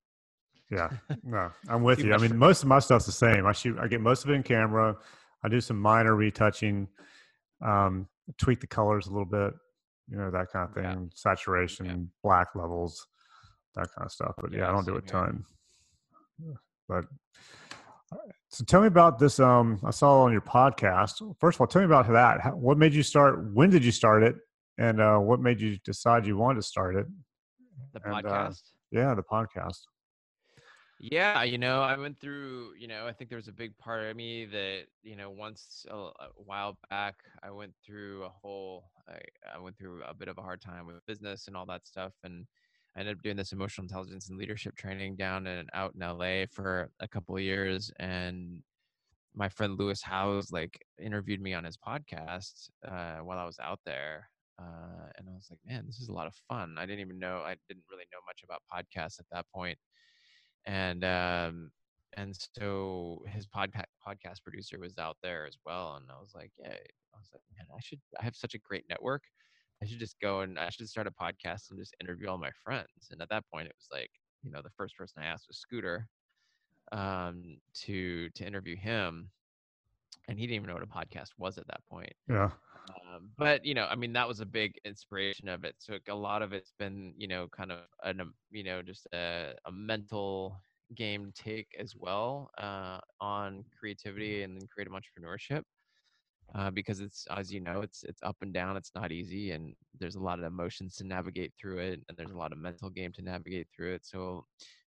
Yeah, 0.71 0.89
no, 1.23 1.51
I'm 1.69 1.84
with 1.84 1.99
you. 1.99 2.13
I 2.13 2.17
mean, 2.17 2.38
most 2.38 2.63
of 2.63 2.69
my 2.69 2.79
stuff's 2.79 3.05
the 3.05 3.12
same. 3.12 3.45
I 3.45 3.51
shoot, 3.51 3.77
I 3.79 3.88
get 3.88 3.99
most 4.01 4.23
of 4.23 4.29
it 4.29 4.34
in 4.34 4.43
camera. 4.43 4.95
I 5.43 5.49
do 5.49 5.60
some 5.60 5.79
minor 5.79 6.15
retouching, 6.15 6.88
um, 7.62 8.07
tweak 8.38 8.62
the 8.62 8.67
colors 8.67 9.07
a 9.07 9.12
little 9.12 9.25
bit, 9.25 9.53
you 10.10 10.17
know, 10.17 10.31
that 10.31 10.47
kind 10.51 10.69
of 10.69 10.73
thing, 10.75 10.84
Yeah. 10.84 11.10
saturation, 11.13 12.12
black 12.23 12.49
levels, 12.55 13.05
that 13.75 13.88
kind 13.95 14.05
of 14.05 14.12
stuff. 14.12 14.34
But 14.39 14.53
yeah, 14.53 14.69
I 14.69 14.71
don't 14.71 14.86
do 14.86 14.95
a 14.95 15.01
ton. 15.01 15.43
But 16.88 17.05
uh, 18.12 18.17
so 18.49 18.63
tell 18.65 18.81
me 18.81 18.88
about 18.88 19.19
this. 19.19 19.39
Um, 19.39 19.79
I 19.84 19.91
saw 19.91 20.21
on 20.21 20.31
your 20.31 20.41
podcast. 20.41 21.21
First 21.39 21.57
of 21.57 21.62
all, 21.62 21.67
tell 21.67 21.81
me 21.81 21.86
about 21.86 22.07
that. 22.12 22.41
How, 22.41 22.51
what 22.51 22.77
made 22.77 22.93
you 22.93 23.03
start? 23.03 23.53
When 23.53 23.69
did 23.69 23.84
you 23.84 23.91
start 23.91 24.23
it? 24.23 24.36
And 24.77 24.99
uh, 25.01 25.17
what 25.17 25.39
made 25.39 25.60
you 25.62 25.77
decide 25.86 26.25
you 26.25 26.38
wanted 26.38 26.62
to 26.62 26.67
start 26.67 26.95
it? 26.95 27.05
The 27.93 28.01
And, 28.05 28.13
uh, 28.25 28.29
podcast. 28.29 28.62
Yeah, 28.91 29.13
the 29.15 29.23
podcast. 29.23 29.79
Yeah, 31.03 31.41
you 31.41 31.57
know, 31.57 31.81
I 31.81 31.97
went 31.97 32.19
through, 32.19 32.75
you 32.75 32.87
know, 32.87 33.07
I 33.07 33.11
think 33.13 33.29
there 33.31 33.37
was 33.37 33.47
a 33.47 33.51
big 33.53 33.75
part 33.79 34.03
of 34.03 34.15
me 34.15 34.45
that, 34.45 34.85
you 35.01 35.15
know, 35.15 35.31
once 35.31 35.83
a, 35.89 35.95
a 35.95 36.29
while 36.35 36.77
back, 36.91 37.23
I 37.41 37.49
went 37.49 37.73
through 37.83 38.23
a 38.25 38.29
whole, 38.29 38.91
I, 39.07 39.19
I 39.51 39.57
went 39.57 39.79
through 39.79 40.03
a 40.03 40.13
bit 40.13 40.27
of 40.27 40.37
a 40.37 40.43
hard 40.43 40.61
time 40.61 40.85
with 40.85 41.03
business 41.07 41.47
and 41.47 41.57
all 41.57 41.65
that 41.65 41.87
stuff. 41.87 42.13
And 42.23 42.45
I 42.95 42.99
ended 42.99 43.17
up 43.17 43.23
doing 43.23 43.35
this 43.35 43.51
emotional 43.51 43.85
intelligence 43.85 44.29
and 44.29 44.37
leadership 44.37 44.75
training 44.75 45.15
down 45.15 45.47
and 45.47 45.71
out 45.73 45.95
in 45.95 46.03
LA 46.03 46.45
for 46.45 46.91
a 46.99 47.07
couple 47.07 47.35
of 47.35 47.41
years. 47.41 47.91
And 47.97 48.61
my 49.33 49.49
friend 49.49 49.77
Lewis 49.79 50.01
Howes 50.01 50.51
like 50.51 50.85
interviewed 50.99 51.41
me 51.41 51.53
on 51.53 51.63
his 51.63 51.77
podcast 51.77 52.69
uh, 52.87 53.19
while 53.19 53.39
I 53.39 53.45
was 53.45 53.59
out 53.59 53.79
there. 53.85 54.29
Uh, 54.59 55.09
and 55.17 55.27
I 55.29 55.33
was 55.33 55.47
like, 55.49 55.59
man, 55.65 55.85
this 55.87 55.99
is 55.99 56.09
a 56.09 56.13
lot 56.13 56.27
of 56.27 56.35
fun. 56.35 56.75
I 56.77 56.85
didn't 56.85 56.99
even 57.01 57.17
know, 57.19 57.39
I 57.41 57.55
didn't 57.67 57.85
really 57.89 58.05
know 58.11 58.19
much 58.27 58.43
about 58.43 58.61
podcasts 58.71 59.19
at 59.19 59.25
that 59.31 59.47
point 59.49 59.79
and 60.65 61.04
um 61.04 61.71
and 62.17 62.36
so 62.56 63.24
his 63.28 63.47
podcast 63.47 63.86
podcast 64.06 64.43
producer 64.43 64.80
was 64.80 64.97
out 64.97 65.17
there 65.24 65.45
as 65.47 65.58
well 65.65 65.95
and 65.95 66.06
i 66.12 66.19
was 66.19 66.34
like 66.36 66.52
yeah 66.60 66.69
i 66.69 67.17
was 67.17 67.30
like 67.34 67.41
man 67.58 67.65
i 67.76 67.80
should 67.82 68.00
i 68.19 68.24
have 68.24 68.36
such 68.36 68.54
a 68.54 68.60
great 68.60 68.86
network 68.89 69.24
i 69.82 69.86
should 69.86 70.00
just 70.00 70.19
go 70.19 70.41
and 70.41 70.60
i 70.60 70.69
should 70.69 70.88
start 70.89 71.08
a 71.08 71.12
podcast 71.12 71.69
and 71.69 71.80
just 71.80 71.95
interview 72.02 72.28
all 72.28 72.38
my 72.38 72.52
friends 72.63 73.10
and 73.12 73.21
at 73.21 73.30
that 73.30 73.45
point 73.52 73.67
it 73.67 73.76
was 73.78 73.88
like 73.91 74.12
you 74.43 74.52
know 74.52 74.62
the 74.62 74.69
first 74.78 74.95
person 74.97 75.21
i 75.21 75.26
asked 75.26 75.47
was 75.47 75.58
scooter 75.58 76.08
um 76.91 77.58
to 77.74 78.30
to 78.32 78.45
interview 78.45 78.76
him 78.76 79.30
and 80.28 80.38
he 80.38 80.45
didn't 80.45 80.56
even 80.56 80.67
know 80.67 80.74
what 80.76 80.84
a 80.84 80.86
podcast 80.86 81.30
was 81.38 81.58
at 81.58 81.67
that 81.67 81.82
point 81.89 82.13
Yeah. 82.30 82.50
Um, 83.13 83.30
but 83.38 83.65
you 83.65 83.73
know 83.73 83.86
i 83.89 83.95
mean 83.95 84.13
that 84.13 84.27
was 84.27 84.39
a 84.39 84.45
big 84.45 84.73
inspiration 84.86 85.47
of 85.47 85.63
it 85.63 85.75
so 85.80 85.97
a 86.10 86.15
lot 86.15 86.41
of 86.41 86.54
it's 86.54 86.73
been 86.80 87.13
you 87.17 87.27
know 87.27 87.47
kind 87.49 87.71
of 87.71 87.80
an 88.04 88.21
um, 88.21 88.34
you 88.51 88.63
know 88.63 88.82
just 88.82 89.08
a, 89.13 89.54
a 89.65 89.71
mental 89.71 90.62
game 90.95 91.32
take 91.36 91.67
as 91.80 91.95
well 91.95 92.51
uh, 92.58 92.99
on 93.21 93.63
creativity 93.80 94.43
and 94.43 94.56
then 94.58 94.67
creative 94.67 94.93
entrepreneurship 94.93 95.63
uh, 96.56 96.69
because 96.69 96.99
it's 96.99 97.25
as 97.32 97.51
you 97.51 97.62
know 97.62 97.82
it's 97.82 98.04
it's 98.04 98.21
up 98.23 98.36
and 98.41 98.54
down 98.54 98.75
it's 98.75 98.91
not 98.95 99.12
easy 99.12 99.51
and 99.51 99.73
there's 99.99 100.15
a 100.15 100.19
lot 100.21 100.39
of 100.39 100.45
emotions 100.45 100.95
to 100.95 101.06
navigate 101.06 101.54
through 101.60 101.80
it 101.80 102.01
and 102.10 102.17
there's 102.17 102.32
a 102.32 102.38
lot 102.38 102.51
of 102.51 102.58
mental 102.58 102.89
game 102.89 103.12
to 103.13 103.21
navigate 103.21 103.67
through 103.75 103.93
it 103.93 104.06
so 104.06 104.45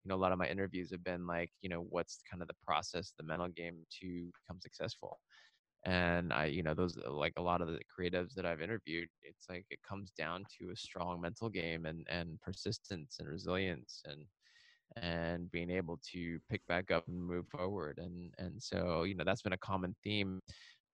you 0.04 0.10
know 0.10 0.16
a 0.16 0.18
lot 0.24 0.32
of 0.32 0.38
my 0.40 0.48
interviews 0.48 0.90
have 0.92 1.04
been 1.04 1.28
like 1.28 1.52
you 1.62 1.70
know 1.70 1.86
what's 1.90 2.22
kind 2.30 2.42
of 2.42 2.48
the 2.48 2.56
process 2.66 3.14
the 3.18 3.24
mental 3.24 3.50
game 3.50 3.86
to 3.90 4.32
become 4.42 4.60
successful 4.62 5.20
and 5.86 6.34
i 6.34 6.46
you 6.46 6.62
know 6.62 6.74
those 6.74 6.98
uh, 7.06 7.12
like 7.12 7.34
a 7.38 7.42
lot 7.42 7.62
of 7.62 7.70
the 7.70 7.80
creatives 7.88 8.34
that 8.34 8.46
i've 8.46 8.62
interviewed 8.62 9.08
it's 9.22 9.48
like 9.50 9.66
it 9.70 9.80
comes 9.88 10.12
down 10.12 10.44
to 10.58 10.72
a 10.72 10.76
strong 10.76 11.22
mental 11.22 11.50
game 11.50 11.86
and 11.86 12.06
and 12.10 12.40
persistence 12.42 13.18
and 13.20 13.30
resilience 13.30 14.02
and 14.06 14.26
and 15.02 15.52
being 15.52 15.70
able 15.70 16.00
to 16.12 16.40
pick 16.50 16.66
back 16.68 16.92
up 16.92 17.08
and 17.08 17.22
move 17.22 17.48
forward 17.48 18.00
and 18.00 18.34
and 18.40 18.62
so 18.62 19.04
you 19.04 19.16
know 19.16 19.24
that's 19.24 19.42
been 19.42 19.54
a 19.54 19.58
common 19.58 19.96
theme 20.04 20.42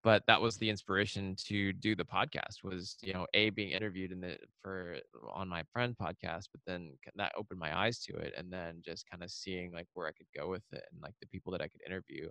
but 0.04 0.22
that 0.28 0.40
was 0.40 0.56
the 0.58 0.70
inspiration 0.70 1.34
to 1.36 1.72
do 1.72 1.96
the 1.96 2.04
podcast 2.04 2.62
was 2.62 2.96
you 3.02 3.12
know 3.12 3.26
a 3.34 3.50
being 3.50 3.70
interviewed 3.70 4.12
in 4.12 4.20
the 4.20 4.36
for 4.62 4.98
on 5.32 5.48
my 5.48 5.62
friend 5.72 5.96
podcast 6.00 6.44
but 6.52 6.60
then 6.66 6.92
that 7.16 7.32
opened 7.36 7.58
my 7.58 7.76
eyes 7.76 7.98
to 7.98 8.14
it 8.14 8.34
and 8.36 8.52
then 8.52 8.80
just 8.84 9.08
kind 9.10 9.24
of 9.24 9.30
seeing 9.30 9.72
like 9.72 9.88
where 9.94 10.06
i 10.06 10.12
could 10.12 10.28
go 10.36 10.48
with 10.48 10.64
it 10.72 10.84
and 10.92 11.02
like 11.02 11.14
the 11.20 11.26
people 11.26 11.50
that 11.50 11.62
i 11.62 11.66
could 11.68 11.80
interview 11.84 12.28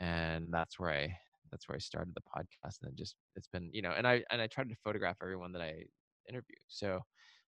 and 0.00 0.46
that's 0.50 0.78
where 0.78 0.90
i 0.90 1.18
that's 1.50 1.68
where 1.68 1.76
i 1.76 1.78
started 1.78 2.14
the 2.14 2.20
podcast 2.20 2.78
and 2.82 2.90
then 2.90 2.92
just 2.96 3.14
it's 3.34 3.48
been 3.48 3.70
you 3.72 3.82
know 3.82 3.92
and 3.96 4.06
i 4.06 4.22
and 4.30 4.40
i 4.40 4.46
tried 4.46 4.68
to 4.68 4.74
photograph 4.82 5.16
everyone 5.22 5.52
that 5.52 5.62
i 5.62 5.74
interview 6.28 6.56
so 6.66 7.00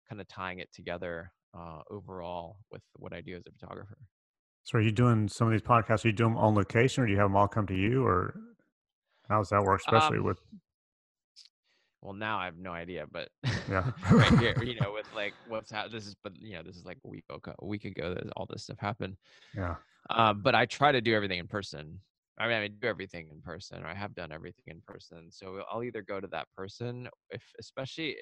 kind 0.08 0.20
of 0.20 0.28
tying 0.28 0.58
it 0.58 0.72
together 0.72 1.32
uh, 1.56 1.80
overall 1.90 2.58
with 2.70 2.82
what 2.96 3.12
i 3.12 3.20
do 3.20 3.34
as 3.36 3.42
a 3.46 3.52
photographer 3.58 3.98
So 4.64 4.78
are 4.78 4.82
you 4.82 4.92
doing 4.92 5.28
some 5.28 5.46
of 5.46 5.52
these 5.52 5.62
podcasts? 5.62 6.04
Are 6.04 6.08
you 6.08 6.12
doing 6.12 6.34
them 6.34 6.42
on 6.42 6.54
location 6.54 7.02
or 7.02 7.06
do 7.06 7.12
you 7.12 7.18
have 7.18 7.28
them 7.30 7.36
all 7.36 7.48
come 7.48 7.66
to 7.68 7.74
you 7.74 8.04
or 8.04 8.34
how 9.28 9.38
does 9.38 9.48
that 9.50 9.62
work? 9.62 9.80
Especially 9.80 10.18
Um, 10.18 10.24
with, 10.24 10.38
well 12.02 12.14
now 12.14 12.38
i 12.38 12.44
have 12.44 12.56
no 12.56 12.72
idea 12.72 13.06
but 13.10 13.28
Yeah. 13.68 13.90
right 14.12 14.38
here 14.38 14.54
you 14.62 14.78
know 14.80 14.92
with 14.92 15.06
like 15.14 15.34
what's 15.48 15.70
happened 15.70 15.94
this 15.94 16.06
is 16.06 16.14
but 16.22 16.32
you 16.40 16.54
know 16.54 16.62
this 16.62 16.76
is 16.76 16.84
like 16.84 16.98
a 17.04 17.08
week 17.08 17.24
ago 17.30 17.54
a 17.58 17.66
week 17.66 17.84
ago 17.84 18.14
that 18.14 18.24
all 18.36 18.46
this 18.48 18.64
stuff 18.64 18.78
happened 18.78 19.16
yeah. 19.56 19.76
um, 20.10 20.42
but 20.42 20.54
I 20.54 20.66
try 20.66 20.92
to 20.92 21.00
do 21.00 21.14
everything 21.14 21.38
in 21.38 21.48
person. 21.48 22.00
I 22.38 22.48
mean, 22.48 22.56
I 22.56 22.68
do 22.68 22.86
everything 22.88 23.28
in 23.30 23.40
person, 23.42 23.82
or 23.84 23.88
I 23.88 23.94
have 23.94 24.14
done 24.14 24.32
everything 24.32 24.64
in 24.66 24.82
person. 24.82 25.30
So 25.32 25.64
I'll 25.70 25.82
either 25.84 26.02
go 26.02 26.20
to 26.20 26.28
that 26.28 26.48
person, 26.56 27.08
if 27.30 27.42
especially 27.58 28.16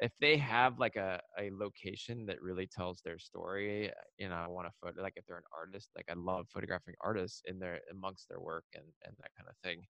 if 0.00 0.12
they 0.20 0.36
have 0.36 0.78
like 0.78 0.94
a, 0.96 1.20
a 1.38 1.50
location 1.52 2.24
that 2.26 2.40
really 2.40 2.68
tells 2.68 3.00
their 3.02 3.18
story. 3.18 3.92
You 4.18 4.28
know, 4.28 4.36
I 4.36 4.46
want 4.48 4.68
to 4.68 4.72
photo 4.80 5.02
like 5.02 5.14
if 5.16 5.26
they're 5.26 5.38
an 5.38 5.42
artist, 5.56 5.90
like 5.96 6.06
I 6.08 6.14
love 6.14 6.46
photographing 6.52 6.94
artists 7.00 7.42
in 7.46 7.58
their 7.58 7.80
amongst 7.90 8.28
their 8.28 8.40
work 8.40 8.64
and 8.74 8.86
and 9.04 9.16
that 9.18 9.30
kind 9.36 9.48
of 9.50 9.56
thing. 9.64 9.84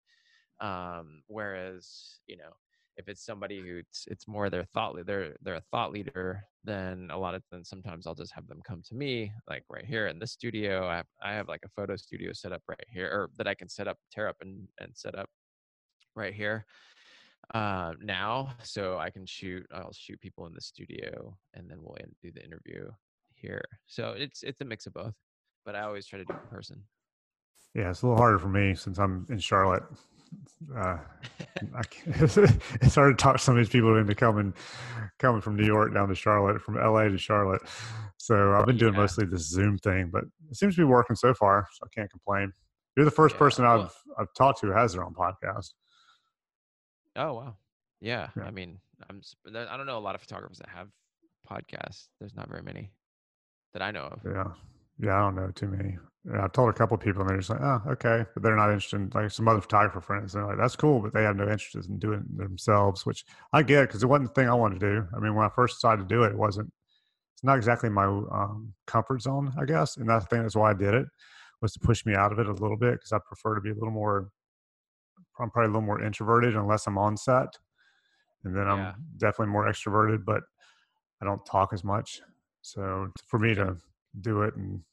Um, 0.60 1.24
whereas 1.28 2.22
you 2.28 2.38
know, 2.38 2.54
if 2.98 3.08
it's 3.08 3.26
somebody 3.26 3.62
who 3.62 3.78
it's, 3.78 4.06
it's 4.10 4.28
more 4.28 4.50
their 4.50 4.66
thought 4.74 4.96
they're 5.06 5.36
they're 5.42 5.56
a 5.56 5.64
thought 5.72 5.92
leader, 5.92 6.44
then 6.64 7.10
a 7.12 7.18
lot 7.18 7.36
of 7.36 7.44
then 7.52 7.64
sometimes 7.64 8.08
I'll 8.08 8.16
just 8.16 8.34
have 8.34 8.48
them 8.48 8.62
come 8.68 8.82
to 8.90 8.96
me, 8.96 9.32
like 9.50 9.64
right 9.70 9.86
here 9.86 10.08
in 10.08 10.20
this 10.20 10.32
studio. 10.32 10.88
I 10.88 10.98
have, 10.98 11.06
I 11.24 11.34
have 11.34 11.48
like 11.48 11.62
a 11.66 11.70
photo 11.70 11.96
studio 11.96 12.34
set 12.34 12.52
up 12.52 12.64
right 12.68 12.88
here, 12.90 13.08
or 13.08 13.30
that 13.38 13.48
I 13.48 13.54
can 13.54 13.70
set 13.70 13.88
up, 13.88 13.98
tear 14.12 14.28
up, 14.28 14.38
and 14.42 14.68
and 14.80 14.92
set 14.96 15.16
up 15.16 15.30
right 16.16 16.34
here 16.34 16.66
uh, 17.54 17.94
now, 18.02 18.54
so 18.64 18.98
I 18.98 19.10
can 19.10 19.26
shoot. 19.26 19.66
I'll 19.74 19.94
shoot 19.94 20.20
people 20.20 20.48
in 20.48 20.54
the 20.54 20.62
studio, 20.62 21.38
and 21.54 21.70
then 21.70 21.78
we'll 21.82 21.98
do 22.22 22.32
the 22.32 22.44
interview 22.44 22.90
here. 23.36 23.64
So 23.86 24.16
it's 24.18 24.44
it's 24.44 24.62
a 24.62 24.66
mix 24.66 24.88
of 24.88 24.94
both, 24.94 25.14
but 25.66 25.76
I 25.76 25.82
always 25.82 26.06
try 26.08 26.20
to 26.20 26.26
do 26.26 26.34
in 26.34 26.50
person. 26.50 26.84
Yeah. 27.76 27.92
It's 27.92 28.02
a 28.02 28.08
little 28.08 28.18
harder 28.18 28.40
for 28.40 28.50
me 28.50 28.74
since 28.74 28.98
I'm 28.98 29.26
in 29.30 29.40
Charlotte. 29.40 29.84
Uh, 30.76 30.98
I 31.76 31.82
it's 32.06 32.96
hard 32.96 33.18
to 33.18 33.22
talk 33.22 33.40
some 33.40 33.56
of 33.58 33.64
these 33.64 33.70
people 33.70 33.96
into 33.98 34.16
coming, 34.16 34.54
coming 35.20 35.42
from 35.42 35.56
New 35.56 35.66
York 35.66 35.94
down 35.94 36.10
to 36.10 36.16
Charlotte, 36.16 36.62
from 36.62 36.76
LA 36.76 37.04
to 37.06 37.18
Charlotte. 37.18 37.62
So 38.18 38.54
I've 38.54 38.66
been 38.66 38.78
doing 38.78 38.94
Yeah. 38.94 39.00
mostly 39.02 39.26
this 39.26 39.48
Zoom 39.50 39.78
thing, 39.78 40.10
but 40.12 40.24
it 40.50 40.56
seems 40.58 40.76
to 40.76 40.82
be 40.82 40.86
working 40.86 41.16
so 41.16 41.34
far. 41.34 41.68
So 41.74 41.86
I 41.86 41.90
can't 41.94 42.10
complain. 42.10 42.52
You're 42.96 43.06
the 43.06 43.12
first 43.12 43.36
Yeah, 43.36 43.40
person 43.40 43.66
I've 43.66 43.92
I've 44.18 44.34
talked 44.36 44.60
to 44.62 44.68
who 44.68 44.74
has 44.74 44.94
their 44.94 45.04
own 45.04 45.14
podcast. 45.14 45.74
Oh 47.16 47.34
wow, 47.34 47.56
yeah. 48.02 48.30
Yeah. 48.36 48.44
I 48.44 48.52
mean, 48.52 48.80
I'm 49.10 49.22
I 49.56 49.78
don't 49.78 49.86
know 49.86 49.98
a 49.98 50.00
lot 50.00 50.16
of 50.16 50.22
photographers 50.22 50.58
that 50.60 50.70
have 50.70 50.90
podcasts. 51.50 52.08
There's 52.20 52.36
not 52.36 52.50
very 52.50 52.64
many 52.64 52.92
that 53.74 53.82
I 53.82 53.92
know 53.92 54.04
of. 54.04 54.22
Yeah. 54.26 54.52
Yeah, 55.00 55.16
I 55.16 55.20
don't 55.20 55.36
know 55.36 55.52
too 55.52 55.68
many. 55.68 55.98
I've 56.34 56.52
told 56.52 56.70
a 56.70 56.74
couple 56.74 56.96
of 56.96 57.02
people, 57.02 57.22
and 57.22 57.30
they're 57.30 57.38
just 57.38 57.50
like, 57.50 57.62
"Oh, 57.62 57.82
okay," 57.92 58.26
but 58.34 58.44
they're 58.44 58.56
not 58.56 58.70
interested. 58.70 58.98
In, 58.98 59.10
like 59.14 59.32
some 59.32 59.48
other 59.48 59.62
photographer 59.62 60.02
friends, 60.02 60.34
they're 60.34 60.46
like, 60.46 60.58
"That's 60.58 60.76
cool," 60.76 61.02
but 61.02 61.14
they 61.14 61.24
have 61.24 61.36
no 61.36 61.44
interest 61.50 61.88
in 61.88 62.00
doing 62.00 62.22
it 62.22 62.38
themselves, 62.38 63.06
which 63.06 63.24
I 63.54 63.64
get 63.64 63.88
because 63.88 64.04
it 64.04 64.08
wasn't 64.08 64.34
the 64.34 64.42
thing 64.42 64.50
I 64.50 64.54
wanted 64.56 64.80
to 64.80 64.90
do. 65.02 65.08
I 65.16 65.20
mean, 65.20 65.36
when 65.36 65.46
I 65.46 65.50
first 65.50 65.78
decided 65.78 66.10
to 66.10 66.16
do 66.16 66.24
it, 66.24 66.32
it 66.32 66.38
wasn't. 66.38 66.74
It's 67.36 67.44
not 67.44 67.58
exactly 67.58 67.90
my 67.90 68.06
um, 68.06 68.74
comfort 68.88 69.22
zone, 69.22 69.54
I 69.60 69.66
guess, 69.66 69.98
and 69.98 70.10
that's 70.10 70.26
the 70.26 70.30
thing. 70.30 70.44
That's 70.44 70.56
why 70.56 70.72
I 70.72 70.74
did 70.74 70.94
it 70.96 71.08
was 71.62 71.74
to 71.74 71.80
push 71.80 72.06
me 72.06 72.16
out 72.16 72.32
of 72.34 72.40
it 72.40 72.48
a 72.48 72.54
little 72.54 72.78
bit 72.78 72.94
because 72.96 73.12
I 73.14 73.20
prefer 73.20 73.56
to 73.56 73.62
be 73.62 73.72
a 73.72 73.76
little 73.76 73.92
more. 73.92 74.32
I'm 75.40 75.52
probably 75.52 75.68
a 75.68 75.72
little 75.72 75.82
more 75.86 76.02
introverted 76.02 76.56
unless 76.56 76.88
I'm 76.88 76.98
on 76.98 77.18
set, 77.18 77.48
and 78.46 78.56
then 78.56 78.68
I'm 78.68 78.86
Yeah. 78.86 78.96
definitely 79.18 79.52
more 79.54 79.68
extroverted, 79.68 80.26
but 80.26 80.44
I 81.22 81.26
don't 81.26 81.46
talk 81.46 81.74
as 81.74 81.84
much. 81.84 82.22
So 82.62 83.12
for 83.28 83.40
me 83.40 83.56
to 83.56 83.78
do 84.22 84.44
it 84.44 84.56
and 84.56 84.84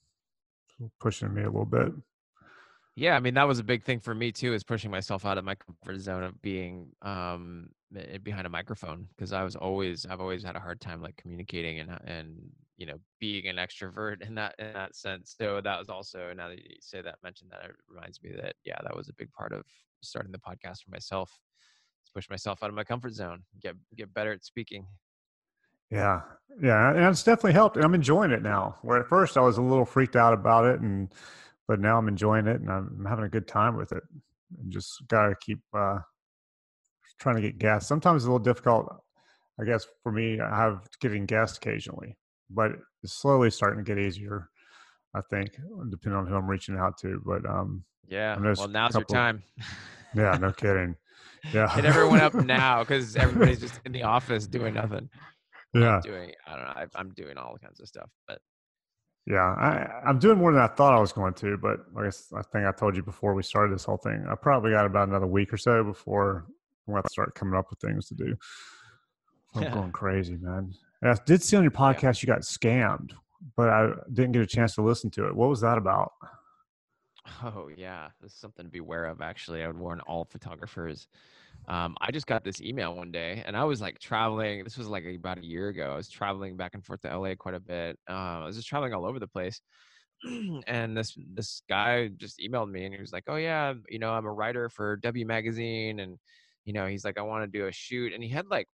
pushing 1.01 1.33
me 1.33 1.43
a 1.43 1.47
little 1.47 1.65
bit. 1.65 1.93
Yeah, 2.97 3.17
I 3.17 3.21
mean 3.21 3.35
that 3.35 3.49
was 3.49 3.59
a 3.59 3.65
big 3.65 3.83
thing 3.83 3.99
for 3.99 4.15
me 4.15 4.31
too, 4.31 4.55
is 4.55 4.63
pushing 4.63 4.91
myself 4.91 5.27
out 5.27 5.37
of 5.37 5.45
my 5.45 5.57
comfort 5.57 5.99
zone 6.01 6.23
of 6.23 6.41
being 6.43 6.93
um 7.03 7.71
eh, 7.97 8.19
behind 8.19 8.47
a 8.47 8.51
microphone 8.51 9.09
because 9.17 9.33
I 9.33 9.43
was 9.43 9.57
always 9.57 10.07
I've 10.07 10.21
always 10.21 10.45
had 10.45 10.55
a 10.55 10.61
hard 10.61 10.81
time 10.81 11.03
like 11.03 11.17
communicating 11.17 11.81
and 11.81 11.99
and 12.05 12.37
you 12.77 12.87
know 12.87 12.99
being 13.19 13.49
an 13.49 13.57
extrovert 13.57 14.25
in 14.27 14.37
that 14.37 14.55
in 14.61 14.73
that 14.75 14.95
sense. 14.95 15.35
So 15.37 15.61
that 15.61 15.79
was 15.79 15.89
also 15.89 16.33
now 16.37 16.49
that 16.49 16.59
you 16.59 16.77
say 16.81 17.03
that 17.03 17.17
mention 17.25 17.49
that 17.51 17.65
it 17.65 17.73
reminds 17.89 18.23
me 18.23 18.31
that 18.41 18.55
yeah 18.65 18.79
that 18.85 18.97
was 18.97 19.09
a 19.09 19.15
big 19.15 19.33
part 19.33 19.53
of 19.53 19.65
starting 20.01 20.33
the 20.33 20.39
podcast 20.39 20.85
for 20.85 20.91
myself. 20.91 21.31
Push 22.15 22.31
myself 22.31 22.63
out 22.63 22.69
of 22.71 22.77
my 22.77 22.85
comfort 22.85 23.13
zone, 23.13 23.43
get 23.61 23.75
get 23.97 24.15
better 24.15 24.33
at 24.33 24.45
speaking. 24.45 24.87
Yeah, 25.91 26.23
yeah, 26.61 26.91
and 26.91 27.05
it's 27.05 27.23
definitely 27.23 27.53
helped. 27.53 27.77
And 27.77 27.85
I'm 27.85 27.95
enjoying 27.95 28.31
it 28.31 28.43
now. 28.43 28.77
Where 28.83 29.01
at 29.01 29.09
first 29.09 29.37
I 29.37 29.41
was 29.41 29.59
a 29.59 29.63
little 29.63 29.85
freaked 29.85 30.17
out 30.17 30.33
about 30.33 30.65
it, 30.67 30.81
and 30.81 31.13
but 31.67 31.81
now 31.81 31.99
I'm 31.99 32.09
enjoying 32.09 32.47
it, 32.47 32.61
and 32.61 32.71
I'm, 32.71 33.07
having 33.09 33.25
a 33.25 33.29
good 33.29 33.49
time 33.49 33.77
with 33.77 33.93
it. 33.93 34.03
And 34.59 34.73
just 34.73 35.03
gotta 35.09 35.35
keep 35.41 35.61
uh, 35.73 35.99
trying 37.19 37.37
to 37.37 37.43
get 37.43 37.59
gas. 37.59 37.87
Sometimes 37.87 38.23
it's 38.23 38.29
a 38.29 38.31
little 38.33 38.45
difficult, 38.45 38.87
I 39.61 39.65
guess, 39.65 39.87
for 40.03 40.13
me. 40.13 40.41
I 40.41 40.57
have 40.57 40.87
getting 41.01 41.27
guests 41.27 41.59
occasionally, 41.59 42.17
but 42.51 42.73
it's 43.03 43.13
slowly 43.15 43.51
starting 43.51 43.85
to 43.85 43.89
get 43.89 43.99
easier. 44.03 44.51
I 45.15 45.21
think, 45.31 45.57
depending 45.91 46.19
on 46.19 46.27
who 46.27 46.35
I'm 46.35 46.49
reaching 46.49 46.77
out 46.77 46.99
to. 46.99 47.23
But 47.25 47.49
um, 47.49 47.85
Yeah, 48.09 48.37
well 48.37 48.69
now's 48.69 48.95
your 48.95 49.05
time. 49.05 49.43
yeah, 50.15 50.37
no 50.41 50.53
kidding. 50.57 50.97
Yeah, 51.53 51.73
Hit 51.75 51.85
everyone 51.85 52.21
up 52.21 52.35
now 52.45 52.83
because 52.83 53.17
everybody's 53.17 53.61
just 53.61 53.79
in 53.85 53.93
the 53.93 54.03
office 54.03 54.47
doing 54.47 54.75
nothing. 54.75 55.09
Yeah. 55.83 56.01
doing 56.03 56.33
i 56.47 56.57
don't 56.57 56.65
know 56.65 56.73
I, 56.77 56.87
i'm 56.95 57.11
doing 57.11 57.37
all 57.37 57.57
kinds 57.59 57.81
of 57.81 57.89
stuff 57.89 58.11
but 58.29 58.41
Yeah, 59.27 59.41
I, 59.41 60.03
I'm 60.07 60.19
doing 60.19 60.37
more 60.39 60.53
than 60.53 60.61
I 60.61 60.67
thought 60.67 60.93
I 60.93 61.01
was 61.01 61.13
going 61.13 61.33
to, 61.35 61.57
but 61.57 61.81
I 61.97 62.05
guess 62.05 62.31
I 62.37 62.43
think 62.43 62.67
I 62.67 62.73
told 62.73 62.95
you 62.95 63.03
before 63.03 63.33
we 63.35 63.43
started 63.43 63.73
this 63.75 63.85
whole 63.87 63.97
thing. 63.97 64.23
I 64.31 64.35
probably 64.35 64.73
got 64.73 64.85
about 64.85 65.09
another 65.09 65.27
week 65.27 65.51
or 65.51 65.57
so 65.57 65.83
before 65.83 66.45
I'm 66.87 66.93
going 66.93 67.03
to 67.03 67.09
start 67.09 67.35
coming 67.35 67.55
up 67.59 67.71
with 67.71 67.79
things 67.81 68.07
to 68.09 68.15
do. 68.15 68.37
I'm 69.55 69.63
Yeah. 69.63 69.73
going 69.73 69.93
crazy, 69.93 70.37
man. 70.37 70.75
And 71.01 71.11
I 71.11 71.17
did 71.25 71.43
see 71.43 71.57
on 71.57 71.63
your 71.63 71.71
podcast 71.71 72.23
you 72.23 72.27
got 72.27 72.43
scammed, 72.43 73.13
but 73.57 73.71
I 73.71 73.93
didn't 74.13 74.33
get 74.33 74.43
a 74.43 74.47
chance 74.47 74.75
to 74.75 74.83
listen 74.83 75.11
to 75.13 75.27
it. 75.27 75.35
What 75.35 75.49
was 75.49 75.61
that 75.63 75.79
about? 75.79 76.13
oh 77.43 77.71
yeah 77.75 78.09
this 78.21 78.33
is 78.33 78.39
something 78.39 78.67
to 78.67 78.71
be 78.71 78.79
aware 78.81 79.07
of 79.07 79.23
actually 79.23 79.63
i 79.63 79.67
would 79.67 79.79
warn 79.79 80.01
all 80.01 80.27
photographers 80.27 81.09
um, 81.69 81.97
i 82.01 82.11
just 82.11 82.27
got 82.27 82.45
this 82.45 82.61
email 82.61 82.95
one 82.95 83.11
day 83.11 83.43
and 83.47 83.57
i 83.57 83.65
was 83.65 83.81
like 83.81 83.99
traveling 83.99 84.65
this 84.65 84.77
was 84.79 84.89
like 84.89 85.05
about 85.07 85.39
a 85.39 85.45
year 85.47 85.69
ago 85.69 85.91
i 85.93 85.97
was 85.97 86.09
traveling 86.09 86.57
back 86.57 86.75
and 86.75 86.85
forth 86.85 87.01
to 87.01 87.19
la 87.19 87.35
quite 87.37 87.55
a 87.55 87.61
bit 87.61 87.99
uh, 88.09 88.13
i 88.13 88.45
was 88.45 88.57
just 88.57 88.69
traveling 88.69 88.93
all 88.93 89.07
over 89.07 89.19
the 89.19 89.29
place 89.29 89.61
and 90.67 90.97
this 90.97 91.17
this 91.35 91.63
guy 91.69 92.09
just 92.17 92.39
emailed 92.39 92.71
me 92.71 92.85
and 92.85 92.95
he 92.95 93.01
was 93.01 93.13
like 93.13 93.25
oh 93.29 93.37
yeah 93.37 93.73
you 93.89 93.99
know 93.99 94.11
i'm 94.13 94.27
a 94.27 94.33
writer 94.33 94.69
for 94.69 94.97
w 94.97 95.27
magazine 95.27 96.01
and 96.01 96.19
you 96.65 96.73
know 96.73 96.87
he's 96.87 97.05
like 97.05 97.19
i 97.19 97.23
want 97.23 97.43
to 97.45 97.59
do 97.59 97.67
a 97.67 97.73
shoot 97.73 98.13
and 98.13 98.23
he 98.23 98.29
had 98.31 98.47
like 98.49 98.69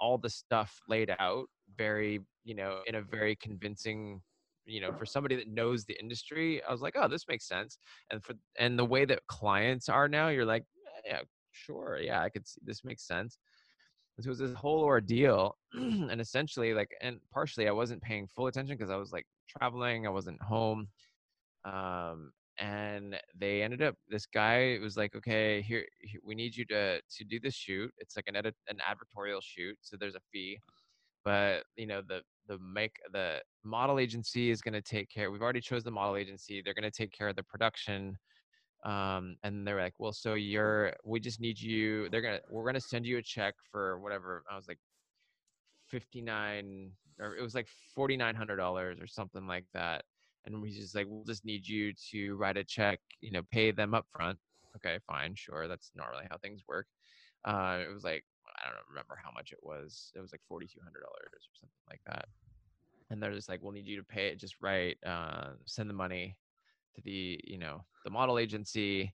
all 0.00 0.18
the 0.18 0.30
stuff 0.30 0.80
laid 0.88 1.14
out 1.18 1.46
very 1.76 2.20
you 2.44 2.54
know 2.54 2.80
in 2.86 2.96
a 2.96 3.02
very 3.02 3.36
convincing 3.36 4.20
you 4.64 4.80
know 4.80 4.92
for 4.92 5.06
somebody 5.06 5.36
that 5.36 5.48
knows 5.48 5.84
the 5.84 5.98
industry 6.00 6.62
i 6.68 6.72
was 6.72 6.80
like 6.80 6.94
oh 6.96 7.08
this 7.08 7.24
makes 7.28 7.46
sense 7.46 7.78
and 8.10 8.22
for 8.24 8.34
and 8.58 8.78
the 8.78 8.84
way 8.84 9.04
that 9.04 9.20
clients 9.28 9.88
are 9.88 10.08
now 10.08 10.28
you're 10.28 10.44
like 10.44 10.64
"Eh, 11.06 11.10
yeah 11.12 11.20
sure 11.56 11.98
yeah 12.02 12.22
i 12.22 12.28
could 12.28 12.46
see 12.46 12.60
this 12.64 12.84
makes 12.84 13.06
sense. 13.06 13.38
So 14.18 14.28
it 14.28 14.30
was 14.30 14.38
this 14.38 14.54
whole 14.54 14.82
ordeal 14.82 15.56
and 15.72 16.20
essentially 16.20 16.72
like 16.72 16.90
and 17.02 17.18
partially 17.32 17.68
i 17.68 17.72
wasn't 17.72 18.02
paying 18.02 18.26
full 18.26 18.46
attention 18.46 18.76
because 18.76 18.90
i 18.90 18.96
was 18.96 19.12
like 19.12 19.26
traveling 19.48 20.06
i 20.06 20.10
wasn't 20.10 20.40
home 20.42 20.88
um 21.64 22.32
and 22.58 23.16
they 23.38 23.62
ended 23.62 23.82
up 23.82 23.94
this 24.08 24.26
guy 24.26 24.78
was 24.80 24.96
like 24.96 25.14
okay 25.14 25.60
here 25.60 25.84
he- 26.00 26.18
we 26.24 26.34
need 26.34 26.56
you 26.56 26.64
to 26.64 27.00
to 27.14 27.24
do 27.24 27.38
this 27.38 27.54
shoot 27.54 27.90
it's 27.98 28.16
like 28.16 28.24
an 28.26 28.36
edit 28.36 28.54
an 28.68 28.78
advertorial 28.78 29.40
shoot 29.42 29.76
so 29.82 29.96
there's 29.98 30.14
a 30.14 30.20
fee 30.32 30.58
but 31.24 31.64
you 31.76 31.86
know 31.86 32.00
the 32.08 32.20
the 32.48 32.58
make 32.58 32.96
the 33.12 33.40
model 33.64 33.98
agency 33.98 34.50
is 34.50 34.62
going 34.62 34.72
to 34.72 34.80
take 34.80 35.10
care 35.10 35.30
we've 35.30 35.42
already 35.42 35.60
chose 35.60 35.84
the 35.84 35.90
model 35.90 36.16
agency 36.16 36.62
they're 36.64 36.74
going 36.74 36.90
to 36.90 36.90
take 36.90 37.12
care 37.12 37.28
of 37.28 37.36
the 37.36 37.42
production 37.42 38.16
um 38.86 39.36
and 39.42 39.66
they're 39.66 39.80
like 39.80 39.94
well 39.98 40.12
so 40.12 40.34
you're 40.34 40.94
we 41.04 41.18
just 41.18 41.40
need 41.40 41.60
you 41.60 42.08
they're 42.08 42.22
gonna 42.22 42.40
we're 42.48 42.64
gonna 42.64 42.80
send 42.80 43.04
you 43.04 43.18
a 43.18 43.22
check 43.22 43.54
for 43.70 43.98
whatever 43.98 44.44
i 44.50 44.54
was 44.54 44.68
like 44.68 44.78
59 45.88 46.90
or 47.20 47.36
it 47.36 47.42
was 47.42 47.54
like 47.54 47.66
$4900 47.98 49.02
or 49.02 49.06
something 49.06 49.46
like 49.46 49.64
that 49.74 50.04
and 50.44 50.62
we 50.62 50.70
just 50.70 50.94
like 50.94 51.06
we'll 51.08 51.24
just 51.24 51.44
need 51.44 51.66
you 51.66 51.92
to 52.12 52.36
write 52.36 52.56
a 52.56 52.64
check 52.64 53.00
you 53.20 53.32
know 53.32 53.42
pay 53.50 53.72
them 53.72 53.92
up 53.92 54.06
front 54.14 54.38
okay 54.76 54.98
fine 55.06 55.34
sure 55.34 55.66
that's 55.66 55.90
normally 55.96 56.24
how 56.30 56.36
things 56.38 56.62
work. 56.68 56.86
Uh 57.44 57.78
it 57.82 57.92
was 57.92 58.04
like 58.04 58.24
i 58.64 58.68
don't 58.68 58.88
remember 58.88 59.18
how 59.22 59.30
much 59.32 59.52
it 59.52 59.58
was 59.62 60.12
it 60.14 60.20
was 60.20 60.32
like 60.32 60.40
$4200 60.50 60.62
or 60.62 61.40
something 61.52 61.70
like 61.90 62.00
that 62.06 62.26
and 63.10 63.22
they're 63.22 63.32
just 63.32 63.48
like 63.48 63.62
we'll 63.62 63.72
need 63.72 63.86
you 63.86 63.96
to 63.96 64.04
pay 64.04 64.28
it 64.28 64.38
just 64.38 64.56
right 64.60 64.96
uh 65.04 65.50
send 65.64 65.90
the 65.90 65.94
money 65.94 66.36
the 67.04 67.40
you 67.44 67.58
know 67.58 67.84
the 68.04 68.10
model 68.10 68.38
agency 68.38 69.12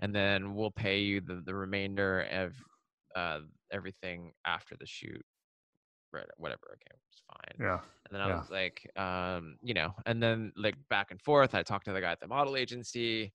and 0.00 0.14
then 0.14 0.54
we'll 0.54 0.70
pay 0.70 1.00
you 1.00 1.20
the, 1.20 1.42
the 1.44 1.54
remainder 1.54 2.22
of 2.30 2.54
uh 3.16 3.40
everything 3.72 4.32
after 4.46 4.76
the 4.78 4.86
shoot 4.86 5.24
right 6.12 6.26
whatever 6.36 6.74
okay 6.74 6.96
it's 7.10 7.22
fine 7.26 7.66
Yeah, 7.66 7.78
and 8.06 8.12
then 8.12 8.20
I 8.20 8.28
Yeah. 8.28 8.38
was 8.38 8.50
like, 8.50 8.90
um, 8.96 9.56
you 9.62 9.74
know, 9.74 9.94
and 10.06 10.22
then 10.22 10.52
like 10.56 10.76
back 10.88 11.10
and 11.10 11.20
forth, 11.20 11.54
I 11.54 11.62
talked 11.62 11.84
to 11.86 11.92
the 11.92 12.00
guy 12.00 12.12
at 12.12 12.20
the 12.20 12.26
model 12.28 12.56
agency. 12.56 13.32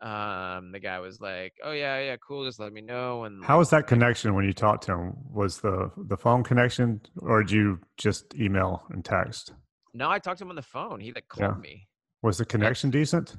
Um, 0.00 0.72
the 0.72 0.80
guy 0.80 0.98
was 1.00 1.20
like, 1.20 1.54
"Oh 1.64 1.72
yeah, 1.72 1.98
yeah, 2.00 2.16
cool. 2.26 2.44
Just 2.44 2.58
let 2.60 2.72
me 2.72 2.80
know." 2.80 3.24
And 3.24 3.42
how 3.44 3.58
was 3.58 3.70
that 3.70 3.86
connection 3.86 4.34
when 4.34 4.44
you 4.44 4.52
talked 4.52 4.84
to 4.84 4.92
him? 4.92 5.14
Was 5.32 5.60
the 5.60 5.90
the 5.96 6.16
phone 6.16 6.42
connection, 6.42 7.00
or 7.20 7.42
did 7.42 7.52
you 7.52 7.78
just 7.96 8.34
email 8.34 8.84
and 8.90 9.04
text? 9.04 9.52
No, 9.94 10.10
I 10.10 10.18
talked 10.18 10.38
to 10.38 10.44
him 10.44 10.50
on 10.50 10.56
the 10.56 10.62
phone. 10.62 11.00
He 11.00 11.12
like 11.12 11.28
Yeah. 11.38 11.46
called 11.46 11.58
me. 11.58 11.88
Was 12.22 12.38
the 12.38 12.44
connection 12.44 12.90
decent, 12.90 13.36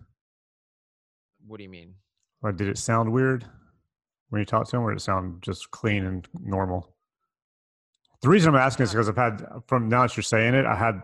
What 1.45 1.57
do 1.57 1.63
you 1.63 1.69
mean? 1.69 1.95
or 2.41 2.51
did 2.51 2.67
it 2.67 2.77
sound 2.77 3.11
weird 3.13 3.45
when 4.29 4.39
you 4.39 4.45
talked 4.45 4.69
to 4.71 4.75
him, 4.77 4.83
or 4.83 4.91
did 4.91 4.97
it 4.97 5.01
sound 5.03 5.41
just 5.41 5.71
clean 5.71 6.05
and 6.05 6.27
normal? 6.41 6.93
The 8.21 8.29
reason 8.29 8.49
I'm 8.53 8.59
asking 8.59 8.83
is 8.85 8.91
because 8.91 9.07
I've 9.07 9.15
had 9.15 9.45
from 9.67 9.87
now 9.87 10.01
that 10.01 10.17
you're 10.17 10.23
saying 10.23 10.53
it, 10.53 10.65
I 10.65 10.75
had 10.75 11.01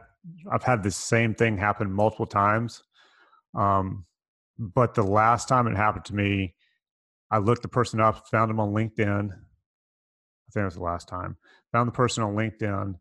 I've 0.52 0.64
had 0.64 0.84
the 0.84 0.92
same 0.92 1.34
thing 1.34 1.58
happen 1.58 1.92
multiple 1.92 2.26
times. 2.26 2.84
Um, 3.56 4.06
but 4.58 4.94
the 4.94 5.04
last 5.04 5.48
time 5.48 5.68
it 5.68 5.78
happened 5.78 6.06
to 6.06 6.16
me, 6.16 6.56
I 7.32 7.38
looked 7.38 7.62
the 7.62 7.70
person 7.70 8.02
up, 8.02 8.28
found 8.28 8.52
him 8.52 8.60
on 8.60 8.74
LinkedIn. 8.74 9.30
I 9.32 10.52
think 10.52 10.62
it 10.62 10.66
was 10.66 10.76
the 10.76 10.84
last 10.84 11.08
time. 11.08 11.38
Found 11.72 11.88
the 11.88 11.94
person 11.94 12.24
on 12.24 12.36
LinkedIn, 12.36 12.96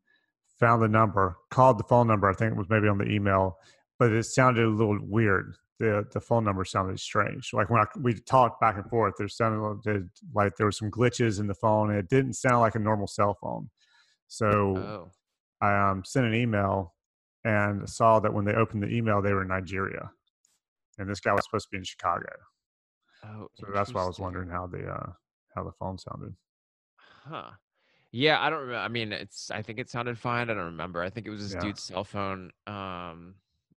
found 0.61 0.83
the 0.83 0.89
number, 0.89 1.37
called 1.51 1.79
the 1.79 1.85
phone 1.85 2.07
number. 2.07 2.29
I 2.29 2.35
think 2.35 2.53
it 2.53 2.59
was 2.59 2.69
maybe 2.71 2.87
on 2.87 2.99
the 2.99 3.11
email, 3.11 3.59
but 3.99 4.13
it 4.13 4.25
sounded 4.25 4.65
a 4.65 4.69
little 4.69 4.99
weird. 5.03 5.55
The 5.79 6.07
the 6.13 6.21
phone 6.21 6.45
number 6.45 6.65
sounded 6.65 6.99
strange. 6.99 7.51
Like 7.53 7.71
when 7.71 7.81
I, 7.81 7.85
we 8.01 8.15
talked 8.15 8.61
back 8.61 8.77
and 8.77 8.89
forth, 8.91 9.15
there 9.19 9.29
sounded 9.29 9.61
like- 10.35 10.57
there 10.57 10.67
were 10.67 10.73
some 10.73 10.91
glitches 10.91 11.39
in 11.41 11.47
the 11.47 11.55
phone, 11.55 11.91
and 11.91 11.99
it 11.99 12.09
didn't 12.09 12.33
sound 12.35 12.61
like 12.61 12.75
a 12.75 12.81
normal 12.81 13.07
cell 13.07 13.35
phone. 13.41 13.71
So 14.27 14.77
Oh, 14.77 15.11
I 15.61 15.91
um, 15.91 16.05
sent 16.05 16.27
an 16.27 16.35
email 16.35 16.95
and 17.45 17.89
saw 17.89 18.19
that 18.21 18.35
when 18.35 18.45
they 18.45 18.55
opened 18.55 18.83
the 18.83 18.89
email, 18.89 19.23
they 19.23 19.33
were 19.33 19.43
in 19.43 19.49
Nigeria, 19.49 20.11
and 20.99 21.09
this 21.09 21.21
guy 21.21 21.33
was 21.33 21.45
supposed 21.45 21.67
to 21.67 21.71
be 21.71 21.79
in 21.79 21.85
Chicago. 21.85 22.29
oh. 23.25 23.47
So 23.55 23.67
that's 23.73 23.95
why 23.95 24.03
I 24.03 24.07
was 24.07 24.19
wondering 24.19 24.49
how 24.51 24.67
the 24.67 24.85
uh, 24.89 25.13
how 25.55 25.63
the 25.65 25.73
phone 25.73 25.97
sounded. 25.99 26.35
Huh. 26.99 27.51
Yeah, 28.11 28.41
I 28.41 28.51
don't 28.51 28.61
remember. 28.61 28.79
I 28.81 28.89
mean, 28.89 29.13
it's. 29.13 29.51
I 29.51 29.63
think 29.63 29.79
it 29.79 29.91
sounded 29.91 30.19
fine. 30.19 30.51
I 30.51 30.55
don't 30.55 30.65
remember. 30.65 31.03
I 31.03 31.11
think 31.11 31.27
it 31.27 31.31
was 31.31 31.43
this 31.43 31.55
Yeah. 31.55 31.61
dude's 31.61 31.83
cell 31.85 32.05
phone. 32.05 32.51
Um, 32.67 33.35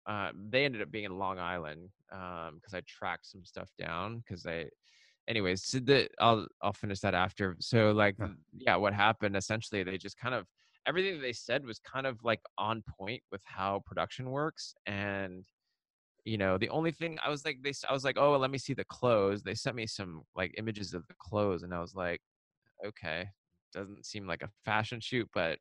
uh, 0.07 0.31
they 0.49 0.65
ended 0.65 0.81
up 0.81 0.91
being 0.91 1.05
in 1.05 1.17
Long 1.17 1.39
Island. 1.39 1.89
Um, 2.11 2.55
because 2.55 2.73
I 2.73 2.81
tracked 2.87 3.27
some 3.27 3.45
stuff 3.45 3.69
down. 3.77 4.19
Because 4.19 4.45
I, 4.45 4.65
anyways, 5.27 5.63
so 5.63 5.79
the 5.79 6.09
I'll 6.19 6.47
I'll 6.61 6.73
finish 6.73 6.99
that 7.01 7.13
after. 7.13 7.55
So 7.59 7.91
like, 7.91 8.15
Yeah. 8.19 8.27
yeah, 8.57 8.75
what 8.75 8.93
happened? 8.93 9.35
Essentially, 9.35 9.83
they 9.83 9.97
just 9.97 10.17
kind 10.17 10.35
of 10.35 10.45
everything 10.87 11.15
that 11.15 11.21
they 11.21 11.33
said 11.33 11.65
was 11.65 11.79
kind 11.79 12.07
of 12.07 12.17
like 12.23 12.41
on 12.57 12.83
point 12.99 13.21
with 13.31 13.41
how 13.45 13.81
production 13.85 14.29
works, 14.31 14.73
and 14.85 15.45
you 16.25 16.37
know 16.37 16.57
the 16.57 16.69
only 16.69 16.91
thing 16.91 17.17
i 17.23 17.29
was 17.29 17.43
like 17.45 17.57
they 17.63 17.73
i 17.89 17.93
was 17.93 18.03
like 18.03 18.17
oh 18.17 18.37
let 18.37 18.51
me 18.51 18.57
see 18.57 18.73
the 18.73 18.83
clothes 18.85 19.41
they 19.41 19.55
sent 19.55 19.75
me 19.75 19.87
some 19.87 20.21
like 20.35 20.53
images 20.57 20.93
of 20.93 21.05
the 21.07 21.15
clothes 21.19 21.63
and 21.63 21.73
i 21.73 21.79
was 21.79 21.95
like 21.95 22.21
okay 22.85 23.27
doesn't 23.73 24.05
seem 24.05 24.27
like 24.27 24.43
a 24.43 24.49
fashion 24.65 24.99
shoot 24.99 25.27
but 25.33 25.57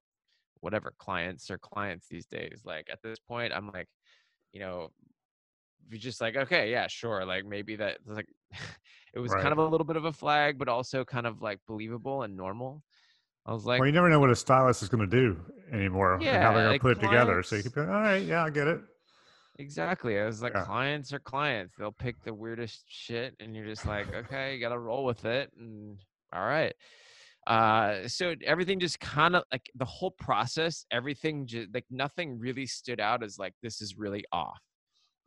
whatever 0.61 0.93
clients 0.99 1.51
are 1.51 1.59
clients 1.59 2.07
these 2.09 2.26
days 2.26 2.62
like 2.64 2.86
at 2.93 2.99
this 3.03 3.18
point 3.18 3.53
i'm 3.55 3.70
like 3.72 3.88
you 4.53 4.61
know 4.61 4.90
you're 5.88 5.98
just 5.98 6.20
like 6.20 6.36
okay 6.36 6.70
yeah 6.70 6.86
sure 6.88 7.24
like 7.24 7.44
maybe 7.44 7.76
that 7.76 7.98
like 8.07 8.26
it 9.14 9.18
was 9.18 9.32
Right. 9.32 9.42
kind 9.42 9.53
of 9.53 9.59
a 9.59 9.66
little 9.66 9.84
bit 9.86 9.96
of 9.96 10.05
a 10.05 10.12
flag 10.12 10.59
but 10.59 10.68
also 10.68 11.05
kind 11.05 11.26
of 11.26 11.42
like 11.42 11.59
believable 11.66 12.22
and 12.22 12.36
normal 12.36 12.82
i 13.46 13.53
was 13.53 13.64
like 13.64 13.80
well, 13.80 13.86
you 13.86 13.92
never 13.92 14.09
know 14.09 14.20
what 14.20 14.30
a 14.30 14.36
stylist 14.36 14.82
is 14.82 14.88
going 14.88 15.09
to 15.09 15.16
do 15.16 15.40
anymore 15.72 16.14
and 16.14 16.24
how 16.24 16.53
they're 16.53 16.53
going 16.53 16.64
to 16.64 16.70
like 16.70 16.80
put 16.80 16.96
it 16.98 17.01
together. 17.01 17.42
So 17.42 17.57
you 17.57 17.62
clients- 17.62 17.74
can 17.74 17.82
be 17.84 17.88
like, 17.88 17.96
all 17.96 18.03
right, 18.03 18.24
yeah, 18.24 18.44
I 18.44 18.51
get 18.51 18.66
it. 18.68 18.80
Exactly. 19.59 20.18
I 20.18 20.24
was 20.26 20.42
like, 20.42 20.55
Yeah. 20.55 20.64
clients 20.64 21.12
are 21.12 21.18
clients. 21.20 21.74
They'll 21.78 21.92
pick 21.92 22.16
the 22.24 22.32
weirdest 22.34 22.84
shit, 22.88 23.34
and 23.40 23.55
you're 23.55 23.66
just 23.66 23.86
like, 23.86 24.12
okay, 24.14 24.55
you 24.55 24.61
got 24.61 24.70
to 24.70 24.78
roll 24.78 25.05
with 25.05 25.24
it. 25.24 25.51
And 25.59 25.98
all 26.32 26.44
right. 26.44 26.74
Uh, 27.51 28.07
so 28.07 28.36
everything 28.46 28.78
just 28.78 29.01
kind 29.01 29.34
of 29.34 29.42
like 29.51 29.68
the 29.74 29.84
whole 29.84 30.12
process, 30.12 30.86
everything 30.92 31.48
just 31.48 31.68
like 31.74 31.84
nothing 31.90 32.38
really 32.38 32.64
stood 32.64 33.01
out 33.01 33.24
as 33.24 33.40
like 33.40 33.53
this 33.61 33.80
is 33.80 33.98
really 33.98 34.24
off. 34.30 34.61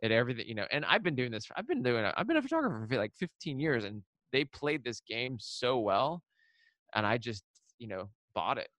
It 0.02 0.10
everything, 0.10 0.48
you 0.48 0.56
know. 0.56 0.66
And 0.72 0.86
I've 0.86 1.04
been 1.04 1.16
doing 1.16 1.32
this. 1.32 1.46
I've 1.58 1.68
been 1.68 1.84
doing. 1.84 2.06
it. 2.06 2.14
I've 2.16 2.26
been 2.26 2.38
a 2.38 2.42
photographer 2.42 2.88
for 2.90 2.98
like 2.98 3.12
15 3.20 3.60
years, 3.60 3.84
and 3.84 4.02
they 4.32 4.46
played 4.46 4.86
this 4.86 5.02
game 5.02 5.36
so 5.38 5.80
well, 5.80 6.24
and 6.96 7.06
I 7.06 7.18
just, 7.18 7.44
you 7.78 7.90
know, 7.90 8.08
bought 8.34 8.58
it. 8.58 8.70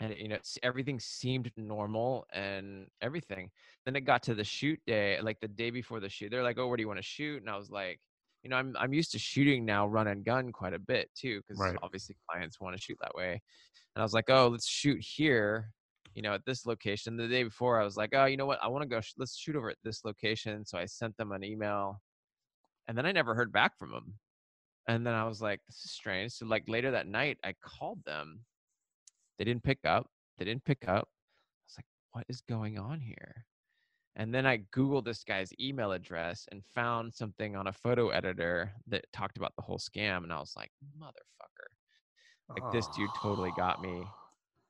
And 0.00 0.14
you 0.16 0.28
know, 0.28 0.38
everything 0.62 0.98
seemed 0.98 1.50
normal 1.58 2.24
and 2.32 2.86
everything 3.02 3.50
then 3.84 3.94
it 3.94 4.00
got 4.00 4.22
to 4.22 4.34
the 4.34 4.42
shoot 4.42 4.80
day 4.86 5.20
like 5.20 5.38
the 5.40 5.48
day 5.48 5.70
before 5.70 6.00
the 6.00 6.08
shoot 6.08 6.30
they're 6.30 6.42
like 6.42 6.58
oh 6.58 6.66
where 6.66 6.76
do 6.76 6.80
you 6.80 6.88
want 6.88 6.98
to 6.98 7.04
shoot 7.04 7.40
and 7.40 7.48
i 7.48 7.56
was 7.56 7.70
like 7.70 8.00
you 8.42 8.50
know 8.50 8.56
i'm 8.56 8.74
i'm 8.78 8.92
used 8.92 9.12
to 9.12 9.18
shooting 9.18 9.64
now 9.64 9.86
run 9.86 10.08
and 10.08 10.24
gun 10.24 10.52
quite 10.52 10.74
a 10.74 10.78
bit 10.78 11.10
too 11.14 11.40
because 11.40 11.58
Right. 11.60 11.76
obviously 11.82 12.16
clients 12.28 12.60
want 12.60 12.76
to 12.76 12.82
shoot 12.82 12.98
that 13.00 13.14
way. 13.14 13.32
And 13.94 14.00
i 14.00 14.02
was 14.02 14.12
like 14.14 14.28
oh 14.30 14.48
let's 14.48 14.66
shoot 14.66 15.00
here 15.00 15.70
you 16.14 16.22
know 16.22 16.34
at 16.34 16.44
this 16.44 16.66
location. 16.66 17.16
The 17.16 17.28
day 17.28 17.42
before 17.44 17.80
i 17.80 17.84
was 17.84 17.96
like 17.96 18.10
oh 18.14 18.24
you 18.26 18.36
know 18.36 18.46
what? 18.46 18.62
I 18.62 18.68
want 18.68 18.82
to 18.82 18.88
go 18.88 19.00
sh- 19.00 19.14
let's 19.18 19.36
shoot 19.36 19.56
over 19.56 19.70
at 19.70 19.76
this 19.84 20.04
location. 20.04 20.64
So 20.66 20.78
i 20.78 20.84
sent 20.86 21.16
them 21.16 21.32
an 21.32 21.44
email 21.44 22.00
and 22.88 22.96
then 22.98 23.06
i 23.06 23.12
never 23.12 23.34
heard 23.34 23.52
back 23.52 23.78
from 23.78 23.90
them 23.92 24.14
and 24.88 25.06
then 25.06 25.14
i 25.14 25.24
was 25.24 25.40
like 25.40 25.60
this 25.68 25.84
is 25.84 25.92
strange. 25.92 26.32
So 26.32 26.46
like 26.46 26.64
later 26.68 26.90
that 26.90 27.06
night 27.06 27.38
i 27.44 27.54
called 27.62 28.04
them. 28.04 28.40
They 29.38 29.44
didn't 29.44 29.62
pick 29.62 29.78
up 29.84 30.08
they 30.38 30.44
didn't 30.44 30.64
pick 30.64 30.88
up. 30.88 31.08
I 31.08 31.64
was 31.66 31.74
like 31.78 31.86
what 32.12 32.24
is 32.28 32.40
going 32.42 32.78
on 32.78 33.00
here 33.00 33.46
and 34.16 34.34
then 34.34 34.46
I 34.46 34.58
Googled 34.74 35.04
this 35.04 35.24
guy's 35.24 35.52
email 35.58 35.92
address 35.92 36.46
and 36.52 36.62
found 36.74 37.14
something 37.14 37.56
on 37.56 37.66
a 37.66 37.72
photo 37.72 38.10
editor 38.10 38.72
that 38.88 39.06
talked 39.12 39.38
about 39.38 39.54
the 39.56 39.62
whole 39.62 39.78
scam. 39.78 40.22
And 40.22 40.32
I 40.32 40.38
was 40.38 40.52
like, 40.56 40.70
motherfucker. 41.00 42.60
Like 42.60 42.72
this 42.72 42.86
dude 42.88 43.08
totally 43.16 43.52
got 43.56 43.80
me. 43.80 44.04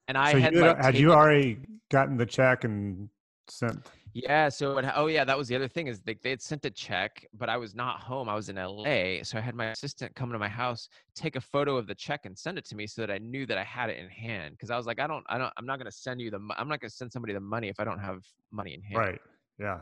And 0.06 0.16
I 0.16 0.32
so 0.32 0.38
had 0.38 0.54
you, 0.54 0.60
like 0.60 0.80
had 0.80 0.96
you 0.96 1.12
already 1.12 1.58
gotten 1.90 2.16
the 2.16 2.26
check 2.26 2.64
and 2.64 3.08
sent? 3.48 3.86
Yeah, 4.14 4.50
so 4.50 4.76
it, 4.76 4.84
oh 4.94 5.06
yeah, 5.06 5.24
that 5.24 5.38
was 5.38 5.48
the 5.48 5.56
other 5.56 5.68
thing 5.68 5.86
is 5.86 6.00
they 6.02 6.14
they 6.22 6.30
had 6.30 6.42
sent 6.42 6.64
a 6.66 6.70
check, 6.70 7.26
but 7.32 7.48
I 7.48 7.56
was 7.56 7.74
not 7.74 8.00
home. 8.00 8.28
I 8.28 8.34
was 8.34 8.48
in 8.50 8.56
LA, 8.56 9.22
so 9.22 9.38
I 9.38 9.40
had 9.40 9.54
my 9.54 9.70
assistant 9.70 10.14
come 10.14 10.30
to 10.32 10.38
my 10.38 10.48
house, 10.48 10.88
take 11.14 11.36
a 11.36 11.40
photo 11.40 11.76
of 11.78 11.86
the 11.86 11.94
check 11.94 12.26
and 12.26 12.38
send 12.38 12.58
it 12.58 12.66
to 12.66 12.76
me 12.76 12.86
so 12.86 13.00
that 13.00 13.10
I 13.10 13.18
knew 13.18 13.46
that 13.46 13.56
I 13.56 13.64
had 13.64 13.88
it 13.88 13.98
in 13.98 14.08
hand. 14.10 14.52
Because 14.52 14.70
I 14.70 14.76
was 14.76 14.86
like, 14.86 15.00
I 15.00 15.06
don't, 15.06 15.24
I 15.28 15.38
don't, 15.38 15.52
I'm 15.56 15.64
not 15.64 15.78
gonna 15.78 15.90
send 15.90 16.20
you 16.20 16.30
the, 16.30 16.40
I'm 16.58 16.68
not 16.68 16.80
gonna 16.80 16.90
send 16.90 17.10
somebody 17.10 17.32
the 17.32 17.40
money 17.40 17.68
if 17.68 17.80
I 17.80 17.84
don't 17.84 18.00
have 18.00 18.20
money 18.50 18.74
in 18.74 18.82
hand. 18.82 18.98
Right. 18.98 19.20
Yeah. 19.58 19.80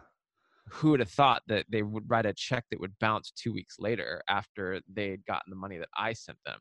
who 0.69 0.91
would 0.91 1.01
have 1.01 1.11
thought 1.11 1.43
that 1.49 1.67
they 1.69 1.83
would 1.83 2.09
write 2.09 2.27
a 2.27 2.33
check 2.33 2.65
that 2.71 2.79
would 2.79 2.97
bounce 3.01 3.33
two 3.33 3.53
weeks 3.53 3.77
later 3.81 4.23
after 4.29 4.81
they 4.93 5.11
had 5.11 5.25
gotten 5.27 5.51
the 5.51 5.57
money 5.57 5.79
that 5.79 5.89
I 5.97 6.13
sent 6.13 6.39
them? 6.47 6.61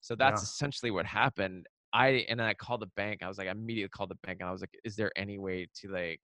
So 0.00 0.14
that's 0.14 0.42
Yeah. 0.42 0.44
essentially 0.44 0.90
what 0.90 1.06
happened. 1.06 1.66
I 1.92 2.26
and 2.28 2.38
then 2.38 2.46
I 2.46 2.54
called 2.54 2.80
the 2.80 2.90
bank. 2.96 3.22
I 3.22 3.28
was 3.28 3.38
like, 3.38 3.48
I 3.48 3.52
immediately 3.52 3.88
called 3.88 4.10
the 4.10 4.18
bank 4.26 4.40
and 4.40 4.48
I 4.48 4.52
was 4.52 4.60
like, 4.60 4.78
is 4.84 4.96
there 4.96 5.10
any 5.16 5.38
way 5.38 5.68
to 5.76 5.88
like 5.88 6.20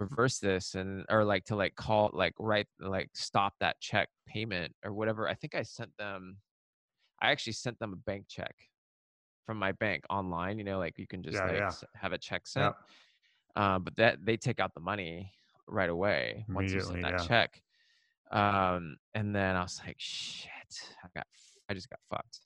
reverse 0.00 0.38
this 0.38 0.74
and 0.74 1.04
or 1.08 1.24
like 1.24 1.44
to 1.44 1.56
like 1.56 1.74
call 1.76 2.10
like 2.12 2.34
write 2.38 2.66
like 2.80 3.10
stop 3.14 3.54
that 3.60 3.80
check 3.80 4.08
payment 4.26 4.74
or 4.84 4.92
whatever. 4.92 5.28
I 5.28 5.34
think 5.34 5.54
I 5.54 5.62
sent 5.62 5.96
them 5.96 6.38
I 7.22 7.30
actually 7.30 7.52
sent 7.54 7.78
them 7.78 7.92
a 7.92 7.96
bank 7.96 8.26
check 8.28 8.54
from 9.46 9.58
my 9.58 9.72
bank 9.72 10.04
online, 10.10 10.58
you 10.58 10.64
know, 10.64 10.78
like 10.78 10.98
you 10.98 11.06
can 11.06 11.22
just 11.22 11.36
Yeah, 11.36 11.46
like 11.52 11.58
yeah. 11.58 11.72
have 11.94 12.12
a 12.12 12.18
check 12.18 12.46
sent 12.46 12.74
Yeah. 13.56 13.62
uh, 13.62 13.78
but 13.78 13.96
that 13.96 14.24
they 14.24 14.36
take 14.36 14.58
out 14.58 14.74
the 14.74 14.80
money 14.80 15.32
right 15.68 15.90
away 15.90 16.44
once 16.48 16.72
you 16.72 16.80
send 16.80 17.04
that 17.04 17.20
check. 17.20 17.62
Um, 18.30 18.96
and 19.14 19.34
then 19.34 19.54
I 19.54 19.62
was 19.62 19.80
like, 19.86 19.96
shit, 19.98 20.50
I 21.04 21.08
got, 21.14 21.26
I 21.68 21.74
just 21.74 21.88
got 21.88 22.00
fucked. 22.10 22.40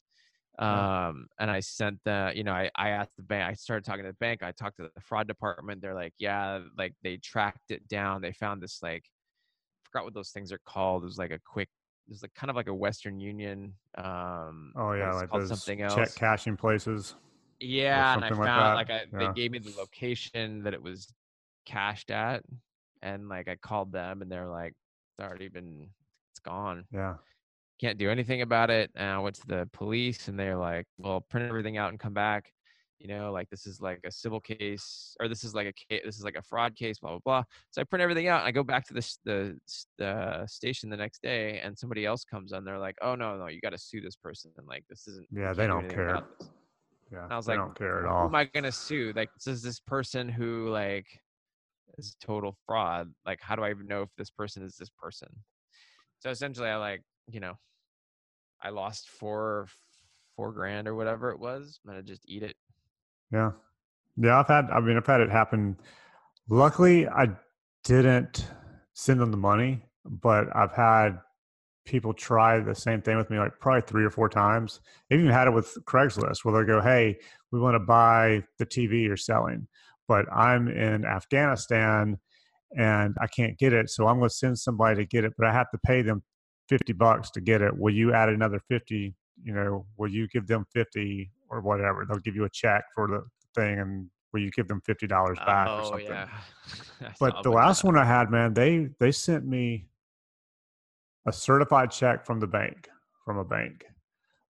Yeah. 0.60 1.08
Um, 1.08 1.28
and 1.38 1.50
I 1.50 1.60
sent 1.60 2.00
the, 2.04 2.32
you 2.34 2.42
know, 2.42 2.52
I, 2.52 2.70
I 2.74 2.90
asked 2.90 3.16
the 3.16 3.22
bank, 3.22 3.48
I 3.48 3.54
started 3.54 3.84
talking 3.84 4.04
to 4.04 4.10
the 4.10 4.16
bank, 4.16 4.42
I 4.42 4.52
talked 4.52 4.78
to 4.78 4.90
the 4.94 5.00
fraud 5.00 5.28
department. 5.28 5.80
They're 5.80 5.94
like, 5.94 6.14
yeah, 6.18 6.60
like 6.76 6.94
they 7.02 7.16
tracked 7.18 7.70
it 7.70 7.86
down. 7.88 8.22
They 8.22 8.32
found 8.32 8.60
this, 8.62 8.82
like, 8.82 9.04
I 9.04 9.88
forgot 9.90 10.04
what 10.04 10.14
those 10.14 10.30
things 10.30 10.50
are 10.52 10.60
called. 10.66 11.02
It 11.02 11.06
was 11.06 11.18
like 11.18 11.30
a 11.30 11.38
quick, 11.46 11.68
it 12.08 12.10
was 12.10 12.22
like 12.22 12.34
kind 12.34 12.50
of 12.50 12.56
like 12.56 12.68
a 12.68 12.74
Western 12.74 13.20
Union. 13.20 13.74
Um, 13.96 14.72
Oh 14.76 14.92
yeah, 14.92 15.12
like 15.12 15.28
called 15.28 15.42
those 15.42 15.48
something 15.48 15.82
else 15.82 15.94
check 15.94 16.14
cashing 16.14 16.56
places. 16.56 17.14
Yeah, 17.60 18.14
and 18.14 18.24
I 18.24 18.28
found 18.28 18.76
like 18.76 18.88
like, 18.88 18.90
I, 18.90 19.04
yeah. 19.12 19.28
they 19.28 19.40
gave 19.40 19.50
me 19.50 19.58
the 19.58 19.74
location 19.76 20.62
that 20.62 20.74
it 20.74 20.82
was 20.82 21.12
cashed 21.66 22.10
at, 22.10 22.42
and 23.02 23.28
like 23.28 23.48
I 23.48 23.56
called 23.56 23.92
them, 23.92 24.22
and 24.22 24.30
they're 24.30 24.48
like, 24.48 24.74
"It's 25.18 25.26
already 25.26 25.48
been, 25.48 25.88
it's 26.32 26.40
gone. 26.40 26.84
Yeah. 26.92 27.16
Can't 27.80 27.98
do 27.98 28.10
anything 28.10 28.42
about 28.42 28.70
it." 28.70 28.90
And 28.94 29.08
I 29.08 29.18
went 29.18 29.36
to 29.36 29.46
the 29.46 29.68
police, 29.72 30.28
and 30.28 30.38
they're 30.38 30.56
like, 30.56 30.86
"Well, 30.98 31.20
print 31.20 31.48
everything 31.48 31.76
out 31.76 31.90
and 31.90 31.98
come 32.00 32.14
back." 32.14 32.52
You 32.98 33.06
know, 33.06 33.30
like 33.30 33.48
this 33.48 33.66
is 33.66 33.80
like 33.80 34.00
a 34.04 34.10
civil 34.10 34.40
case, 34.40 35.16
or 35.20 35.28
this 35.28 35.44
is 35.44 35.54
like 35.54 35.68
a 35.68 35.72
case, 35.72 36.02
this 36.04 36.18
is 36.18 36.24
like 36.24 36.34
a 36.36 36.42
fraud 36.42 36.74
case, 36.74 36.98
blah 36.98 37.10
blah 37.10 37.20
blah. 37.24 37.44
So 37.70 37.80
I 37.80 37.84
print 37.84 38.02
everything 38.02 38.26
out, 38.26 38.40
and 38.40 38.48
I 38.48 38.50
go 38.50 38.64
back 38.64 38.86
to 38.88 38.94
the 38.94 39.16
the 39.24 39.58
the 39.98 40.46
station 40.46 40.90
the 40.90 40.96
next 40.96 41.22
day, 41.22 41.60
and 41.60 41.78
somebody 41.78 42.04
else 42.04 42.24
comes 42.24 42.52
on. 42.52 42.64
They're 42.64 42.78
like, 42.78 42.96
"Oh 43.00 43.14
no, 43.14 43.36
no, 43.36 43.46
you 43.46 43.60
got 43.60 43.70
to 43.70 43.78
sue 43.78 44.00
this 44.00 44.16
person." 44.16 44.50
And 44.56 44.66
like, 44.66 44.84
this 44.88 45.06
isn't. 45.06 45.28
Yeah, 45.30 45.52
they 45.52 45.64
do 45.64 45.68
don't 45.68 45.88
care. 45.88 46.22
Yeah. 47.12 47.24
And 47.24 47.32
I 47.32 47.36
was 47.36 47.48
like, 47.48 47.58
don't 47.58 47.76
care 47.76 48.00
at 48.00 48.06
all. 48.06 48.22
who 48.22 48.28
am 48.28 48.34
I 48.34 48.44
gonna 48.44 48.72
sue? 48.72 49.12
Like, 49.14 49.30
this 49.34 49.46
is 49.46 49.62
this 49.62 49.80
person 49.80 50.28
who 50.28 50.68
like 50.68 51.06
is 51.96 52.16
total 52.20 52.56
fraud. 52.66 53.12
Like, 53.24 53.40
how 53.40 53.56
do 53.56 53.62
I 53.62 53.70
even 53.70 53.86
know 53.86 54.02
if 54.02 54.10
this 54.16 54.30
person 54.30 54.62
is 54.62 54.76
this 54.76 54.90
person? 54.90 55.28
So 56.18 56.30
essentially, 56.30 56.68
I 56.68 56.76
like, 56.76 57.02
you 57.30 57.40
know, 57.40 57.54
I 58.62 58.70
lost 58.70 59.08
four 59.08 59.68
four 60.36 60.52
grand 60.52 60.86
or 60.86 60.94
whatever 60.94 61.30
it 61.30 61.38
was, 61.38 61.80
and 61.86 61.96
I 61.96 62.00
just 62.00 62.22
eat 62.26 62.42
it. 62.42 62.54
Yeah. 63.32 63.52
Yeah, 64.16 64.38
I've 64.38 64.48
had 64.48 64.66
I 64.70 64.80
mean 64.80 64.96
I've 64.96 65.06
had 65.06 65.20
it 65.20 65.30
happen. 65.30 65.76
Luckily 66.48 67.08
I 67.08 67.28
didn't 67.84 68.46
send 68.94 69.20
them 69.20 69.30
the 69.30 69.36
money, 69.36 69.82
but 70.04 70.54
I've 70.56 70.72
had 70.72 71.18
people 71.84 72.12
try 72.12 72.60
the 72.60 72.74
same 72.74 73.00
thing 73.00 73.16
with 73.16 73.30
me 73.30 73.38
like 73.38 73.52
probably 73.60 73.82
three 73.82 74.04
or 74.04 74.10
four 74.10 74.28
times. 74.28 74.80
I've 75.10 75.20
even 75.20 75.32
had 75.32 75.48
it 75.48 75.52
with 75.52 75.76
Craigslist 75.86 76.44
where 76.44 76.60
they 76.60 76.66
go, 76.66 76.80
Hey, 76.80 77.16
we 77.50 77.60
want 77.60 77.76
to 77.76 77.80
buy 77.80 78.42
the 78.58 78.66
TV 78.66 79.04
you're 79.04 79.16
selling, 79.16 79.66
but 80.06 80.26
I'm 80.32 80.68
in 80.68 81.04
Afghanistan 81.04 82.18
and 82.76 83.16
I 83.20 83.26
can't 83.26 83.58
get 83.58 83.72
it. 83.72 83.88
So 83.88 84.06
I'm 84.06 84.18
gonna 84.18 84.30
send 84.30 84.58
somebody 84.58 84.96
to 84.96 85.06
get 85.06 85.24
it, 85.24 85.32
but 85.38 85.46
I 85.46 85.52
have 85.52 85.70
to 85.70 85.78
pay 85.78 86.02
them 86.02 86.22
fifty 86.68 86.92
bucks 86.92 87.30
to 87.30 87.40
get 87.40 87.62
it. 87.62 87.76
Will 87.76 87.94
you 87.94 88.12
add 88.12 88.28
another 88.28 88.60
fifty? 88.68 89.14
You 89.42 89.54
know, 89.54 89.86
will 89.96 90.10
you 90.10 90.28
give 90.28 90.46
them 90.46 90.66
fifty 90.72 91.30
or 91.48 91.60
whatever? 91.60 92.04
They'll 92.04 92.18
give 92.18 92.36
you 92.36 92.44
a 92.44 92.50
check 92.50 92.84
for 92.94 93.08
the 93.08 93.24
thing 93.54 93.78
and 93.78 94.10
will 94.32 94.40
you 94.40 94.50
give 94.50 94.68
them 94.68 94.80
fifty 94.84 95.06
dollars 95.06 95.38
uh, 95.40 95.46
back 95.46 95.68
or 95.68 95.80
oh 95.80 95.90
something? 95.90 96.06
yeah. 96.06 96.28
But 97.20 97.42
the 97.42 97.50
last 97.50 97.82
that. 97.82 97.88
one 97.88 97.98
I 97.98 98.04
had, 98.04 98.30
man, 98.30 98.54
they 98.54 98.88
they 98.98 99.12
sent 99.12 99.46
me 99.46 99.86
a 101.26 101.32
certified 101.32 101.90
check 101.90 102.24
from 102.24 102.40
the 102.40 102.46
bank, 102.46 102.88
from 103.24 103.38
a 103.38 103.44
bank. 103.44 103.84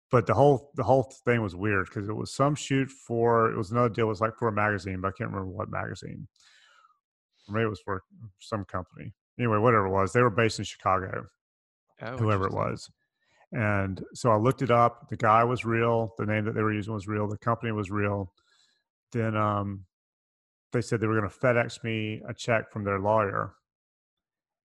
But 0.10 0.26
the 0.26 0.34
whole 0.34 0.72
the 0.76 0.84
whole 0.84 1.12
thing 1.26 1.42
was 1.42 1.56
weird 1.56 1.88
because 1.88 2.08
it 2.08 2.16
was 2.16 2.34
some 2.34 2.56
shoot 2.56 2.90
for 2.90 3.52
it 3.52 3.58
was 3.58 3.72
another 3.72 3.90
deal. 3.90 4.06
It 4.06 4.10
was 4.10 4.22
like 4.22 4.38
for 4.38 4.48
a 4.48 4.54
magazine, 4.54 5.02
but 5.02 5.10
I 5.10 5.12
can't 5.12 5.30
remember 5.30 5.52
what 5.52 5.70
magazine. 5.70 6.28
Or 7.48 7.54
maybe 7.54 7.66
it 7.66 7.70
was 7.70 7.82
for 7.82 8.04
some 8.40 8.66
company. 8.66 9.14
Anyway, 9.38 9.58
whatever 9.58 9.88
it 9.88 9.92
was, 9.92 10.14
they 10.14 10.22
were 10.22 10.30
based 10.30 10.60
in 10.60 10.66
Chicago 10.66 11.28
Oh, 12.02 12.18
whoever 12.18 12.46
it 12.46 12.54
was. 12.54 12.90
And 13.52 14.04
so 14.14 14.32
I 14.32 14.38
looked 14.38 14.62
it 14.62 14.72
up. 14.72 15.10
The 15.10 15.18
guy 15.18 15.44
was 15.44 15.66
real. 15.66 16.14
The 16.18 16.26
name 16.26 16.46
that 16.46 16.54
they 16.54 16.62
were 16.62 16.74
using 16.74 16.94
was 16.94 17.08
real. 17.08 17.28
The 17.28 17.38
company 17.38 17.72
was 17.72 17.90
real. 17.90 18.34
Then 19.14 19.38
um, 19.38 19.86
they 20.74 20.82
said 20.82 21.00
they 21.00 21.08
were 21.08 21.20
going 21.20 21.30
to 21.30 21.38
FedEx 21.38 21.84
me 21.84 22.22
a 22.28 22.34
check 22.34 22.72
from 22.72 22.84
their 22.84 23.00
lawyer, 23.00 23.54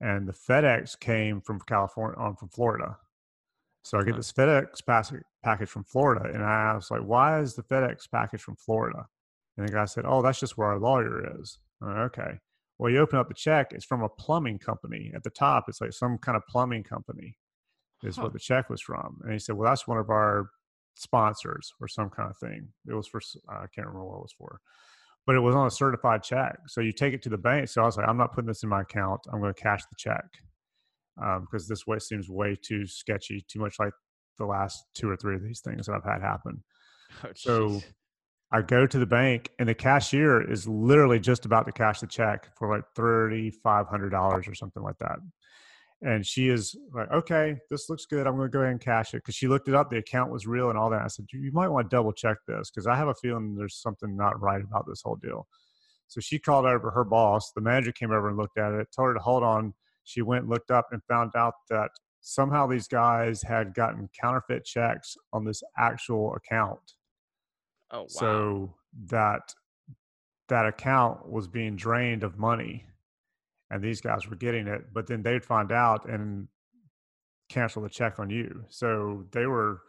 and 0.00 0.28
the 0.28 0.32
FedEx 0.32 0.98
came 0.98 1.40
from 1.40 1.60
California, 1.60 2.18
um, 2.20 2.36
from 2.36 2.48
Florida. 2.48 2.96
So 3.82 3.98
I 3.98 4.04
get 4.04 4.16
this 4.16 4.32
FedEx 4.32 4.84
pass- 4.86 5.12
package 5.42 5.68
from 5.68 5.84
Florida, 5.84 6.30
and 6.32 6.44
I 6.44 6.74
was 6.74 6.90
like, 6.90 7.02
"Why 7.02 7.40
is 7.40 7.54
the 7.54 7.62
FedEx 7.62 8.08
package 8.10 8.42
from 8.42 8.56
Florida?" 8.56 9.06
And 9.56 9.66
the 9.66 9.72
guy 9.72 9.86
said, 9.86 10.04
"Oh, 10.06 10.22
that's 10.22 10.38
just 10.38 10.56
where 10.56 10.68
our 10.68 10.78
lawyer 10.78 11.40
is." 11.40 11.58
Like, 11.80 11.96
okay. 11.96 12.38
Well, 12.78 12.90
you 12.92 12.98
open 12.98 13.18
up 13.18 13.28
the 13.28 13.34
check, 13.34 13.72
it's 13.72 13.84
from 13.84 14.02
a 14.02 14.08
plumbing 14.08 14.58
company. 14.58 15.10
At 15.14 15.24
the 15.24 15.30
top, 15.30 15.64
it's 15.68 15.80
like 15.80 15.92
some 15.92 16.18
kind 16.18 16.36
of 16.36 16.42
plumbing 16.48 16.84
company 16.84 17.36
is 18.04 18.16
Huh. 18.16 18.24
what 18.24 18.32
the 18.32 18.38
check 18.38 18.70
was 18.70 18.80
from. 18.80 19.20
And 19.24 19.32
he 19.32 19.38
said, 19.38 19.56
Well, 19.56 19.68
that's 19.68 19.88
one 19.88 19.98
of 19.98 20.10
our 20.10 20.50
sponsors 20.94 21.72
or 21.80 21.88
some 21.88 22.10
kind 22.10 22.30
of 22.30 22.36
thing. 22.38 22.68
It 22.86 22.94
was 22.94 23.08
for, 23.08 23.20
I 23.48 23.66
can't 23.74 23.86
remember 23.86 24.04
what 24.04 24.16
it 24.18 24.22
was 24.22 24.34
for, 24.38 24.60
but 25.26 25.34
it 25.34 25.40
was 25.40 25.54
on 25.54 25.66
a 25.66 25.70
certified 25.70 26.22
check. 26.22 26.58
So 26.68 26.80
you 26.80 26.92
take 26.92 27.14
it 27.14 27.22
to 27.22 27.28
the 27.28 27.38
bank. 27.38 27.68
So 27.68 27.82
I 27.82 27.86
was 27.86 27.96
like, 27.96 28.08
I'm 28.08 28.16
not 28.16 28.32
putting 28.32 28.48
this 28.48 28.62
in 28.62 28.68
my 28.68 28.82
account. 28.82 29.20
I'm 29.32 29.40
going 29.40 29.52
to 29.52 29.60
cash 29.60 29.82
the 29.82 29.96
check 29.96 30.24
um, 31.20 31.42
because 31.50 31.66
this 31.66 31.86
way 31.86 31.98
seems 31.98 32.28
way 32.28 32.56
too 32.60 32.86
sketchy, 32.86 33.44
too 33.48 33.58
much 33.58 33.78
like 33.78 33.92
the 34.38 34.46
last 34.46 34.84
two 34.94 35.10
or 35.10 35.16
three 35.16 35.34
of 35.34 35.42
these 35.42 35.60
things 35.60 35.86
that 35.86 35.94
I've 35.94 36.04
had 36.04 36.22
happen. 36.22 36.62
Oh, 37.24 37.30
So. 37.34 37.82
I 38.50 38.62
go 38.62 38.86
to 38.86 38.98
the 38.98 39.06
bank 39.06 39.50
and 39.58 39.68
the 39.68 39.74
cashier 39.74 40.40
is 40.40 40.66
literally 40.66 41.20
just 41.20 41.44
about 41.44 41.66
to 41.66 41.72
cash 41.72 42.00
the 42.00 42.06
check 42.06 42.48
for 42.56 42.74
like 42.74 42.84
thirty 42.94 43.50
five 43.50 43.86
hundred 43.88 44.10
dollars 44.10 44.48
or 44.48 44.54
something 44.54 44.82
like 44.82 44.98
that. 45.00 45.18
And 46.00 46.24
she 46.24 46.48
is 46.48 46.76
like, 46.94 47.10
"Okay, 47.10 47.58
this 47.70 47.90
looks 47.90 48.06
good. 48.06 48.26
I'm 48.26 48.36
going 48.36 48.48
to 48.48 48.52
go 48.52 48.60
ahead 48.60 48.72
and 48.72 48.80
cash 48.80 49.12
it." 49.12 49.18
Because 49.18 49.34
she 49.34 49.48
looked 49.48 49.68
it 49.68 49.74
up, 49.74 49.90
the 49.90 49.98
account 49.98 50.30
was 50.30 50.46
real 50.46 50.70
and 50.70 50.78
all 50.78 50.88
that. 50.90 51.02
I 51.02 51.08
said, 51.08 51.26
"You 51.32 51.52
might 51.52 51.68
want 51.68 51.90
to 51.90 51.94
double 51.94 52.12
check 52.12 52.38
this 52.46 52.70
because 52.70 52.86
I 52.86 52.96
have 52.96 53.08
a 53.08 53.14
feeling 53.14 53.54
there's 53.54 53.76
something 53.76 54.16
not 54.16 54.40
right 54.40 54.62
about 54.62 54.86
this 54.86 55.02
whole 55.02 55.16
deal." 55.16 55.46
So 56.06 56.20
she 56.20 56.38
called 56.38 56.64
over 56.64 56.90
her 56.90 57.04
boss. 57.04 57.52
The 57.52 57.60
manager 57.60 57.92
came 57.92 58.12
over 58.12 58.28
and 58.28 58.38
looked 58.38 58.58
at 58.58 58.72
it, 58.72 58.88
told 58.96 59.08
her 59.08 59.14
to 59.14 59.20
hold 59.20 59.42
on. 59.42 59.74
She 60.04 60.22
went 60.22 60.48
looked 60.48 60.70
up 60.70 60.86
and 60.90 61.02
found 61.04 61.32
out 61.36 61.54
that 61.68 61.90
somehow 62.20 62.66
these 62.66 62.88
guys 62.88 63.42
had 63.42 63.74
gotten 63.74 64.08
counterfeit 64.18 64.64
checks 64.64 65.16
on 65.34 65.44
this 65.44 65.62
actual 65.76 66.34
account 66.34 66.94
oh 67.90 68.00
wow. 68.00 68.06
so 68.08 68.74
that 69.06 69.54
that 70.48 70.66
account 70.66 71.28
was 71.28 71.46
being 71.46 71.76
drained 71.76 72.22
of 72.22 72.38
money 72.38 72.84
and 73.70 73.82
these 73.82 74.00
guys 74.00 74.28
were 74.28 74.36
getting 74.36 74.66
it 74.66 74.82
but 74.92 75.06
then 75.06 75.22
they'd 75.22 75.44
find 75.44 75.72
out 75.72 76.08
and 76.08 76.48
cancel 77.48 77.82
the 77.82 77.88
check 77.88 78.18
on 78.18 78.30
you 78.30 78.64
so 78.68 79.24
they 79.32 79.46
were 79.46 79.80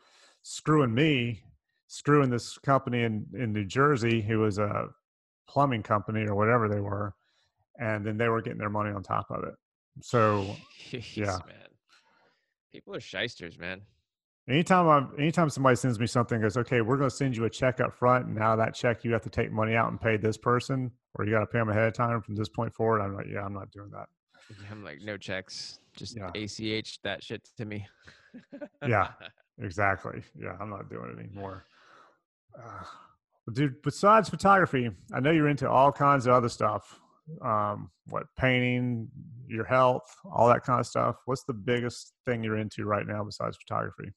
screwing 0.43 0.93
me 0.93 1.41
screwing 1.88 2.30
this 2.30 2.58
company 2.60 3.04
in 3.04 3.26
in 3.34 3.52
new 3.52 3.66
jersey 3.66 4.22
who 4.22 4.39
was 4.39 4.58
a 4.58 4.88
plumbing 5.47 5.84
company 5.84 6.26
or 6.26 6.36
whatever 6.36 6.70
they 6.70 6.80
were 6.80 7.14
and 7.80 8.06
then 8.06 8.18
they 8.18 8.30
were 8.30 8.41
getting 8.41 8.60
their 8.60 8.70
money 8.70 8.91
on 8.91 9.02
top 9.02 9.26
of 9.32 9.43
it 9.43 9.56
so 10.02 10.56
Jeez, 10.91 11.18
yeah. 11.18 11.38
man. 11.47 11.68
People 12.72 12.95
are 12.95 13.00
shysters, 13.00 13.58
man. 13.58 13.82
Anytime 14.50 14.88
I'm, 14.88 15.12
anytime 15.20 15.50
somebody 15.50 15.76
sends 15.76 16.00
me 16.00 16.08
something, 16.08 16.41
goes, 16.41 16.58
okay, 16.58 16.82
we're 16.82 16.97
going 16.97 17.10
to 17.10 17.16
send 17.16 17.38
you 17.38 17.45
a 17.45 17.50
check 17.50 17.80
up 17.80 17.93
front, 17.93 18.26
and 18.26 18.36
now 18.36 18.56
that 18.56 18.74
check 18.74 19.04
you 19.04 19.14
have 19.14 19.22
to 19.22 19.30
take 19.30 19.52
money 19.52 19.76
out 19.76 19.89
and 19.91 20.02
pay 20.02 20.18
this 20.18 20.38
person, 20.38 20.91
or 21.16 21.26
you 21.26 21.32
got 21.32 21.41
to 21.41 21.45
pay 21.45 21.60
them 21.60 21.70
ahead 21.70 21.88
of 21.88 21.93
time 21.93 22.20
from 22.22 22.36
this 22.36 22.50
point 22.50 22.74
forward. 22.74 23.02
I'm 23.02 23.16
like, 23.16 23.28
yeah, 23.32 23.45
I'm 23.45 23.54
not 23.54 23.70
doing 23.70 23.91
that. 23.91 24.08
I'm 24.72 24.84
like, 24.84 25.02
no 25.04 25.18
checks. 25.18 25.80
Just 25.95 26.18
Yeah. 26.18 26.32
ACH 26.34 27.00
that 27.04 27.24
shit 27.24 27.47
to 27.58 27.66
me. 27.66 27.88
Yeah. 28.88 29.10
Exactly. 29.62 30.24
Yeah, 30.41 30.56
I'm 30.58 30.70
not 30.70 30.89
doing 30.89 31.12
it 31.12 31.20
anymore. 31.20 31.66
Uh, 32.58 32.84
dude, 33.52 33.82
besides 33.82 34.30
photography, 34.30 34.89
I 35.14 35.20
know 35.20 35.32
you're 35.32 35.50
into 35.50 35.70
all 35.70 35.91
kinds 35.91 36.28
of 36.28 36.34
other 36.34 36.47
stuff. 36.47 36.97
Um, 37.41 37.91
what 38.08 38.24
painting, 38.38 39.10
your 39.47 39.66
health, 39.66 40.16
all 40.32 40.47
that 40.47 40.64
kind 40.64 40.80
of 40.80 40.88
stuff. 40.88 41.18
What's 41.26 41.43
the 41.43 41.52
biggest 41.54 42.14
thing 42.26 42.41
you're 42.41 42.58
into 42.58 42.86
right 42.86 43.06
now 43.06 43.22
besides 43.24 43.58
photography? 43.58 44.14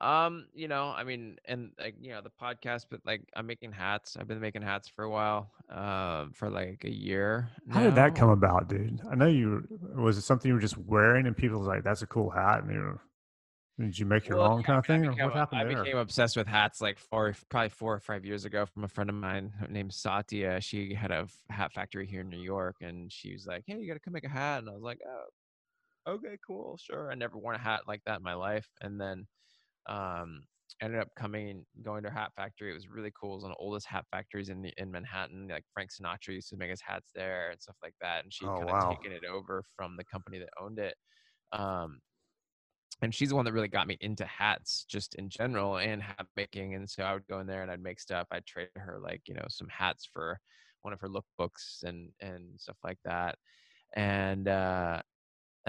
Um, 0.00 0.48
you 0.54 0.68
know, 0.68 0.90
I 0.90 1.02
mean, 1.02 1.38
and 1.44 1.72
like 1.78 1.96
you 2.00 2.10
know, 2.10 2.20
the 2.20 2.30
podcast, 2.30 2.86
but 2.90 3.00
like 3.04 3.28
I'm 3.34 3.46
making 3.46 3.72
hats. 3.72 4.16
I've 4.16 4.28
been 4.28 4.40
making 4.40 4.62
hats 4.62 4.88
for 4.88 5.04
a 5.04 5.10
while, 5.10 5.52
um, 5.68 6.32
for 6.32 6.50
like 6.50 6.84
a 6.84 6.90
year. 6.90 7.50
How 7.70 7.82
did 7.82 7.94
that 7.96 8.14
come 8.14 8.30
about, 8.30 8.68
dude? 8.68 9.00
I 9.10 9.14
know 9.14 9.26
you 9.26 9.66
was 9.94 10.16
it 10.16 10.22
something 10.22 10.48
you 10.48 10.54
were 10.54 10.60
just 10.60 10.78
wearing 10.78 11.26
and 11.26 11.36
people 11.36 11.58
was 11.58 11.68
like, 11.68 11.84
"That's 11.84 12.02
a 12.02 12.06
cool 12.06 12.30
hat," 12.30 12.62
and 12.62 12.72
you 12.72 12.80
were, 12.80 13.00
did 13.78 13.98
you 13.98 14.06
make 14.06 14.28
your 14.28 14.40
Well, 14.40 14.48
own 14.48 14.62
yeah, 14.62 14.64
kind 14.64 14.78
of 14.80 14.86
thing, 14.86 15.06
I 15.06 15.08
or 15.08 15.14
what 15.16 15.34
happened 15.34 15.62
I 15.62 15.64
there? 15.64 15.84
became 15.84 15.96
obsessed 15.96 16.36
with 16.36 16.46
hats 16.48 16.80
like 16.80 16.98
four, 16.98 17.34
probably 17.48 17.68
four 17.70 17.94
or 17.94 18.00
five 18.00 18.24
years 18.24 18.44
ago 18.44 18.66
from 18.66 18.84
a 18.84 18.88
friend 18.88 19.08
of 19.10 19.16
mine 19.16 19.52
named 19.70 19.94
Satya. 19.94 20.60
She 20.60 20.92
had 20.94 21.10
a 21.12 21.28
hat 21.50 21.72
factory 21.72 22.06
here 22.06 22.22
in 22.22 22.28
New 22.28 22.36
York, 22.42 22.76
and 22.80 23.12
she 23.12 23.32
was 23.32 23.46
like, 23.46 23.64
"Hey, 23.66 23.78
you 23.78 23.86
got 23.86 23.94
to 23.94 24.00
come 24.00 24.12
make 24.14 24.24
a 24.24 24.28
hat," 24.28 24.58
and 24.60 24.68
I 24.68 24.72
was 24.72 24.82
like, 24.82 25.00
"Oh, 25.06 25.26
okay, 26.06 26.38
cool, 26.46 26.78
sure." 26.78 27.10
I 27.12 27.16
never 27.16 27.38
worn 27.38 27.56
a 27.56 27.60
hat 27.60 27.88
like 27.88 28.04
that 28.06 28.18
in 28.18 28.22
my 28.24 28.34
life, 28.34 28.70
and 28.80 29.00
then 29.00 29.28
um, 29.88 30.44
ended 30.80 31.00
up 31.00 31.08
coming 31.16 31.66
going 31.82 32.02
to 32.04 32.08
a 32.10 32.12
hat 32.12 32.32
factory. 32.36 32.70
It 32.70 32.74
was 32.74 32.88
really 32.88 33.12
cool. 33.20 33.32
It 33.32 33.36
was 33.36 33.44
one 33.44 33.52
of 33.52 33.58
the 33.58 33.64
oldest 33.64 33.86
hat 33.86 34.06
factories 34.10 34.48
in 34.48 34.62
the, 34.62 34.72
in 34.78 34.90
Manhattan. 34.90 35.48
Like 35.48 35.64
Frank 35.72 35.90
Sinatra 35.92 36.34
used 36.34 36.50
to 36.50 36.56
make 36.56 36.70
his 36.70 36.82
hats 36.82 37.10
there 37.14 37.50
and 37.50 37.60
stuff 37.62 37.76
like 37.82 37.94
that. 38.00 38.24
And 38.24 38.32
she 38.32 38.50
Oh, 38.50 38.58
kind 38.58 38.70
of 38.70 38.78
wow. 38.78 38.88
taken 38.88 39.12
it 39.12 39.24
over 39.24 39.64
from 39.76 39.96
the 39.96 40.04
company 40.04 40.38
that 40.40 40.50
owned 40.60 40.78
it. 40.78 40.96
Um, 41.52 42.00
and 43.00 43.14
she's 43.14 43.28
the 43.28 43.36
one 43.36 43.44
that 43.44 43.52
really 43.52 43.68
got 43.68 43.86
me 43.86 43.96
into 44.00 44.24
hats 44.26 44.84
just 44.84 45.14
in 45.14 45.28
general 45.30 45.78
and 45.78 46.02
hat 46.02 46.26
making. 46.36 46.74
And 46.74 46.88
so 46.90 47.04
I 47.04 47.12
would 47.14 47.26
go 47.28 47.38
in 47.40 47.46
there 47.46 47.62
and 47.62 47.70
I'd 47.70 47.80
make 47.82 48.00
stuff. 48.00 48.26
I'd 48.30 48.46
trade 48.46 48.70
her 48.74 48.98
like, 48.98 49.22
you 49.28 49.34
know, 49.34 49.46
some 49.48 49.68
hats 49.68 50.04
for 50.04 50.40
one 50.82 50.92
of 50.92 51.00
her 51.00 51.08
lookbooks 51.08 51.82
and 51.84 52.12
and 52.20 52.60
stuff 52.60 52.78
like 52.82 52.98
that. 53.04 53.38
And 53.96 54.48
uh 54.48 55.02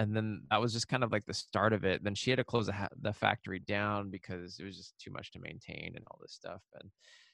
and 0.00 0.16
then 0.16 0.40
that 0.50 0.60
was 0.62 0.72
just 0.72 0.88
kind 0.88 1.04
of 1.04 1.12
like 1.12 1.26
the 1.26 1.34
start 1.34 1.74
of 1.74 1.84
it. 1.84 2.02
Then 2.02 2.14
she 2.14 2.30
had 2.30 2.38
to 2.38 2.44
close 2.44 2.66
the, 2.66 2.88
the 3.02 3.12
factory 3.12 3.58
down 3.58 4.08
because 4.10 4.58
it 4.58 4.64
was 4.64 4.78
just 4.78 4.98
too 4.98 5.10
much 5.10 5.30
to 5.32 5.38
maintain 5.38 5.92
and 5.94 6.04
all 6.10 6.18
this 6.22 6.32
stuff. 6.32 6.62
And 6.80 6.90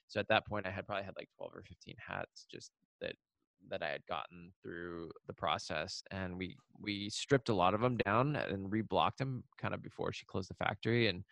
so 0.09 0.19
at 0.19 0.27
that 0.29 0.47
point, 0.47 0.67
I 0.67 0.71
had 0.71 0.85
probably 0.85 1.05
had 1.05 1.15
like 1.17 1.29
twelve 1.37 1.53
or 1.55 1.63
fifteen 1.63 1.95
hats 2.05 2.45
just 2.51 2.73
that 3.01 3.15
that 3.71 3.85
I 3.85 3.89
had 3.91 4.07
gotten 4.09 4.51
through 4.61 5.13
the 5.29 5.33
process, 5.33 6.03
and 6.11 6.37
we 6.37 6.57
we 6.81 7.09
stripped 7.09 7.51
a 7.51 7.55
lot 7.55 7.73
of 7.73 7.81
them 7.81 7.99
down 7.99 8.35
and 8.35 8.69
reblocked 8.69 9.19
them 9.19 9.45
kind 9.59 9.73
of 9.73 9.81
before 9.81 10.13
she 10.13 10.27
closed 10.27 10.51
the 10.51 10.55
factory. 10.55 11.07
And 11.07 11.23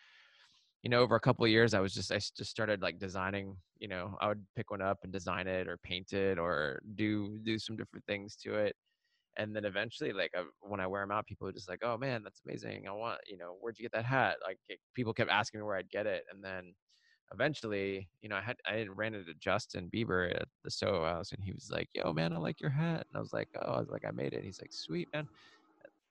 you 0.84 0.90
know, 0.90 1.00
over 1.00 1.16
a 1.16 1.20
couple 1.20 1.44
of 1.44 1.50
years, 1.50 1.74
I 1.74 1.80
was 1.80 1.94
just 1.94 2.12
I 2.12 2.18
just 2.18 2.44
started 2.44 2.80
like 2.80 3.00
designing. 3.00 3.56
You 3.80 3.88
know, 3.88 4.16
I 4.20 4.28
would 4.28 4.44
pick 4.54 4.70
one 4.70 4.82
up 4.82 4.98
and 5.02 5.12
design 5.12 5.48
it 5.48 5.66
or 5.66 5.78
paint 5.78 6.12
it 6.12 6.38
or 6.38 6.80
do 6.94 7.40
do 7.42 7.58
some 7.58 7.76
different 7.76 8.06
things 8.06 8.36
to 8.44 8.54
it 8.54 8.76
and 9.36 9.54
then 9.54 9.64
eventually 9.64 10.12
like 10.12 10.30
I, 10.36 10.42
when 10.60 10.80
i 10.80 10.86
wear 10.86 11.02
them 11.02 11.10
out 11.10 11.26
people 11.26 11.48
are 11.48 11.52
just 11.52 11.68
like 11.68 11.80
oh 11.82 11.96
man 11.96 12.22
that's 12.22 12.42
amazing 12.46 12.86
i 12.88 12.92
want 12.92 13.18
you 13.26 13.36
know 13.36 13.56
where'd 13.60 13.78
you 13.78 13.84
get 13.84 13.92
that 13.92 14.04
hat? 14.04 14.36
Like 14.46 14.58
it, 14.68 14.78
people 14.94 15.12
kept 15.12 15.30
asking 15.30 15.60
me 15.60 15.64
where 15.64 15.76
i'd 15.76 15.90
get 15.90 16.06
it 16.06 16.24
and 16.32 16.42
then 16.42 16.74
eventually 17.32 18.08
you 18.20 18.28
know 18.28 18.36
i 18.36 18.40
had 18.40 18.56
i 18.66 18.86
ran 18.94 19.14
into 19.14 19.34
justin 19.34 19.90
bieber 19.94 20.34
at 20.34 20.46
the 20.62 20.70
soho 20.70 21.04
house 21.04 21.32
and 21.32 21.42
he 21.42 21.52
was 21.52 21.70
like 21.72 21.88
yo 21.94 22.12
man 22.12 22.32
i 22.32 22.38
like 22.38 22.60
your 22.60 22.70
hat 22.70 23.06
and 23.10 23.16
i 23.16 23.18
was 23.18 23.32
like 23.32 23.48
oh 23.62 23.72
i 23.72 23.80
was 23.80 23.88
like 23.88 24.04
i 24.06 24.10
made 24.10 24.32
it 24.32 24.36
and 24.36 24.44
he's 24.44 24.60
like 24.60 24.72
sweet 24.72 25.08
man. 25.12 25.26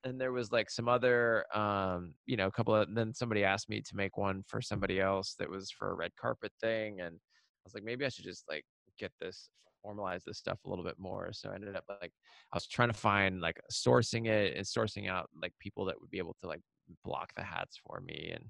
And 0.06 0.20
there 0.20 0.34
was 0.34 0.52
like 0.52 0.70
some 0.70 0.90
other 0.90 1.46
um 1.56 2.14
you 2.26 2.36
know 2.36 2.48
a 2.48 2.52
couple 2.52 2.76
of 2.76 2.94
then 2.94 3.14
somebody 3.14 3.46
asked 3.46 3.70
me 3.70 3.80
to 3.80 3.96
make 3.96 4.18
one 4.18 4.44
for 4.48 4.62
somebody 4.62 5.00
else 5.00 5.36
that 5.40 5.50
was 5.50 5.72
for 5.72 5.92
a 5.92 5.94
red 5.94 6.12
carpet 6.20 6.52
thing 6.60 7.00
and 7.00 7.16
i 7.16 7.62
was 7.64 7.74
like 7.74 7.84
maybe 7.86 8.06
i 8.06 8.10
should 8.10 8.26
just 8.26 8.44
like 8.50 8.66
get 9.00 9.12
this 9.22 9.50
formalize 9.86 10.24
this 10.24 10.38
stuff 10.38 10.60
a 10.66 10.70
little 10.70 10.84
bit 10.84 10.98
more 10.98 11.32
so 11.32 11.50
i 11.50 11.56
ended 11.56 11.76
up 11.76 11.84
like 12.02 12.12
i 12.52 12.56
was 12.56 12.68
trying 12.68 12.90
to 12.90 12.94
find 12.94 13.42
like 13.42 13.60
sourcing 13.72 14.28
it 14.28 14.56
and 14.56 14.66
sourcing 14.66 15.10
out 15.10 15.30
like 15.42 15.54
people 15.60 15.86
that 15.86 16.00
would 16.00 16.10
be 16.10 16.18
able 16.18 16.36
to 16.42 16.48
like 16.48 16.62
block 17.04 17.32
the 17.36 17.44
hats 17.44 17.80
for 17.86 18.02
me 18.02 18.34
and 18.34 18.46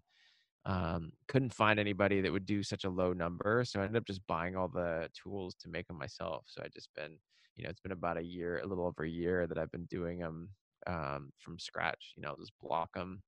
um 0.65 1.11
couldn't 1.27 1.53
find 1.53 1.79
anybody 1.79 2.21
that 2.21 2.31
would 2.31 2.45
do 2.45 2.63
such 2.63 2.85
a 2.85 2.89
low 2.89 3.13
number 3.13 3.63
so 3.65 3.79
i 3.79 3.83
ended 3.83 3.97
up 3.97 4.07
just 4.07 4.25
buying 4.27 4.55
all 4.55 4.69
the 4.69 5.09
tools 5.21 5.55
to 5.55 5.69
make 5.69 5.87
them 5.87 5.97
myself 5.97 6.45
so 6.47 6.61
i 6.63 6.67
just 6.73 6.89
been 6.95 7.17
you 7.57 7.63
know 7.63 7.69
it's 7.69 7.81
been 7.81 7.91
about 7.91 8.17
a 8.17 8.23
year 8.23 8.59
a 8.63 8.67
little 8.67 8.85
over 8.85 9.03
a 9.03 9.09
year 9.09 9.45
that 9.45 9.57
i've 9.57 9.71
been 9.71 9.85
doing 9.85 10.19
them 10.19 10.49
um, 10.87 11.31
from 11.39 11.59
scratch. 11.59 12.13
You 12.15 12.23
know, 12.23 12.35
just 12.39 12.53
block 12.61 12.93
them 12.93 13.21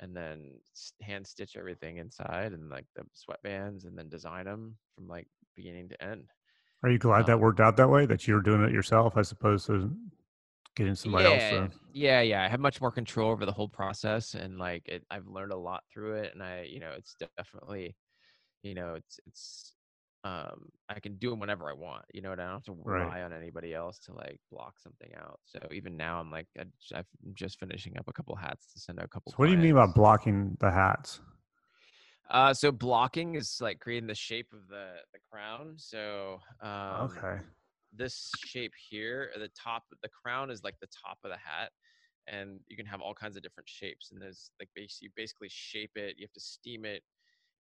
and 0.00 0.16
then 0.16 0.58
hand 1.02 1.26
stitch 1.26 1.56
everything 1.56 1.98
inside 1.98 2.52
and 2.52 2.70
like 2.70 2.86
the 2.96 3.02
sweatbands 3.14 3.84
and 3.84 3.96
then 3.98 4.08
design 4.08 4.46
them 4.46 4.76
from 4.94 5.08
like 5.08 5.26
beginning 5.56 5.88
to 5.90 6.02
end. 6.02 6.30
Are 6.82 6.90
you 6.90 6.98
glad 6.98 7.26
that 7.26 7.34
um, 7.34 7.40
worked 7.40 7.60
out 7.60 7.76
that 7.76 7.90
way? 7.90 8.06
That 8.06 8.26
you're 8.26 8.40
doing 8.40 8.62
it 8.62 8.72
yourself 8.72 9.16
as 9.16 9.30
opposed 9.32 9.66
to 9.66 9.94
getting 10.74 10.94
somebody 10.94 11.26
else 11.26 11.42
yeah, 11.42 11.50
to? 11.50 11.70
yeah, 11.92 12.20
yeah. 12.22 12.44
I 12.44 12.48
have 12.48 12.60
much 12.60 12.80
more 12.80 12.90
control 12.90 13.30
over 13.30 13.44
the 13.44 13.52
whole 13.52 13.68
process 13.68 14.34
and 14.34 14.58
like 14.58 14.88
it, 14.88 15.04
I've 15.10 15.26
learned 15.26 15.52
a 15.52 15.56
lot 15.56 15.82
through 15.92 16.14
it. 16.16 16.32
And 16.32 16.42
I, 16.42 16.62
you 16.62 16.80
know, 16.80 16.92
it's 16.96 17.16
definitely, 17.36 17.96
you 18.62 18.74
know, 18.74 18.94
it's, 18.94 19.20
it's, 19.26 19.74
um, 20.24 20.68
I 20.88 21.00
can 21.00 21.16
do 21.16 21.30
them 21.30 21.38
whenever 21.40 21.70
I 21.70 21.72
want, 21.72 22.04
you 22.12 22.20
know, 22.20 22.32
and 22.32 22.40
I 22.40 22.44
don't 22.44 22.54
have 22.54 22.64
to 22.64 22.76
Right. 22.84 23.02
rely 23.02 23.22
on 23.22 23.32
anybody 23.32 23.74
else 23.74 23.98
to 24.00 24.14
like 24.14 24.38
block 24.50 24.78
something 24.78 25.10
out. 25.16 25.40
So 25.44 25.58
even 25.72 25.96
now 25.96 26.20
I'm 26.20 26.30
like, 26.30 26.46
I, 26.58 26.64
am 26.98 27.06
just 27.32 27.58
finishing 27.58 27.96
up 27.98 28.06
a 28.08 28.12
couple 28.12 28.36
hats 28.36 28.72
to 28.74 28.80
send 28.80 28.98
out 28.98 29.06
a 29.06 29.08
couple. 29.08 29.32
So 29.32 29.36
what 29.38 29.46
do 29.46 29.52
you 29.52 29.58
mean 29.58 29.74
by 29.74 29.86
blocking 29.86 30.56
the 30.60 30.70
hats? 30.70 31.20
Uh, 32.30 32.54
so 32.54 32.70
blocking 32.70 33.34
is 33.34 33.58
like 33.60 33.80
creating 33.80 34.06
the 34.06 34.14
shape 34.14 34.52
of 34.52 34.68
the 34.68 34.92
the 35.12 35.18
crown. 35.30 35.74
So 35.76 36.38
um, 36.62 37.10
okay. 37.10 37.38
this 37.92 38.30
shape 38.44 38.72
here, 38.90 39.30
at 39.34 39.40
the 39.40 39.50
top, 39.60 39.84
the 40.02 40.08
crown 40.08 40.50
is 40.50 40.62
like 40.62 40.76
the 40.80 40.88
top 40.88 41.18
of 41.24 41.30
the 41.30 41.36
hat, 41.36 41.70
and 42.28 42.60
you 42.68 42.76
can 42.76 42.86
have 42.86 43.00
all 43.00 43.14
kinds 43.14 43.36
of 43.36 43.42
different 43.42 43.68
shapes. 43.68 44.10
And 44.12 44.22
there's 44.22 44.52
like 44.60 44.68
basically 44.74 45.06
you 45.06 45.10
basically 45.16 45.48
shape 45.50 45.92
it. 45.96 46.16
You 46.18 46.24
have 46.24 46.32
to 46.32 46.40
steam 46.40 46.84
it, 46.84 47.02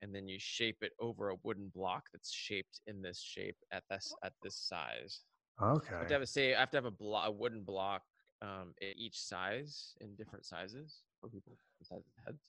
and 0.01 0.13
then 0.13 0.27
you 0.27 0.37
shape 0.39 0.77
it 0.81 0.91
over 0.99 1.29
a 1.29 1.35
wooden 1.43 1.71
block 1.73 2.03
that's 2.13 2.31
shaped 2.31 2.81
in 2.85 3.01
this 3.01 3.19
shape 3.21 3.57
at 3.71 3.83
this 3.89 4.13
at 4.23 4.33
this 4.43 4.55
size. 4.55 5.21
I 5.59 5.69
have 5.69 5.81
to 5.81 6.03
Okay. 6.03 6.13
have 6.13 6.21
a 6.21 6.27
say. 6.27 6.53
I 6.53 6.59
have 6.59 6.71
to 6.71 6.77
have 6.77 6.85
a 6.85 6.91
block, 6.91 7.27
a 7.27 7.31
wooden 7.31 7.63
block, 7.63 8.03
um, 8.41 8.73
in 8.81 8.93
each 8.95 9.19
size 9.19 9.95
in 10.01 10.15
different 10.15 10.45
sizes 10.45 11.01
for 11.19 11.29
people 11.29 11.53
the 11.79 11.85
size 11.85 12.05
of 12.05 12.25
heads. 12.25 12.43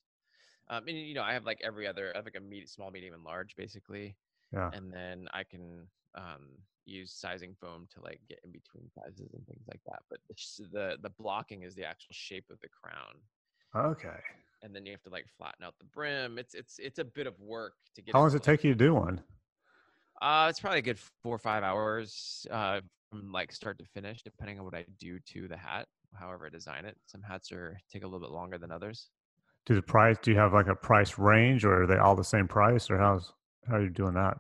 Um, 0.69 0.87
and 0.87 0.97
you 0.97 1.15
know, 1.15 1.23
I 1.23 1.33
have 1.33 1.45
like 1.45 1.61
every 1.65 1.87
other, 1.87 2.13
I 2.15 2.19
have 2.19 2.25
like 2.25 2.37
a 2.37 2.41
med- 2.41 2.69
small, 2.69 2.91
medium, 2.91 3.15
and 3.15 3.25
large, 3.25 3.57
basically. 3.57 4.17
Yeah. 4.53 4.71
And 4.73 4.93
then 4.93 5.29
I 5.33 5.45
can 5.45 5.87
um, 6.17 6.49
use 6.85 7.13
sizing 7.13 7.55
foam 7.61 7.87
to 7.95 8.03
like 8.03 8.21
get 8.29 8.41
in 8.45 8.51
between 8.51 8.91
sizes 8.95 9.33
and 9.35 9.47
things 9.47 9.65
like 9.69 9.81
that. 9.87 10.01
But 10.09 10.19
the 10.29 10.65
the 10.73 10.97
the 11.03 11.11
blocking 11.11 11.63
is 11.63 11.75
the 11.75 11.85
actual 11.85 12.13
shape 12.13 12.47
of 12.51 12.61
the 12.61 12.69
crown, 12.69 13.15
Okay. 13.75 14.19
and 14.63 14.75
then 14.75 14.85
you 14.87 14.93
have 14.93 15.03
to 15.03 15.11
like 15.11 15.27
flatten 15.37 15.65
out 15.65 15.75
the 15.79 15.85
brim. 15.87 16.39
It's 16.39 16.55
it's 16.55 16.79
it's 16.79 16.99
a 16.99 17.05
bit 17.05 17.27
of 17.27 17.39
work 17.41 17.75
to 17.95 18.03
get. 18.03 18.13
How 18.15 18.21
long 18.21 18.29
does 18.29 18.35
it 18.35 18.43
take 18.43 18.65
you 18.65 18.71
to 18.73 18.79
do 18.79 18.95
one? 18.95 19.23
Uh, 20.21 20.47
it's 20.51 20.61
probably 20.61 20.81
a 20.81 20.83
good 20.83 20.99
four 21.23 21.35
or 21.35 21.39
five 21.39 21.63
hours 21.63 22.47
uh, 22.51 22.81
from 23.11 23.33
like 23.33 23.53
start 23.53 23.79
to 23.79 23.85
finish, 23.87 24.23
depending 24.23 24.59
on 24.59 24.65
what 24.65 24.75
I 24.75 24.85
do 24.99 25.19
to 25.33 25.49
the 25.49 25.57
hat, 25.57 25.87
however 26.15 26.47
I 26.47 26.51
design 26.51 26.85
it. 26.85 26.97
Some 27.07 27.23
hats 27.23 27.51
are 27.53 27.79
take 27.91 28.03
a 28.05 28.07
little 28.07 28.21
bit 28.21 28.31
longer 28.31 28.59
than 28.59 28.71
others. 28.71 29.09
Do 29.67 29.75
the 29.75 29.83
price? 29.83 30.17
Do 30.23 30.31
you 30.31 30.39
have 30.39 30.53
like 30.53 30.67
a 30.69 30.75
price 30.75 31.19
range, 31.19 31.65
or 31.65 31.83
are 31.83 31.87
they 31.87 31.97
all 31.99 32.17
the 32.17 32.25
same 32.25 32.49
price, 32.49 32.91
or 32.91 32.99
how's 32.99 33.33
how 33.69 33.77
are 33.77 33.83
you 33.83 33.91
doing 33.91 34.15
that? 34.15 34.39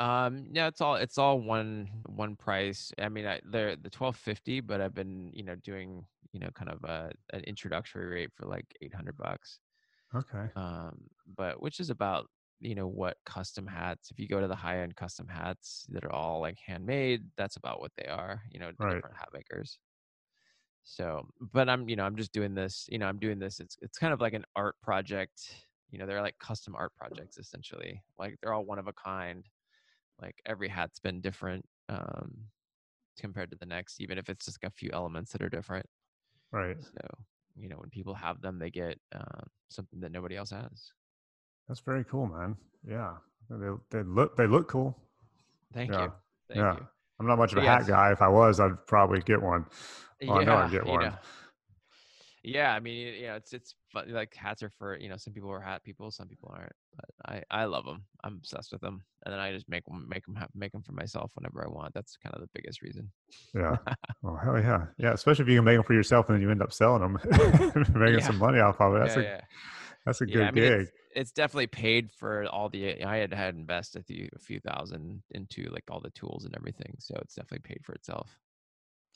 Um, 0.00 0.46
yeah, 0.52 0.66
it's 0.66 0.80
all 0.80 0.96
it's 0.96 1.18
all 1.18 1.40
one 1.40 1.88
one 2.06 2.36
price. 2.36 2.92
I 2.98 3.08
mean, 3.08 3.26
I, 3.26 3.40
they're 3.44 3.76
the 3.76 3.90
twelve 3.90 4.16
fifty, 4.16 4.60
but 4.60 4.80
I've 4.80 4.94
been 4.94 5.30
you 5.32 5.42
know 5.44 5.54
doing 5.56 6.04
you 6.32 6.40
know 6.40 6.50
kind 6.54 6.70
of 6.70 6.82
a 6.84 7.12
an 7.32 7.40
introductory 7.44 8.06
rate 8.06 8.30
for 8.34 8.46
like 8.46 8.66
eight 8.80 8.94
hundred 8.94 9.16
bucks. 9.16 9.60
Okay. 10.14 10.46
Um, 10.56 11.08
but 11.36 11.60
which 11.60 11.80
is 11.80 11.90
about 11.90 12.28
you 12.60 12.74
know 12.74 12.86
what 12.86 13.18
custom 13.26 13.66
hats. 13.66 14.10
If 14.10 14.18
you 14.18 14.28
go 14.28 14.40
to 14.40 14.48
the 14.48 14.54
high 14.56 14.80
end 14.80 14.96
custom 14.96 15.28
hats 15.28 15.86
that 15.90 16.04
are 16.04 16.12
all 16.12 16.40
like 16.40 16.58
handmade, 16.58 17.22
that's 17.36 17.56
about 17.56 17.80
what 17.80 17.92
they 17.96 18.06
are. 18.06 18.42
You 18.50 18.60
know, 18.60 18.72
Right. 18.78 18.94
different 18.94 19.16
hat 19.16 19.28
makers. 19.32 19.78
So, 20.84 21.26
but 21.40 21.68
I'm 21.68 21.88
you 21.88 21.96
know 21.96 22.04
I'm 22.04 22.16
just 22.16 22.32
doing 22.32 22.54
this. 22.54 22.86
You 22.90 22.98
know, 22.98 23.06
I'm 23.06 23.18
doing 23.18 23.38
this. 23.38 23.60
It's 23.60 23.76
it's 23.82 23.98
kind 23.98 24.12
of 24.12 24.20
like 24.20 24.34
an 24.34 24.44
art 24.54 24.76
project. 24.82 25.66
You 25.90 25.98
know, 25.98 26.06
they're 26.06 26.22
like 26.22 26.38
custom 26.38 26.74
art 26.76 26.92
projects 26.96 27.38
essentially. 27.38 28.02
Like 28.18 28.36
they're 28.42 28.52
all 28.52 28.64
one 28.64 28.78
of 28.78 28.88
a 28.88 28.92
kind 28.92 29.44
like 30.20 30.36
every 30.46 30.68
hat's 30.68 31.00
been 31.00 31.20
different 31.20 31.64
um 31.88 32.46
compared 33.18 33.50
to 33.50 33.56
the 33.58 33.66
next 33.66 34.00
even 34.00 34.18
if 34.18 34.28
it's 34.28 34.46
just 34.46 34.62
like 34.62 34.70
a 34.70 34.74
few 34.74 34.90
elements 34.92 35.32
that 35.32 35.42
are 35.42 35.48
different 35.48 35.86
Right. 36.52 36.76
so 36.82 36.98
you 37.56 37.68
know 37.68 37.76
when 37.76 37.90
people 37.90 38.14
have 38.14 38.40
them 38.40 38.58
they 38.58 38.70
get 38.70 38.98
uh, 39.14 39.42
something 39.68 40.00
that 40.00 40.12
nobody 40.12 40.36
else 40.36 40.50
has 40.50 40.92
That's 41.68 41.80
very 41.80 42.04
cool, 42.04 42.26
man. 42.26 42.56
Yeah. 42.86 43.16
They 43.50 43.68
they 43.90 44.02
look 44.02 44.36
they 44.36 44.46
look 44.46 44.68
cool. 44.68 44.96
thank 45.72 45.90
Yeah, 45.90 46.04
you 46.04 46.12
thank 46.48 46.58
yeah. 46.58 46.76
you 46.76 46.86
I'm 47.24 47.28
not 47.28 47.38
much 47.38 47.52
of 47.52 47.58
a 47.58 47.62
So, 47.62 47.66
hat 47.66 47.86
guy. 47.86 48.12
If 48.12 48.20
I 48.22 48.28
was, 48.28 48.60
I'd 48.60 48.86
probably 48.86 49.20
get 49.20 49.40
one. 49.42 49.64
Oh, 50.28 50.34
I 50.34 50.44
know 50.44 50.56
I'd 50.56 50.70
get 50.70 50.86
you 50.86 50.92
one. 50.92 51.04
know. 51.04 51.14
yeah 52.46 52.74
i 52.74 52.80
mean 52.80 53.14
you 53.14 53.26
know 53.26 53.36
it's 53.36 53.52
it's 53.54 53.74
fun. 53.92 54.04
like 54.12 54.34
hats 54.34 54.62
are 54.62 54.70
for 54.78 54.98
you 54.98 55.08
know 55.08 55.16
some 55.16 55.32
people 55.32 55.50
are 55.50 55.60
hat 55.60 55.82
people 55.82 56.10
some 56.10 56.28
people 56.28 56.52
aren't 56.54 56.72
but 56.94 57.08
i 57.26 57.42
i 57.62 57.64
love 57.64 57.86
them 57.86 58.02
i'm 58.22 58.34
obsessed 58.34 58.70
with 58.72 58.82
them 58.82 59.02
and 59.24 59.32
then 59.32 59.40
i 59.40 59.50
just 59.50 59.66
make 59.68 59.82
them 59.86 60.06
make 60.08 60.24
them 60.26 60.36
make 60.54 60.70
them 60.72 60.82
for 60.82 60.92
myself 60.92 61.30
whenever 61.34 61.64
i 61.64 61.68
want 61.70 61.92
that's 61.94 62.16
kind 62.22 62.34
of 62.34 62.42
the 62.42 62.48
biggest 62.54 62.82
reason 62.82 63.10
Yeah. 63.54 63.76
Oh 64.26 64.36
hell 64.36 64.58
yeah. 64.60 64.86
Yeah. 64.98 65.12
Especially 65.12 65.42
if 65.44 65.48
you 65.50 65.56
can 65.58 65.64
make 65.64 65.76
them 65.76 65.84
for 65.84 65.92
yourself 65.94 66.28
and 66.28 66.36
then 66.36 66.42
you 66.42 66.50
end 66.50 66.62
up 66.62 66.72
selling 66.72 67.02
them, 67.02 67.18
making 67.94 68.18
Yeah. 68.20 68.26
some 68.26 68.38
money 68.38 68.58
off 68.58 68.80
of 68.80 68.94
it. 68.94 69.00
That's 69.00 69.16
yeah, 69.16 69.22
a 69.22 69.24
yeah. 69.24 69.40
That's 70.06 70.20
a 70.20 70.28
yeah, 70.28 70.34
good 70.34 70.42
I 70.42 70.50
mean, 70.50 70.64
gig. 70.64 70.80
it's, 70.80 70.90
it's 71.16 71.32
definitely 71.32 71.66
paid 71.68 72.10
for 72.12 72.44
all 72.46 72.68
the. 72.68 73.02
I 73.04 73.16
had 73.18 73.32
had 73.32 73.54
invested 73.54 74.00
a 74.00 74.04
few, 74.04 74.28
a 74.34 74.38
few 74.38 74.60
thousand 74.60 75.22
into 75.32 75.64
like 75.70 75.84
all 75.90 76.00
the 76.00 76.10
tools 76.10 76.44
and 76.44 76.54
everything, 76.56 76.94
so 76.98 77.14
it's 77.22 77.34
definitely 77.34 77.60
paid 77.68 77.80
for 77.84 77.92
itself. 77.94 78.38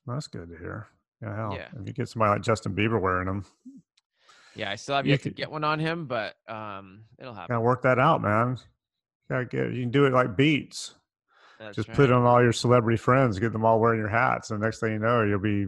That's 0.06 0.26
good 0.28 0.48
to 0.50 0.56
hear. 0.56 0.86
Yeah, 1.22 1.34
hell. 1.36 1.52
Yeah. 1.54 1.68
If 1.80 1.86
you 1.86 1.92
get 1.92 2.08
somebody 2.08 2.30
like 2.30 2.42
Justin 2.42 2.74
Bieber 2.74 3.00
wearing 3.00 3.26
them, 3.26 3.44
Yeah, 4.54 4.70
I 4.70 4.76
still 4.76 4.96
have 4.96 5.04
You 5.06 5.10
yet 5.10 5.22
to 5.22 5.28
could- 5.30 5.36
get 5.36 5.50
one 5.50 5.64
on 5.64 5.78
him, 5.80 6.06
but 6.06 6.36
um, 6.48 7.04
it'll 7.18 7.34
happen. 7.34 7.54
gotta 7.54 7.60
work 7.60 7.82
that 7.82 7.98
out, 7.98 8.22
man. 8.22 8.56
Gotta 9.28 9.44
get 9.44 9.72
you 9.74 9.82
can 9.82 9.90
do 9.90 10.06
it 10.06 10.12
like 10.12 10.36
beats. 10.36 10.94
That's 11.58 11.76
Just 11.76 11.88
right. 11.88 11.96
put 11.96 12.12
on 12.12 12.24
all 12.24 12.42
your 12.42 12.52
celebrity 12.52 12.96
friends, 12.96 13.38
get 13.38 13.52
them 13.52 13.64
all 13.64 13.80
wearing 13.80 13.98
your 13.98 14.08
hats, 14.08 14.50
and 14.50 14.60
next 14.60 14.80
thing 14.80 14.92
you 14.92 14.98
know, 14.98 15.22
you'll 15.24 15.40
be 15.40 15.66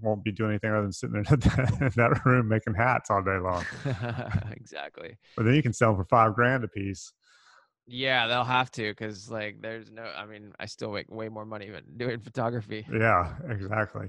won't 0.00 0.22
be 0.22 0.32
doing 0.32 0.50
anything 0.50 0.70
other 0.70 0.82
than 0.82 0.92
sitting 0.92 1.16
in 1.16 1.22
that, 1.40 1.76
in 1.80 1.92
that 1.96 2.24
room 2.24 2.48
making 2.48 2.74
hats 2.74 3.10
all 3.10 3.22
day 3.22 3.38
long. 3.38 3.64
exactly. 4.52 5.16
But 5.36 5.44
then 5.44 5.54
you 5.54 5.62
can 5.62 5.72
sell 5.72 5.90
them 5.92 6.02
for 6.02 6.08
five 6.08 6.34
grand 6.34 6.62
a 6.64 6.68
piece. 6.68 7.12
Yeah, 7.86 8.26
they'll 8.28 8.44
have 8.44 8.70
to 8.72 8.90
because 8.90 9.30
like 9.30 9.60
there's 9.60 9.90
no. 9.90 10.02
I 10.02 10.26
mean, 10.26 10.52
I 10.58 10.66
still 10.66 10.92
make 10.92 11.10
way 11.10 11.28
more 11.28 11.44
money 11.44 11.68
than 11.68 11.84
doing 11.96 12.20
photography. 12.20 12.86
Yeah, 12.92 13.34
exactly. 13.48 14.08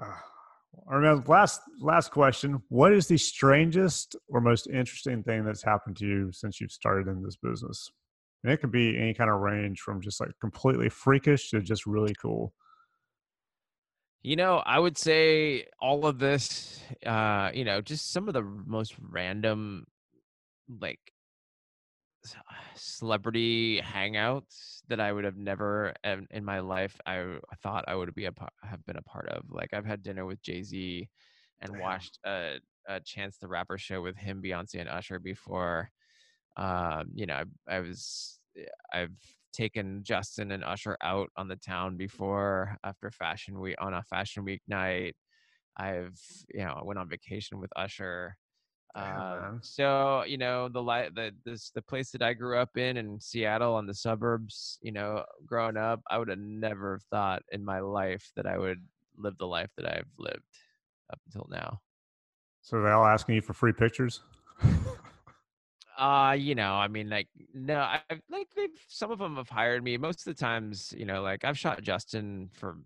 Uh, 0.00 0.12
all 0.86 0.98
right, 0.98 1.14
man, 1.14 1.24
last 1.26 1.60
last 1.80 2.10
question. 2.10 2.62
What 2.68 2.92
is 2.92 3.06
the 3.06 3.18
strangest 3.18 4.16
or 4.28 4.40
most 4.40 4.66
interesting 4.66 5.22
thing 5.22 5.44
that's 5.44 5.62
happened 5.62 5.96
to 5.98 6.06
you 6.06 6.32
since 6.32 6.60
you've 6.60 6.72
started 6.72 7.06
in 7.06 7.22
this 7.22 7.36
business? 7.36 7.90
And 8.44 8.52
it 8.52 8.58
could 8.58 8.70
be 8.70 8.96
any 8.96 9.14
kind 9.14 9.30
of 9.30 9.40
range 9.40 9.80
from 9.80 10.00
just 10.00 10.20
like 10.20 10.30
completely 10.40 10.88
freakish 10.88 11.50
to 11.50 11.60
just 11.60 11.86
really 11.86 12.14
cool. 12.14 12.54
You 14.22 14.36
know, 14.36 14.58
I 14.58 14.78
would 14.78 14.98
say 14.98 15.66
all 15.80 16.04
of 16.06 16.18
this, 16.18 16.80
uh, 17.06 17.50
you 17.54 17.64
know, 17.64 17.80
just 17.80 18.10
some 18.10 18.28
of 18.28 18.34
the 18.34 18.42
most 18.42 18.94
random, 19.00 19.86
like, 20.68 20.98
celebrity 22.74 23.80
hangouts 23.80 24.82
that 24.88 25.00
I 25.00 25.12
would 25.12 25.24
have 25.24 25.36
never 25.36 25.94
in, 26.02 26.26
in 26.30 26.44
my 26.44 26.58
life 26.60 27.00
I 27.06 27.38
thought 27.62 27.84
I 27.86 27.94
would 27.94 28.14
be 28.14 28.26
a 28.26 28.32
have 28.62 28.84
been 28.86 28.96
a 28.96 29.02
part 29.02 29.28
of. 29.28 29.44
Like, 29.50 29.72
I've 29.72 29.86
had 29.86 30.02
dinner 30.02 30.26
with 30.26 30.42
Jay 30.42 30.62
Z, 30.62 31.08
and 31.60 31.72
Damn. 31.72 31.80
watched 31.80 32.18
a, 32.24 32.58
a 32.88 33.00
Chance 33.00 33.38
the 33.38 33.48
Rapper 33.48 33.78
show 33.78 34.02
with 34.02 34.16
him, 34.16 34.42
Beyonce, 34.42 34.80
and 34.80 34.88
Usher 34.88 35.20
before. 35.20 35.90
Um, 36.58 37.10
you 37.14 37.26
know, 37.26 37.42
I, 37.68 37.76
I 37.76 37.80
was 37.80 38.40
I've 38.92 39.14
taken 39.52 40.02
Justin 40.02 40.52
and 40.52 40.64
Usher 40.64 40.96
out 41.02 41.30
on 41.36 41.48
the 41.48 41.56
town 41.56 41.96
before 41.96 42.76
after 42.84 43.10
fashion 43.10 43.58
week 43.60 43.76
on 43.78 43.94
a 43.94 44.02
fashion 44.02 44.44
week 44.44 44.62
night. 44.68 45.16
I've 45.76 46.18
you 46.52 46.64
know 46.64 46.74
I 46.80 46.84
went 46.84 46.98
on 46.98 47.08
vacation 47.08 47.60
with 47.60 47.70
Usher. 47.76 48.36
Uh, 48.94 49.52
so 49.60 50.24
you 50.26 50.38
know 50.38 50.68
the 50.68 50.82
li- 50.82 51.10
the 51.14 51.30
this 51.44 51.70
the 51.70 51.82
place 51.82 52.10
that 52.10 52.22
I 52.22 52.32
grew 52.32 52.58
up 52.58 52.76
in 52.76 52.96
in 52.96 53.20
Seattle 53.20 53.74
on 53.74 53.86
the 53.86 53.94
suburbs. 53.94 54.78
You 54.82 54.92
know, 54.92 55.24
growing 55.46 55.76
up, 55.76 56.00
I 56.10 56.18
would 56.18 56.28
have 56.28 56.38
never 56.38 56.98
thought 57.10 57.42
in 57.52 57.64
my 57.64 57.80
life 57.80 58.32
that 58.34 58.46
I 58.46 58.58
would 58.58 58.84
live 59.16 59.38
the 59.38 59.46
life 59.46 59.70
that 59.76 59.86
I've 59.86 60.10
lived 60.18 60.42
up 61.12 61.20
until 61.26 61.46
now. 61.50 61.80
So 62.62 62.82
they're 62.82 62.92
all 62.92 63.06
asking 63.06 63.36
you 63.36 63.40
for 63.40 63.54
free 63.54 63.72
pictures? 63.72 64.20
Uh, 65.98 66.36
you 66.38 66.54
know, 66.54 66.74
I 66.74 66.86
mean, 66.88 67.10
like, 67.10 67.28
no, 67.52 67.80
I 67.80 68.02
I've- 68.10 68.22
like 68.30 68.48
they've 68.54 68.70
some 68.88 69.10
of 69.10 69.18
them 69.18 69.36
have 69.36 69.48
hired 69.48 69.82
me. 69.82 69.96
Most 69.98 70.20
of 70.26 70.36
the 70.36 70.40
times, 70.40 70.94
you 70.96 71.04
know, 71.04 71.22
like 71.22 71.44
I've 71.44 71.58
shot 71.58 71.82
Justin 71.82 72.50
for 72.54 72.78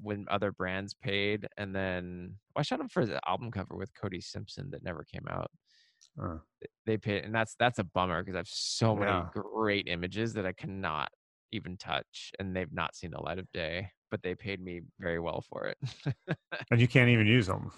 when 0.00 0.26
other 0.30 0.52
brands 0.52 0.94
paid, 0.94 1.48
and 1.56 1.74
then 1.74 2.38
I 2.56 2.62
shot 2.62 2.80
him 2.80 2.88
for 2.88 3.06
the 3.06 3.20
album 3.28 3.50
cover 3.50 3.76
with 3.76 3.92
Cody 3.94 4.20
Simpson 4.20 4.70
that 4.70 4.84
never 4.84 5.04
came 5.04 5.26
out. 5.28 5.50
Uh, 6.20 6.38
They 6.86 6.98
paid, 6.98 7.24
and 7.24 7.34
that's 7.34 7.54
that's 7.58 7.78
a 7.78 7.84
bummer 7.84 8.22
because 8.22 8.34
I 8.34 8.38
have 8.38 8.48
so 8.48 8.94
many 8.96 9.22
Yeah. 9.22 9.30
great 9.30 9.88
images 9.88 10.34
that 10.34 10.46
I 10.46 10.52
cannot 10.52 11.10
even 11.52 11.76
touch, 11.76 12.32
and 12.38 12.54
they've 12.54 12.72
not 12.72 12.94
seen 12.94 13.10
the 13.12 13.20
light 13.20 13.38
of 13.38 13.50
day. 13.52 13.90
But 14.10 14.22
they 14.22 14.34
paid 14.34 14.60
me 14.60 14.82
very 14.98 15.20
well 15.20 15.40
for 15.40 15.66
it. 15.66 15.78
and 16.70 16.80
you 16.80 16.88
can't 16.88 17.08
even 17.10 17.26
use 17.26 17.46
them. 17.46 17.72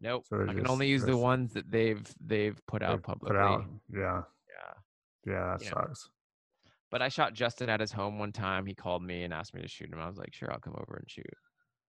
Nope, 0.00 0.24
So 0.26 0.42
I 0.42 0.46
can 0.46 0.58
just- 0.58 0.70
only 0.70 0.88
use 0.88 1.04
the 1.04 1.16
ones 1.16 1.52
that 1.54 1.70
they've 1.70 2.06
they've 2.20 2.58
put 2.66 2.82
out 2.82 3.02
publicly. 3.02 3.36
Put 3.36 3.42
out. 3.42 3.64
Yeah. 3.92 4.22
Yeah. 4.48 4.72
Yeah, 5.32 5.56
that 5.56 5.62
Yeah. 5.64 5.70
sucks. 5.70 6.10
But 6.90 7.02
I 7.02 7.08
shot 7.08 7.34
Justin 7.34 7.68
at 7.68 7.80
his 7.80 7.90
home 7.92 8.18
one 8.18 8.32
time. 8.32 8.64
He 8.64 8.74
called 8.74 9.02
me 9.02 9.24
and 9.24 9.34
asked 9.34 9.54
me 9.54 9.60
to 9.62 9.68
shoot 9.68 9.92
him. 9.92 9.98
I 9.98 10.06
was 10.06 10.16
like, 10.18 10.32
sure, 10.32 10.52
I'll 10.52 10.60
come 10.60 10.76
over 10.78 10.96
and 10.96 11.10
shoot. 11.10 11.26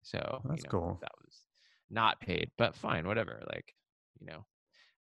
So 0.03 0.41
That's 0.45 0.63
you 0.63 0.65
know, 0.65 0.71
cool. 0.71 0.99
That 1.01 1.13
was 1.25 1.45
not 1.91 2.21
paid, 2.21 2.51
but 2.59 2.75
fine, 2.75 3.07
whatever. 3.07 3.41
Like, 3.53 3.75
you 4.19 4.27
know, 4.27 4.45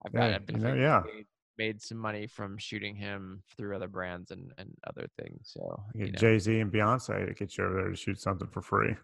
I've 0.05 0.14
Yeah, 0.14 0.30
got 0.30 0.42
I've 0.42 0.51
you 0.51 0.59
know, 0.59 0.74
yeah. 0.74 1.03
made, 1.05 1.26
made 1.59 1.82
some 1.82 1.98
money 1.98 2.26
from 2.28 2.57
shooting 2.57 2.94
him 2.94 3.42
through 3.57 3.74
other 3.76 3.88
brands 3.88 4.30
and 4.30 4.53
and 4.59 4.74
other 4.86 5.09
things. 5.20 5.51
So 5.53 5.82
You 5.94 6.07
you 6.07 6.12
know, 6.12 6.18
Jay 6.18 6.38
Z 6.38 6.61
and 6.61 6.72
Beyonce 6.72 7.26
to 7.26 7.34
get 7.34 7.59
you 7.59 7.64
over 7.64 7.74
there 7.74 7.90
to 7.90 7.96
shoot 7.96 8.18
something 8.20 8.48
for 8.48 8.62
free. 8.62 8.94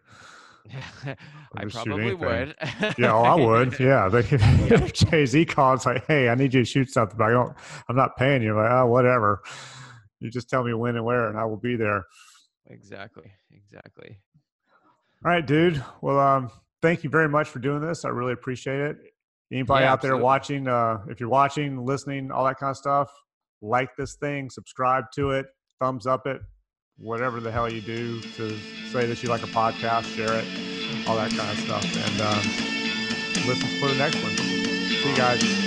I 1.57 1.65
probably 1.67 2.15
would. 2.15 2.55
Yeah, 2.99 3.13
oh, 3.13 3.23
I 3.23 3.35
would. 3.35 3.79
Yeah, 3.81 4.09
they, 4.09 4.23
Jay 4.93 5.27
Z 5.27 5.45
calls 5.47 5.87
like, 5.87 6.07
"Hey, 6.07 6.29
I 6.29 6.35
need 6.35 6.55
you 6.55 6.61
to 6.61 6.65
shoot 6.65 6.91
something," 6.91 7.17
but 7.17 7.25
I 7.25 7.31
don't. 7.31 7.55
I'm 7.89 7.97
not 7.97 8.17
paying 8.17 8.43
you. 8.43 8.55
like, 8.57 8.71
oh, 8.71 8.87
whatever. 8.87 9.43
You 10.21 10.31
just 10.31 10.49
tell 10.49 10.65
me 10.65 10.73
when 10.75 10.97
and 10.97 11.05
where, 11.05 11.29
and 11.29 11.39
I 11.39 11.45
will 11.45 11.57
be 11.59 11.77
there. 11.77 12.05
exactly, 12.69 13.33
exactly. 13.53 14.19
All 15.25 15.31
right, 15.31 15.47
dude. 15.47 15.83
Well, 16.01 16.19
um, 16.19 16.51
thank 16.83 17.05
you 17.05 17.11
very 17.11 17.29
much 17.29 17.49
for 17.49 17.59
doing 17.59 17.81
this. 17.81 18.05
I 18.05 18.09
really 18.09 18.33
appreciate 18.33 18.81
it. 18.81 18.97
Anybody 19.53 19.85
Yeah, 19.85 19.93
out 19.93 20.01
there 20.03 20.13
absolutely. 20.13 20.25
watching, 20.25 20.69
uh, 20.69 20.99
if 21.09 21.21
you're 21.21 21.29
watching, 21.29 21.85
listening, 21.85 22.31
all 22.31 22.45
that 22.45 22.59
kind 22.59 22.71
of 22.71 22.77
stuff, 22.77 23.11
like 23.63 23.91
this 23.97 24.15
thing, 24.17 24.51
subscribe 24.51 25.05
to 25.15 25.31
it, 25.31 25.47
thumbs 25.81 26.07
up 26.07 26.27
it, 26.27 26.41
whatever 26.99 27.41
the 27.41 27.51
hell 27.51 27.71
you 27.71 27.81
do 27.81 28.21
to 28.21 28.57
say 28.91 29.07
that 29.07 29.23
you 29.23 29.29
like 29.29 29.43
a 29.43 29.47
podcast, 29.47 30.05
share 30.15 30.33
it, 30.33 31.09
all 31.09 31.17
that 31.17 31.31
kind 31.31 31.51
of 31.51 31.59
stuff. 31.59 31.85
And 31.85 32.21
um, 32.23 33.47
listen 33.47 33.69
for 33.81 33.89
the 33.89 33.97
next 33.97 34.23
one. 34.23 34.33
See 34.33 35.11
you 35.11 35.17
guys. 35.17 35.66